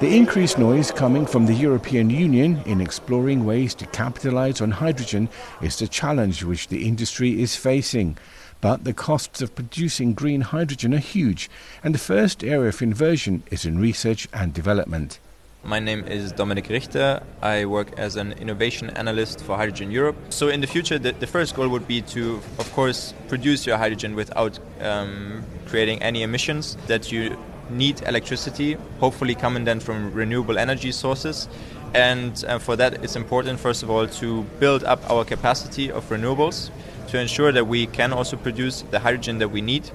The 0.00 0.16
increased 0.16 0.58
noise 0.58 0.90
coming 0.90 1.26
from 1.26 1.46
the 1.46 1.54
European 1.54 2.10
Union 2.10 2.62
in 2.66 2.80
exploring 2.80 3.44
ways 3.44 3.74
to 3.76 3.86
capitalise 3.86 4.60
on 4.60 4.70
hydrogen 4.70 5.28
is 5.60 5.78
the 5.78 5.88
challenge 5.88 6.44
which 6.44 6.68
the 6.68 6.86
industry 6.86 7.40
is 7.40 7.56
facing. 7.56 8.16
But 8.60 8.84
the 8.84 8.92
costs 8.92 9.40
of 9.40 9.54
producing 9.54 10.14
green 10.14 10.40
hydrogen 10.40 10.94
are 10.94 10.98
huge, 10.98 11.48
and 11.82 11.94
the 11.94 11.98
first 11.98 12.42
area 12.42 12.68
of 12.68 12.82
inversion 12.82 13.42
is 13.50 13.64
in 13.64 13.78
research 13.78 14.28
and 14.32 14.52
development. 14.52 15.20
My 15.64 15.80
name 15.80 16.04
is 16.06 16.32
Dominik 16.32 16.68
Richter. 16.68 17.20
I 17.42 17.64
work 17.64 17.98
as 17.98 18.14
an 18.14 18.32
innovation 18.34 18.90
analyst 18.90 19.40
for 19.40 19.56
Hydrogen 19.56 19.90
Europe. 19.90 20.16
So, 20.30 20.48
in 20.48 20.60
the 20.60 20.68
future, 20.68 21.00
the, 21.00 21.10
the 21.10 21.26
first 21.26 21.56
goal 21.56 21.68
would 21.68 21.88
be 21.88 22.00
to, 22.02 22.36
of 22.60 22.72
course, 22.74 23.12
produce 23.26 23.66
your 23.66 23.76
hydrogen 23.76 24.14
without 24.14 24.58
um, 24.80 25.42
creating 25.66 26.00
any 26.00 26.22
emissions, 26.22 26.76
that 26.86 27.10
you 27.10 27.36
need 27.70 28.00
electricity, 28.02 28.74
hopefully 29.00 29.34
coming 29.34 29.64
then 29.64 29.80
from 29.80 30.12
renewable 30.12 30.58
energy 30.58 30.92
sources. 30.92 31.48
And 31.92 32.44
uh, 32.46 32.58
for 32.60 32.76
that, 32.76 33.02
it's 33.04 33.16
important, 33.16 33.58
first 33.58 33.82
of 33.82 33.90
all, 33.90 34.06
to 34.06 34.44
build 34.60 34.84
up 34.84 35.10
our 35.10 35.24
capacity 35.24 35.90
of 35.90 36.08
renewables 36.08 36.70
to 37.08 37.18
ensure 37.18 37.50
that 37.50 37.66
we 37.66 37.86
can 37.88 38.12
also 38.12 38.36
produce 38.36 38.82
the 38.90 39.00
hydrogen 39.00 39.38
that 39.38 39.48
we 39.48 39.60
need 39.60 39.90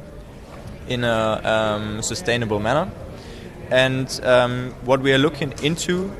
in 0.90 1.06
a 1.06 1.42
um, 1.44 2.02
sustainable 2.02 2.60
manner. 2.60 2.92
And 3.72 4.08
um, 4.24 4.72
what 4.86 5.02
we 5.02 5.14
are 5.14 5.18
looking 5.18 5.54
into 5.64 6.12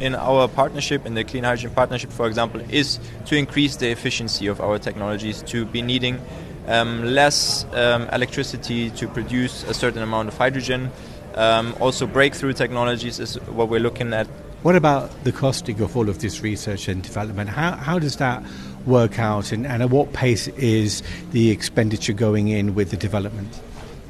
in 0.00 0.14
our 0.14 0.48
partnership, 0.48 1.04
in 1.06 1.14
the 1.14 1.24
Clean 1.24 1.44
Hydrogen 1.44 1.72
Partnership, 1.74 2.10
for 2.10 2.26
example, 2.26 2.60
is 2.70 2.98
to 3.26 3.36
increase 3.36 3.76
the 3.76 3.90
efficiency 3.90 4.46
of 4.46 4.60
our 4.60 4.78
technologies, 4.78 5.42
to 5.42 5.64
be 5.66 5.82
needing 5.82 6.20
um, 6.66 7.04
less 7.04 7.64
um, 7.74 8.08
electricity 8.12 8.90
to 8.90 9.08
produce 9.08 9.64
a 9.64 9.74
certain 9.74 10.02
amount 10.02 10.28
of 10.28 10.38
hydrogen. 10.38 10.90
Um, 11.34 11.74
also, 11.80 12.06
breakthrough 12.06 12.52
technologies 12.54 13.20
is 13.20 13.34
what 13.48 13.68
we're 13.68 13.80
looking 13.80 14.12
at. 14.12 14.26
What 14.62 14.76
about 14.76 15.24
the 15.24 15.32
costing 15.32 15.80
of 15.80 15.96
all 15.96 16.08
of 16.08 16.20
this 16.20 16.42
research 16.42 16.88
and 16.88 17.02
development? 17.02 17.50
How, 17.50 17.72
how 17.76 17.98
does 17.98 18.16
that 18.16 18.42
work 18.86 19.18
out, 19.18 19.52
and, 19.52 19.66
and 19.66 19.82
at 19.82 19.90
what 19.90 20.12
pace 20.12 20.48
is 20.48 21.02
the 21.30 21.50
expenditure 21.50 22.12
going 22.12 22.48
in 22.48 22.74
with 22.74 22.90
the 22.90 22.96
development? 22.96 23.58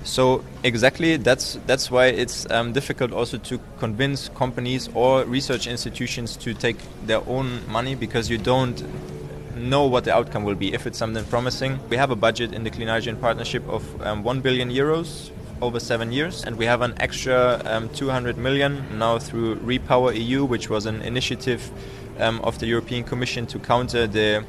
So 0.03 0.43
exactly, 0.65 1.19
that's 1.19 1.59
that's 1.67 1.91
why 1.91 2.07
it's 2.07 2.51
um, 2.51 2.73
difficult 2.73 3.13
also 3.13 3.37
to 3.39 3.61
convince 3.79 4.31
companies 4.31 4.89
or 4.95 5.25
research 5.25 5.67
institutions 5.67 6.37
to 6.39 6.55
take 6.55 6.79
their 7.05 7.21
own 7.29 7.61
money 7.71 7.95
because 7.95 8.31
you 8.31 8.39
don't 8.39 8.83
know 9.57 9.85
what 9.85 10.05
the 10.05 10.15
outcome 10.15 10.45
will 10.45 10.55
be 10.55 10.73
if 10.73 10.87
it's 10.87 10.99
something 10.99 11.25
promising. 11.25 11.79
We 11.91 11.99
have 11.99 12.11
a 12.11 12.17
budget 12.17 12.53
in 12.55 12.65
the 12.65 12.71
Clean 12.71 12.89
Hydrogen 12.89 13.17
Partnership 13.17 13.69
of 13.69 13.85
um, 14.03 14.23
1 14.23 14.41
billion 14.41 14.71
euros 14.71 15.31
over 15.61 15.79
seven 15.79 16.11
years, 16.11 16.45
and 16.45 16.57
we 16.57 16.65
have 16.65 16.81
an 16.81 16.95
extra 16.99 17.61
um, 17.67 17.91
200 17.91 18.39
million 18.39 18.99
now 18.99 19.19
through 19.19 19.57
Repower 19.57 20.17
EU, 20.17 20.47
which 20.47 20.71
was 20.71 20.87
an 20.87 21.03
initiative 21.03 21.71
um, 22.19 22.41
of 22.41 22.59
the 22.59 22.67
European 22.67 23.05
Commission 23.05 23.47
to 23.47 23.59
counter 23.59 24.07
the 24.07 24.45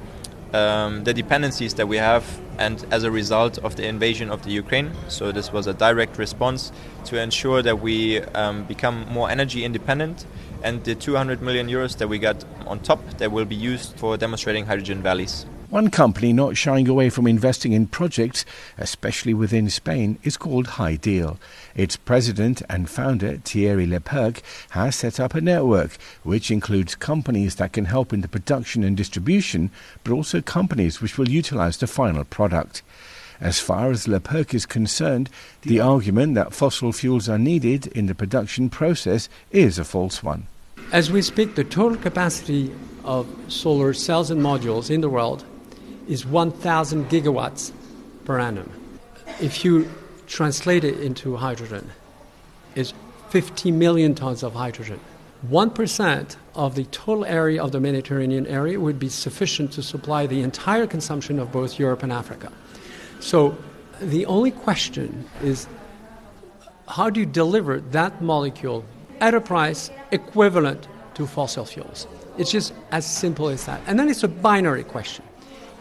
um, 0.53 1.03
the 1.03 1.13
dependencies 1.13 1.73
that 1.75 1.87
we 1.87 1.97
have, 1.97 2.23
and 2.57 2.85
as 2.91 3.03
a 3.03 3.11
result 3.11 3.57
of 3.59 3.75
the 3.75 3.85
invasion 3.87 4.29
of 4.29 4.43
the 4.43 4.51
Ukraine. 4.51 4.91
So 5.07 5.31
this 5.31 5.51
was 5.51 5.67
a 5.67 5.73
direct 5.73 6.17
response 6.17 6.71
to 7.05 7.19
ensure 7.19 7.61
that 7.61 7.79
we 7.79 8.21
um, 8.21 8.65
become 8.65 9.07
more 9.09 9.29
energy 9.29 9.63
independent 9.63 10.25
and 10.63 10.83
the 10.83 10.95
200 10.95 11.41
million 11.41 11.67
euros 11.67 11.97
that 11.97 12.07
we 12.07 12.19
got 12.19 12.43
on 12.67 12.79
top 12.79 13.17
that 13.17 13.31
will 13.31 13.45
be 13.45 13.55
used 13.55 13.95
for 13.95 14.17
demonstrating 14.17 14.65
hydrogen 14.65 15.01
valleys. 15.01 15.45
One 15.71 15.89
company 15.89 16.33
not 16.33 16.57
shying 16.57 16.89
away 16.89 17.09
from 17.09 17.25
investing 17.25 17.71
in 17.71 17.87
projects, 17.87 18.43
especially 18.77 19.33
within 19.33 19.69
Spain, 19.69 20.19
is 20.21 20.35
called 20.35 20.67
HyDeal. 20.67 21.37
Its 21.75 21.95
president 21.95 22.61
and 22.69 22.89
founder, 22.89 23.37
Thierry 23.37 23.87
Lepercq, 23.87 24.41
has 24.71 24.97
set 24.97 25.17
up 25.17 25.33
a 25.33 25.39
network 25.39 25.97
which 26.23 26.51
includes 26.51 26.95
companies 26.95 27.55
that 27.55 27.71
can 27.71 27.85
help 27.85 28.11
in 28.11 28.19
the 28.19 28.27
production 28.27 28.83
and 28.83 28.97
distribution, 28.97 29.71
but 30.03 30.11
also 30.11 30.41
companies 30.41 31.01
which 31.01 31.17
will 31.17 31.29
utilize 31.29 31.77
the 31.77 31.87
final 31.87 32.25
product. 32.25 32.81
As 33.39 33.61
far 33.61 33.91
as 33.91 34.07
Lepercq 34.07 34.53
is 34.53 34.65
concerned, 34.65 35.29
the 35.61 35.79
argument 35.79 36.35
that 36.35 36.53
fossil 36.53 36.91
fuels 36.91 37.29
are 37.29 37.39
needed 37.39 37.87
in 37.87 38.07
the 38.07 38.13
production 38.13 38.69
process 38.69 39.29
is 39.51 39.79
a 39.79 39.85
false 39.85 40.21
one. 40.21 40.47
As 40.91 41.09
we 41.09 41.21
speak, 41.21 41.55
the 41.55 41.63
total 41.63 41.97
capacity 41.97 42.73
of 43.05 43.25
solar 43.47 43.93
cells 43.93 44.29
and 44.29 44.41
modules 44.41 44.91
in 44.91 44.99
the 44.99 45.09
world 45.09 45.45
is 46.07 46.25
1,000 46.25 47.09
gigawatts 47.09 47.71
per 48.25 48.39
annum. 48.39 48.69
if 49.39 49.65
you 49.65 49.89
translate 50.27 50.83
it 50.83 50.99
into 50.99 51.35
hydrogen, 51.35 51.89
it's 52.75 52.93
50 53.29 53.71
million 53.71 54.13
tons 54.15 54.43
of 54.43 54.53
hydrogen. 54.53 54.99
1% 55.49 56.35
of 56.53 56.75
the 56.75 56.83
total 56.85 57.25
area 57.25 57.63
of 57.63 57.71
the 57.71 57.79
Mediterranean 57.79 58.45
area 58.45 58.79
would 58.79 58.99
be 58.99 59.09
sufficient 59.09 59.71
to 59.71 59.81
supply 59.81 60.27
the 60.27 60.41
entire 60.41 60.85
consumption 60.85 61.39
of 61.39 61.51
both 61.51 61.79
Europe 61.79 62.03
and 62.03 62.11
Africa. 62.11 62.51
So 63.19 63.57
the 63.99 64.25
only 64.25 64.51
question 64.51 65.27
is 65.41 65.67
how 66.87 67.09
do 67.09 67.19
you 67.19 67.25
deliver 67.25 67.79
that 67.79 68.21
molecule 68.21 68.83
at 69.19 69.33
a 69.33 69.41
price 69.41 69.89
equivalent 70.11 70.87
to 71.15 71.25
fossil 71.25 71.65
fuels? 71.65 72.07
It's 72.37 72.51
just 72.51 72.73
as 72.91 73.05
simple 73.05 73.47
as 73.47 73.65
that. 73.65 73.81
And 73.87 73.97
then 73.97 74.09
it's 74.09 74.23
a 74.23 74.27
binary 74.27 74.83
question. 74.83 75.25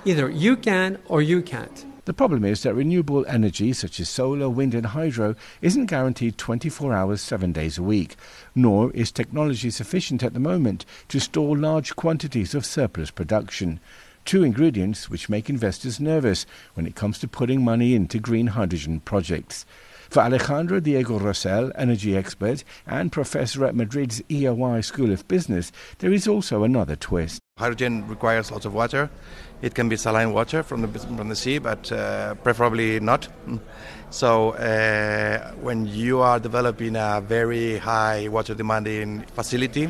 Either 0.04 0.30
you 0.30 0.56
can 0.56 0.98
or 1.08 1.20
you 1.20 1.42
can't. 1.42 1.84
The 2.06 2.14
problem 2.14 2.44
is 2.44 2.62
that 2.62 2.74
renewable 2.74 3.26
energy, 3.26 3.74
such 3.74 4.00
as 4.00 4.08
solar, 4.08 4.48
wind, 4.48 4.74
and 4.74 4.86
hydro, 4.86 5.36
isn't 5.60 5.86
guaranteed 5.86 6.38
24 6.38 6.94
hours, 6.94 7.20
seven 7.20 7.52
days 7.52 7.76
a 7.76 7.82
week, 7.82 8.16
nor 8.54 8.90
is 8.92 9.12
technology 9.12 9.70
sufficient 9.70 10.22
at 10.22 10.32
the 10.32 10.40
moment 10.40 10.86
to 11.08 11.20
store 11.20 11.56
large 11.56 11.94
quantities 11.96 12.54
of 12.54 12.64
surplus 12.64 13.10
production. 13.10 13.78
Two 14.24 14.42
ingredients 14.42 15.10
which 15.10 15.28
make 15.28 15.50
investors 15.50 16.00
nervous 16.00 16.46
when 16.74 16.86
it 16.86 16.94
comes 16.94 17.18
to 17.18 17.28
putting 17.28 17.62
money 17.62 17.94
into 17.94 18.18
green 18.18 18.48
hydrogen 18.48 19.00
projects. 19.00 19.66
For 20.10 20.20
Alejandro 20.20 20.80
Diego 20.80 21.20
Rosell, 21.20 21.70
energy 21.76 22.16
expert 22.16 22.64
and 22.86 23.12
professor 23.12 23.64
at 23.64 23.76
Madrid's 23.76 24.20
EOI 24.22 24.84
School 24.84 25.12
of 25.12 25.28
Business, 25.28 25.70
there 25.98 26.12
is 26.12 26.26
also 26.26 26.64
another 26.64 26.96
twist. 26.96 27.40
Hydrogen 27.58 28.08
requires 28.08 28.50
lots 28.50 28.64
of 28.64 28.74
water. 28.74 29.10
It 29.62 29.74
can 29.74 29.88
be 29.88 29.96
saline 29.96 30.32
water 30.32 30.62
from 30.62 30.82
the 30.82 30.88
from 30.88 31.28
the 31.28 31.36
sea, 31.36 31.58
but 31.58 31.92
uh, 31.92 32.34
preferably 32.36 33.00
not. 33.00 33.28
So 34.10 34.50
uh, 34.50 35.52
when 35.60 35.86
you 35.86 36.20
are 36.20 36.40
developing 36.40 36.96
a 36.96 37.20
very 37.20 37.78
high 37.78 38.28
water 38.28 38.54
demanding 38.54 39.24
facility, 39.34 39.88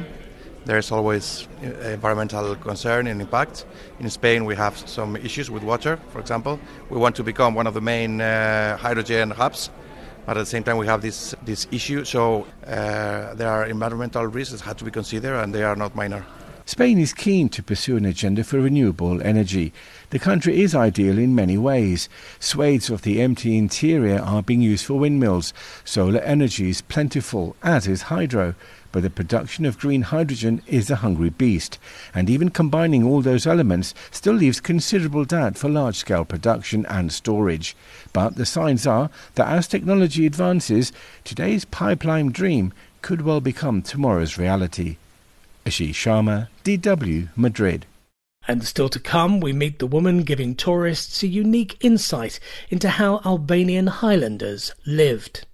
there's 0.65 0.91
always 0.91 1.49
environmental 1.63 2.57
concern 2.57 3.07
and 3.07 3.21
impact. 3.21 3.65
In 4.01 4.11
Spain, 4.11 4.45
we 4.45 4.57
have 4.57 4.77
some 4.77 5.17
issues 5.17 5.51
with 5.51 5.63
water. 5.63 5.99
For 6.13 6.21
example, 6.21 6.59
we 6.91 6.99
want 6.99 7.17
to 7.17 7.23
become 7.23 7.55
one 7.55 7.67
of 7.67 7.75
the 7.75 7.81
main 7.81 8.21
uh, 8.21 8.77
hydrogen 8.77 9.31
hubs 9.31 9.71
but 10.27 10.37
at 10.37 10.41
the 10.41 10.47
same 10.47 10.63
time 10.63 10.77
we 10.77 10.87
have 10.87 11.03
this 11.03 11.35
this 11.45 11.67
issue. 11.71 12.05
So 12.05 12.47
uh, 12.67 13.35
there 13.35 13.49
are 13.49 13.67
environmental 13.67 14.27
risks 14.27 14.53
that 14.53 14.61
have 14.61 14.77
to 14.77 14.85
be 14.85 14.91
considered, 14.91 15.37
and 15.37 15.55
they 15.55 15.65
are 15.65 15.77
not 15.77 15.95
minor. 15.97 16.25
Spain 16.71 16.99
is 16.99 17.13
keen 17.13 17.49
to 17.49 17.65
pursue 17.65 17.97
an 17.97 18.05
agenda 18.05 18.45
for 18.45 18.61
renewable 18.61 19.21
energy. 19.23 19.73
The 20.11 20.21
country 20.21 20.61
is 20.61 20.73
ideal 20.73 21.19
in 21.19 21.35
many 21.35 21.59
ways. 21.59 22.09
Swathes 22.39 22.91
of 22.91 23.03
the 23.03 23.21
empty 23.21 23.59
interior 23.59 24.21
are 24.21 24.41
being 24.41 24.61
used 24.61 24.87
for 24.87 24.95
windmills. 24.95 25.53
Solar 25.85 26.21
energy 26.21 26.71
is 26.71 26.81
plentiful, 26.81 27.57
as 27.65 27.89
is 27.89 28.03
hydro 28.03 28.55
but 28.93 29.03
the 29.03 29.11
production 29.11 29.65
of 29.65 29.81
green 29.81 30.03
hydrogen 30.03 30.63
is 30.69 30.91
a 30.91 30.97
hungry 31.03 31.31
beast, 31.31 31.77
and 32.15 32.31
even 32.31 32.51
combining 32.51 33.05
all 33.05 33.21
those 33.21 33.49
elements 33.49 33.93
still 34.13 34.35
leaves 34.35 34.61
considerable 34.61 35.25
doubt 35.25 35.59
for 35.59 35.69
large 35.69 35.97
scale 35.97 36.25
production 36.25 36.87
and 36.87 37.13
storage. 37.13 37.77
But 38.13 38.37
the 38.37 38.47
signs 38.47 38.87
are 38.87 39.11
that 39.35 39.49
as 39.49 39.67
technology 39.67 40.25
advances, 40.25 40.93
today's 41.25 41.65
pipeline 41.65 42.31
dream 42.31 42.73
could 43.03 43.23
well 43.23 43.41
become 43.41 43.83
tomorrow's 43.83 44.39
reality. 44.39 44.97
Ashish 45.65 45.91
Sharma, 45.91 46.49
DW, 46.65 47.29
Madrid. 47.37 47.87
And 48.49 48.65
still 48.65 48.89
to 48.89 48.99
come, 48.99 49.41
we 49.41 49.53
meet 49.53 49.79
the 49.79 49.87
woman 49.87 50.23
giving 50.23 50.55
tourists 50.55 51.23
a 51.23 51.27
unique 51.27 51.77
insight 51.85 52.41
into 52.71 52.89
how 52.89 53.21
Albanian 53.25 53.87
Highlanders 53.87 54.73
lived. 54.87 55.47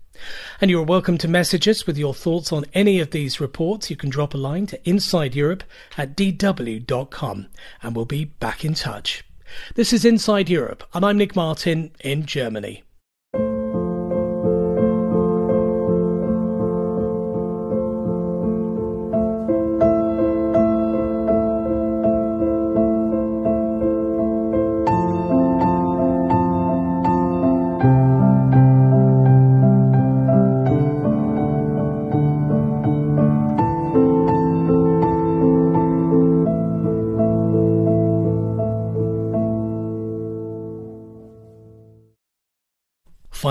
And 0.61 0.71
you're 0.71 0.83
welcome 0.83 1.19
to 1.19 1.29
message 1.29 1.69
us 1.69 1.87
with 1.87 1.99
your 1.99 2.15
thoughts 2.15 2.53
on 2.53 2.65
any 2.73 3.01
of 3.01 3.11
these 3.11 3.41
reports. 3.41 3.91
You 3.91 3.97
can 3.97 4.09
drop 4.09 4.33
a 4.33 4.39
line 4.39 4.67
to 4.69 4.89
Inside 4.89 5.35
Europe 5.35 5.65
at 5.99 6.17
dw.com 6.17 7.49
and 7.83 7.97
we'll 7.97 8.05
be 8.05 8.25
back 8.25 8.65
in 8.65 8.75
touch. 8.75 9.25
This 9.75 9.93
is 9.93 10.05
Inside 10.05 10.49
Europe, 10.49 10.85
and 10.93 11.05
I'm 11.05 11.19
Nick 11.19 11.37
Martin 11.37 11.93
in 12.01 12.27
Germany. 12.27 12.83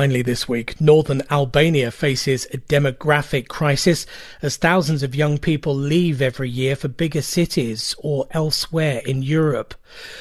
Finally, 0.06 0.22
this 0.22 0.48
week, 0.48 0.80
northern 0.80 1.24
Albania 1.32 1.90
faces 1.90 2.46
a 2.54 2.60
demographic 2.60 3.48
crisis 3.48 4.06
as 4.44 4.56
thousands 4.56 5.02
of 5.02 5.16
young 5.16 5.40
people 5.40 5.74
leave 5.74 6.22
every 6.22 6.48
year 6.48 6.76
for 6.76 6.88
bigger 6.88 7.24
cities 7.24 7.96
or 7.98 8.28
elsewhere 8.30 9.02
in 9.04 9.24
Europe. 9.24 9.74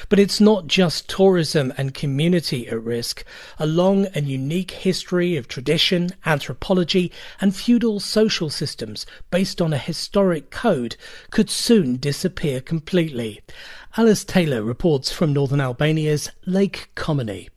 But 0.08 0.18
it's 0.18 0.40
not 0.40 0.68
just 0.68 1.06
tourism 1.10 1.70
and 1.76 1.92
community 1.92 2.66
at 2.66 2.82
risk. 2.82 3.26
A 3.58 3.66
long 3.66 4.06
and 4.14 4.26
unique 4.26 4.70
history 4.70 5.36
of 5.36 5.48
tradition, 5.48 6.12
anthropology, 6.24 7.12
and 7.38 7.54
feudal 7.54 8.00
social 8.00 8.48
systems 8.48 9.04
based 9.30 9.60
on 9.60 9.74
a 9.74 9.76
historic 9.76 10.50
code 10.50 10.96
could 11.30 11.50
soon 11.50 11.98
disappear 11.98 12.62
completely. 12.62 13.42
Alice 13.98 14.24
Taylor 14.24 14.62
reports 14.62 15.12
from 15.12 15.34
northern 15.34 15.60
Albania's 15.60 16.30
Lake 16.46 16.88
Komani. 16.94 17.50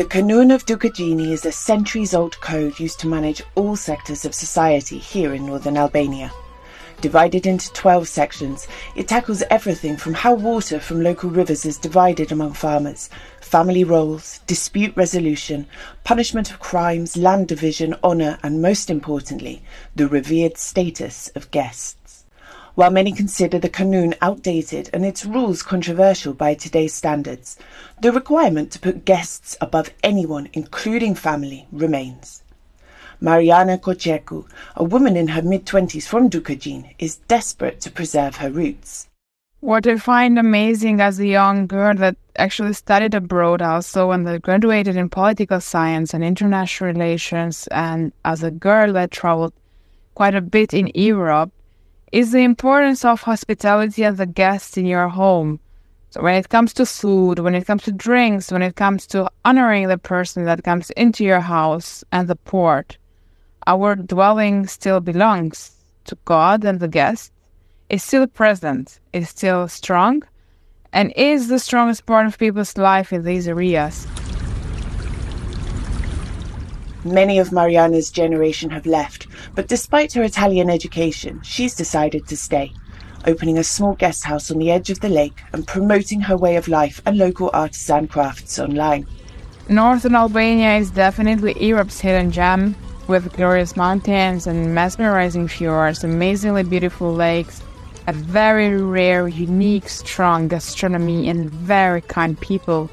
The 0.00 0.06
Kanun 0.06 0.50
of 0.50 0.64
Dukagjini 0.64 1.30
is 1.30 1.44
a 1.44 1.52
centuries-old 1.52 2.40
code 2.40 2.80
used 2.80 3.00
to 3.00 3.06
manage 3.06 3.42
all 3.54 3.76
sectors 3.76 4.24
of 4.24 4.34
society 4.34 4.96
here 4.96 5.34
in 5.34 5.44
northern 5.44 5.76
Albania. 5.76 6.32
Divided 7.02 7.46
into 7.46 7.70
12 7.74 8.08
sections, 8.08 8.66
it 8.96 9.08
tackles 9.08 9.42
everything 9.50 9.98
from 9.98 10.14
how 10.14 10.32
water 10.32 10.80
from 10.80 11.02
local 11.02 11.28
rivers 11.28 11.66
is 11.66 11.76
divided 11.76 12.32
among 12.32 12.54
farmers, 12.54 13.10
family 13.42 13.84
roles, 13.84 14.40
dispute 14.46 14.96
resolution, 14.96 15.66
punishment 16.02 16.50
of 16.50 16.60
crimes, 16.60 17.18
land 17.18 17.48
division, 17.48 17.94
honour, 18.02 18.38
and 18.42 18.62
most 18.62 18.88
importantly, 18.88 19.62
the 19.96 20.08
revered 20.08 20.56
status 20.56 21.28
of 21.34 21.50
guests. 21.50 21.96
While 22.74 22.90
many 22.90 23.12
consider 23.12 23.58
the 23.58 23.68
Kanun 23.68 24.16
outdated 24.22 24.90
and 24.92 25.04
its 25.04 25.26
rules 25.26 25.62
controversial 25.62 26.34
by 26.34 26.54
today's 26.54 26.94
standards, 26.94 27.58
the 28.00 28.12
requirement 28.12 28.70
to 28.72 28.78
put 28.78 29.04
guests 29.04 29.56
above 29.60 29.90
anyone, 30.04 30.48
including 30.52 31.14
family, 31.16 31.66
remains. 31.72 32.42
Mariana 33.20 33.76
Kocheku, 33.76 34.46
a 34.76 34.84
woman 34.84 35.16
in 35.16 35.28
her 35.28 35.42
mid 35.42 35.66
20s 35.66 36.06
from 36.06 36.30
Dukagjin, 36.30 36.94
is 36.98 37.16
desperate 37.28 37.80
to 37.80 37.90
preserve 37.90 38.36
her 38.36 38.50
roots. 38.50 39.08
What 39.58 39.86
I 39.86 39.98
find 39.98 40.38
amazing 40.38 41.02
as 41.02 41.18
a 41.18 41.26
young 41.26 41.66
girl 41.66 41.94
that 41.96 42.16
actually 42.36 42.72
studied 42.72 43.14
abroad 43.14 43.60
also 43.60 44.10
and 44.10 44.40
graduated 44.40 44.96
in 44.96 45.10
political 45.10 45.60
science 45.60 46.14
and 46.14 46.24
international 46.24 46.92
relations, 46.92 47.66
and 47.66 48.12
as 48.24 48.42
a 48.42 48.50
girl 48.50 48.94
that 48.94 49.10
traveled 49.10 49.52
quite 50.14 50.34
a 50.34 50.40
bit 50.40 50.72
in 50.72 50.90
Europe, 50.94 51.52
is 52.12 52.32
the 52.32 52.42
importance 52.42 53.04
of 53.04 53.22
hospitality 53.22 54.04
as 54.04 54.18
a 54.18 54.26
guest 54.26 54.76
in 54.76 54.86
your 54.86 55.08
home. 55.08 55.60
So 56.10 56.22
when 56.22 56.34
it 56.34 56.48
comes 56.48 56.72
to 56.74 56.86
food, 56.86 57.38
when 57.38 57.54
it 57.54 57.66
comes 57.66 57.84
to 57.84 57.92
drinks, 57.92 58.50
when 58.50 58.62
it 58.62 58.74
comes 58.74 59.06
to 59.08 59.30
honoring 59.44 59.86
the 59.86 59.98
person 59.98 60.44
that 60.44 60.64
comes 60.64 60.90
into 60.90 61.24
your 61.24 61.40
house 61.40 62.02
and 62.10 62.26
the 62.26 62.34
port, 62.34 62.98
our 63.66 63.94
dwelling 63.94 64.66
still 64.66 64.98
belongs 64.98 65.70
to 66.04 66.18
God 66.24 66.64
and 66.64 66.80
the 66.80 66.88
guest, 66.88 67.32
is 67.88 68.02
still 68.02 68.26
present, 68.26 68.98
is 69.12 69.28
still 69.28 69.68
strong, 69.68 70.22
and 70.92 71.12
is 71.14 71.48
the 71.48 71.58
strongest 71.58 72.06
part 72.06 72.26
of 72.26 72.38
people's 72.38 72.76
life 72.76 73.12
in 73.12 73.22
these 73.22 73.46
areas. 73.46 74.06
Many 77.04 77.38
of 77.38 77.50
Mariana's 77.50 78.10
generation 78.10 78.68
have 78.70 78.84
left, 78.84 79.26
but 79.54 79.68
despite 79.68 80.12
her 80.12 80.22
Italian 80.22 80.68
education, 80.68 81.40
she's 81.42 81.74
decided 81.74 82.26
to 82.28 82.36
stay, 82.36 82.72
opening 83.26 83.56
a 83.56 83.64
small 83.64 83.94
guest 83.94 84.24
house 84.24 84.50
on 84.50 84.58
the 84.58 84.70
edge 84.70 84.90
of 84.90 85.00
the 85.00 85.08
lake 85.08 85.40
and 85.54 85.66
promoting 85.66 86.20
her 86.20 86.36
way 86.36 86.56
of 86.56 86.68
life 86.68 87.00
and 87.06 87.16
local 87.16 87.50
artisan 87.54 88.06
crafts 88.06 88.58
online. 88.58 89.06
Northern 89.70 90.14
Albania 90.14 90.76
is 90.76 90.90
definitely 90.90 91.56
Europe's 91.64 92.00
hidden 92.00 92.30
gem, 92.30 92.76
with 93.08 93.32
glorious 93.32 93.76
mountains 93.76 94.46
and 94.46 94.74
mesmerizing 94.74 95.48
fjords, 95.48 96.04
amazingly 96.04 96.64
beautiful 96.64 97.14
lakes, 97.14 97.62
a 98.06 98.12
very 98.12 98.76
rare, 98.82 99.26
unique, 99.26 99.88
strong 99.88 100.48
gastronomy 100.48 101.28
and 101.28 101.50
very 101.50 102.02
kind 102.02 102.38
people, 102.40 102.90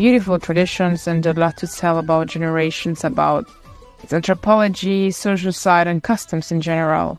beautiful 0.00 0.38
traditions, 0.38 1.06
and 1.06 1.26
a 1.26 1.34
lot 1.34 1.58
to 1.58 1.66
tell 1.66 1.98
about 1.98 2.26
generations 2.26 3.04
about 3.04 3.46
its 4.02 4.14
anthropology, 4.14 5.10
social 5.10 5.52
side, 5.52 5.86
and 5.86 6.02
customs 6.02 6.50
in 6.50 6.58
general. 6.58 7.18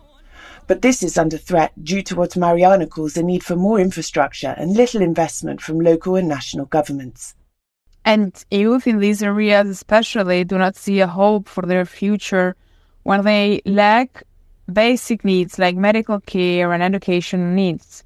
But 0.65 0.81
this 0.81 1.03
is 1.03 1.15
under 1.15 1.37
threat 1.37 1.73
due 1.83 2.01
to 2.01 2.15
what 2.15 2.35
Mariana 2.35 2.87
calls 2.87 3.13
the 3.13 3.21
need 3.21 3.43
for 3.43 3.55
more 3.55 3.79
infrastructure 3.79 4.55
and 4.57 4.75
little 4.75 5.03
investment 5.03 5.61
from 5.61 5.79
local 5.79 6.15
and 6.15 6.27
national 6.27 6.65
governments. 6.65 7.35
And 8.03 8.33
youth 8.49 8.87
in 8.87 8.97
these 8.97 9.21
areas, 9.21 9.69
especially, 9.69 10.43
do 10.43 10.57
not 10.57 10.75
see 10.75 11.01
a 11.01 11.07
hope 11.21 11.47
for 11.47 11.61
their 11.61 11.85
future 11.85 12.55
when 13.03 13.23
they 13.23 13.61
lack 13.63 14.23
basic 14.73 15.23
needs 15.23 15.59
like 15.59 15.75
medical 15.75 16.19
care 16.19 16.73
and 16.73 16.81
education 16.81 17.53
needs. 17.53 18.03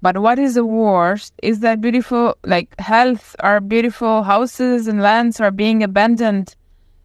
But 0.00 0.18
what 0.18 0.38
is 0.38 0.54
the 0.54 0.64
worst 0.64 1.34
is 1.42 1.60
that 1.60 1.80
beautiful, 1.80 2.36
like 2.44 2.78
health, 2.78 3.34
our 3.40 3.60
beautiful 3.60 4.22
houses 4.22 4.86
and 4.86 5.02
lands 5.02 5.40
are 5.40 5.50
being 5.50 5.82
abandoned. 5.82 6.54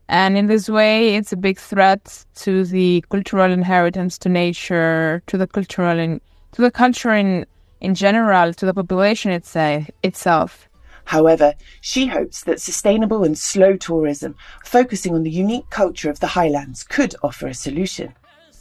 And 0.08 0.38
in 0.38 0.46
this 0.46 0.70
way, 0.70 1.16
it's 1.16 1.34
a 1.34 1.38
big 1.38 1.58
threat 1.58 2.24
to 2.36 2.64
the 2.66 3.04
cultural 3.10 3.52
inheritance, 3.52 4.20
to 4.20 4.30
nature, 4.30 5.24
to 5.28 5.38
the 5.38 5.48
cultural 5.48 6.20
to 6.52 6.62
the 6.62 6.70
culture 6.70 7.14
in, 7.14 7.48
in 7.82 7.96
general, 7.96 8.54
to 8.54 8.66
the 8.66 8.74
population 8.74 9.32
itself. 9.32 10.70
However, 11.06 11.54
she 11.82 12.06
hopes 12.06 12.44
that 12.44 12.62
sustainable 12.62 13.24
and 13.24 13.38
slow 13.38 13.76
tourism, 13.76 14.36
focusing 14.64 15.16
on 15.16 15.24
the 15.24 15.32
unique 15.32 15.70
culture 15.70 16.10
of 16.10 16.20
the 16.20 16.28
highlands, 16.28 16.84
could 16.84 17.16
offer 17.24 17.48
a 17.48 17.54
solution. 17.54 18.14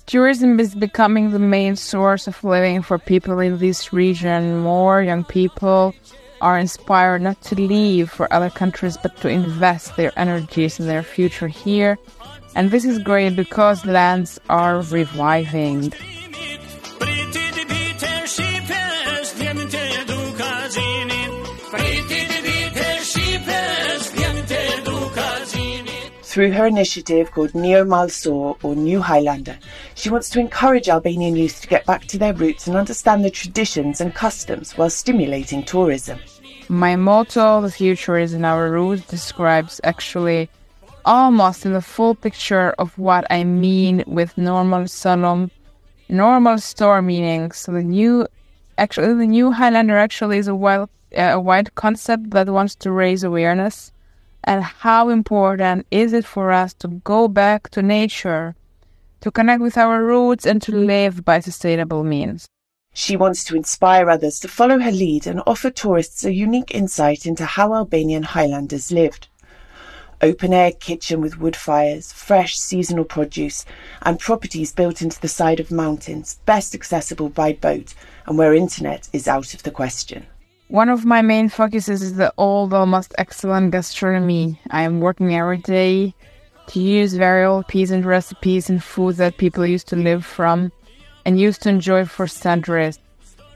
Tourism 0.06 0.60
is 0.60 0.74
becoming 0.74 1.30
the 1.30 1.38
main 1.38 1.76
source 1.76 2.26
of 2.26 2.42
living 2.44 2.82
for 2.82 2.98
people 2.98 3.38
in 3.38 3.58
this 3.58 3.92
region. 3.92 4.58
More 4.60 5.02
young 5.02 5.24
people 5.24 5.94
are 6.40 6.58
inspired 6.58 7.22
not 7.22 7.40
to 7.42 7.54
leave 7.54 8.10
for 8.10 8.30
other 8.32 8.50
countries 8.50 8.96
but 8.96 9.16
to 9.18 9.28
invest 9.28 9.96
their 9.96 10.12
energies 10.18 10.80
in 10.80 10.86
their 10.86 11.02
future 11.04 11.48
here. 11.48 11.98
And 12.54 12.70
this 12.70 12.84
is 12.84 12.98
great 12.98 13.36
because 13.36 13.86
lands 13.86 14.38
are 14.50 14.82
reviving. 14.82 15.92
Through 26.32 26.52
her 26.52 26.66
initiative 26.66 27.30
called 27.30 27.54
Neo 27.54 27.84
Malsor 27.84 28.56
or 28.62 28.74
New 28.74 29.02
Highlander, 29.02 29.58
she 29.94 30.08
wants 30.08 30.30
to 30.30 30.40
encourage 30.40 30.88
Albanian 30.88 31.36
youth 31.36 31.60
to 31.60 31.68
get 31.68 31.84
back 31.84 32.06
to 32.06 32.16
their 32.16 32.32
roots 32.32 32.66
and 32.66 32.74
understand 32.74 33.22
the 33.22 33.30
traditions 33.30 34.00
and 34.00 34.14
customs 34.14 34.72
while 34.78 34.88
stimulating 34.88 35.62
tourism. 35.62 36.18
My 36.70 36.96
motto, 36.96 37.60
The 37.60 37.70
Future 37.70 38.16
is 38.16 38.32
in 38.32 38.46
Our 38.46 38.70
Roots, 38.70 39.06
describes 39.08 39.78
actually 39.84 40.48
almost 41.04 41.66
in 41.66 41.74
the 41.74 41.82
full 41.82 42.14
picture 42.14 42.70
of 42.78 42.96
what 42.98 43.26
I 43.28 43.44
mean 43.44 44.02
with 44.06 44.38
normal 44.38 44.88
solemn, 44.88 45.50
normal 46.08 46.56
store 46.56 47.02
meaning. 47.02 47.52
So 47.52 47.72
the 47.72 47.82
new, 47.82 48.26
actually, 48.78 49.08
the 49.08 49.26
new 49.26 49.52
Highlander 49.52 49.98
actually 49.98 50.38
is 50.38 50.48
a 50.48 50.54
wild, 50.54 50.88
uh, 51.14 51.32
a 51.34 51.38
wide 51.38 51.74
concept 51.74 52.30
that 52.30 52.48
wants 52.48 52.74
to 52.76 52.90
raise 52.90 53.22
awareness 53.22 53.91
and 54.44 54.62
how 54.62 55.08
important 55.08 55.86
is 55.90 56.12
it 56.12 56.24
for 56.24 56.52
us 56.52 56.74
to 56.74 56.88
go 56.88 57.28
back 57.28 57.68
to 57.70 57.82
nature, 57.82 58.54
to 59.20 59.30
connect 59.30 59.62
with 59.62 59.76
our 59.76 60.02
roots, 60.02 60.46
and 60.46 60.60
to 60.62 60.72
live 60.72 61.24
by 61.24 61.40
sustainable 61.40 62.04
means. 62.04 62.48
She 62.94 63.16
wants 63.16 63.44
to 63.44 63.56
inspire 63.56 64.10
others 64.10 64.38
to 64.40 64.48
follow 64.48 64.78
her 64.78 64.90
lead 64.90 65.26
and 65.26 65.42
offer 65.46 65.70
tourists 65.70 66.24
a 66.24 66.32
unique 66.32 66.74
insight 66.74 67.24
into 67.24 67.46
how 67.46 67.74
Albanian 67.74 68.22
Highlanders 68.22 68.92
lived. 68.92 69.28
Open 70.20 70.52
air 70.52 70.72
kitchen 70.72 71.20
with 71.20 71.40
wood 71.40 71.56
fires, 71.56 72.12
fresh 72.12 72.56
seasonal 72.56 73.04
produce, 73.04 73.64
and 74.02 74.20
properties 74.20 74.72
built 74.72 75.02
into 75.02 75.20
the 75.20 75.26
side 75.26 75.58
of 75.58 75.72
mountains, 75.72 76.38
best 76.44 76.74
accessible 76.74 77.28
by 77.28 77.54
boat, 77.54 77.94
and 78.26 78.38
where 78.38 78.54
internet 78.54 79.08
is 79.12 79.26
out 79.26 79.54
of 79.54 79.62
the 79.62 79.70
question. 79.70 80.26
One 80.72 80.88
of 80.88 81.04
my 81.04 81.20
main 81.20 81.50
focuses 81.50 82.00
is 82.00 82.14
the 82.14 82.32
old, 82.38 82.72
almost 82.72 83.14
excellent 83.18 83.72
gastronomy. 83.72 84.58
I 84.70 84.84
am 84.84 85.00
working 85.00 85.34
every 85.34 85.58
day 85.58 86.14
to 86.68 86.80
use 86.80 87.12
very 87.12 87.44
old 87.44 87.68
peasant 87.68 88.06
recipes 88.06 88.70
and 88.70 88.82
foods 88.82 89.18
that 89.18 89.36
people 89.36 89.66
used 89.66 89.86
to 89.88 89.96
live 89.96 90.24
from 90.24 90.72
and 91.26 91.38
used 91.38 91.60
to 91.64 91.68
enjoy 91.68 92.06
for 92.06 92.26
centuries. 92.26 92.98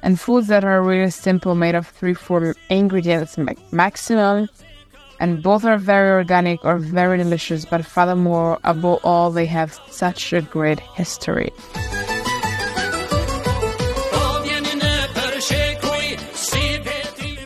And 0.03 0.21
foods 0.21 0.49
that 0.49 0.63
are 0.63 0.83
really 0.83 1.11
simple, 1.11 1.55
made 1.55 1.75
of 1.75 1.87
three, 1.87 2.13
four 2.13 2.55
ingredients 2.69 3.39
maximum. 3.73 4.51
And 5.19 5.43
both 5.43 5.65
are 5.65 5.79
very 5.79 6.11
organic 6.11 6.67
or 6.67 6.77
very 6.77 7.17
delicious, 7.17 7.65
but 7.65 7.87
furthermore, 7.87 8.59
above 8.63 9.01
all, 9.05 9.31
they 9.31 9.47
have 9.47 9.81
such 9.89 10.35
a 10.35 10.43
great 10.43 10.81
history. 10.81 11.51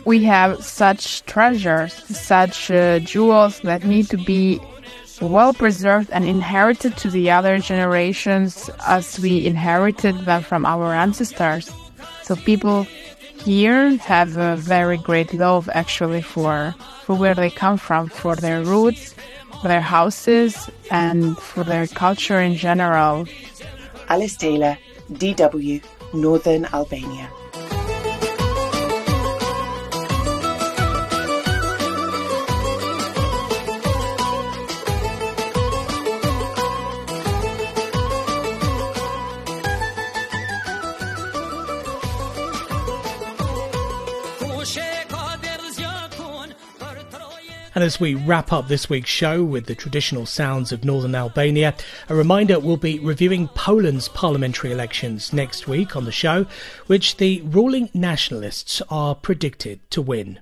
We 0.05 0.23
have 0.23 0.63
such 0.63 1.23
treasures, 1.25 1.93
such 1.93 2.71
uh, 2.71 2.99
jewels 2.99 3.59
that 3.61 3.83
need 3.83 4.09
to 4.09 4.17
be 4.17 4.59
well 5.21 5.53
preserved 5.53 6.09
and 6.11 6.25
inherited 6.25 6.97
to 6.97 7.09
the 7.09 7.29
other 7.29 7.59
generations 7.59 8.69
as 8.87 9.19
we 9.19 9.45
inherited 9.45 10.17
them 10.25 10.41
from 10.41 10.65
our 10.65 10.93
ancestors. 10.93 11.71
So 12.23 12.35
people 12.35 12.87
here 13.43 13.97
have 13.97 14.37
a 14.37 14.55
very 14.55 14.97
great 14.97 15.33
love 15.33 15.69
actually 15.73 16.21
for 16.21 16.73
for 17.03 17.15
where 17.15 17.35
they 17.35 17.49
come 17.49 17.77
from, 17.77 18.07
for 18.07 18.35
their 18.35 18.63
roots, 18.63 19.15
for 19.61 19.67
their 19.67 19.81
houses, 19.81 20.69
and 20.89 21.37
for 21.37 21.63
their 21.63 21.87
culture 21.87 22.39
in 22.39 22.55
general. 22.55 23.27
Alice 24.09 24.37
Taylor, 24.37 24.77
DW, 25.11 25.83
Northern 26.13 26.65
Albania. 26.65 27.29
And 47.73 47.83
as 47.85 47.99
we 47.99 48.15
wrap 48.15 48.51
up 48.51 48.67
this 48.67 48.89
week's 48.89 49.09
show 49.09 49.43
with 49.43 49.65
the 49.65 49.75
traditional 49.75 50.25
sounds 50.25 50.73
of 50.73 50.83
northern 50.83 51.15
Albania, 51.15 51.73
a 52.09 52.15
reminder 52.15 52.59
we'll 52.59 52.75
be 52.75 52.99
reviewing 52.99 53.47
Poland's 53.49 54.09
parliamentary 54.09 54.71
elections 54.71 55.31
next 55.31 55.69
week 55.69 55.95
on 55.95 56.03
the 56.03 56.11
show, 56.11 56.45
which 56.87 57.15
the 57.15 57.41
ruling 57.43 57.89
nationalists 57.93 58.81
are 58.89 59.15
predicted 59.15 59.79
to 59.91 60.01
win. 60.01 60.39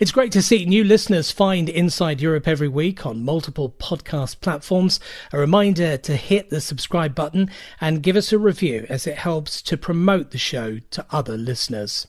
It's 0.00 0.12
great 0.12 0.32
to 0.32 0.42
see 0.42 0.64
new 0.64 0.84
listeners 0.84 1.30
find 1.30 1.68
Inside 1.68 2.20
Europe 2.20 2.48
every 2.48 2.68
week 2.68 3.04
on 3.04 3.24
multiple 3.24 3.74
podcast 3.78 4.40
platforms. 4.40 4.98
A 5.32 5.38
reminder 5.38 5.98
to 5.98 6.16
hit 6.16 6.50
the 6.50 6.60
subscribe 6.60 7.14
button 7.14 7.50
and 7.80 8.02
give 8.02 8.16
us 8.16 8.32
a 8.32 8.38
review 8.38 8.86
as 8.88 9.06
it 9.06 9.18
helps 9.18 9.60
to 9.62 9.76
promote 9.76 10.30
the 10.30 10.38
show 10.38 10.78
to 10.90 11.04
other 11.10 11.36
listeners. 11.36 12.06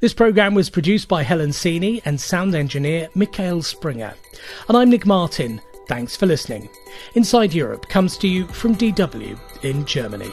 This 0.00 0.14
programme 0.14 0.54
was 0.54 0.70
produced 0.70 1.08
by 1.08 1.22
Helen 1.22 1.50
Seeney 1.50 2.02
and 2.04 2.20
sound 2.20 2.54
engineer 2.54 3.08
Mikhail 3.14 3.62
Springer. 3.62 4.14
And 4.68 4.76
I'm 4.76 4.90
Nick 4.90 5.06
Martin. 5.06 5.60
Thanks 5.88 6.16
for 6.16 6.26
listening. 6.26 6.68
Inside 7.14 7.54
Europe 7.54 7.88
comes 7.88 8.16
to 8.18 8.28
you 8.28 8.46
from 8.48 8.74
DW 8.74 9.38
in 9.62 9.84
Germany. 9.84 10.32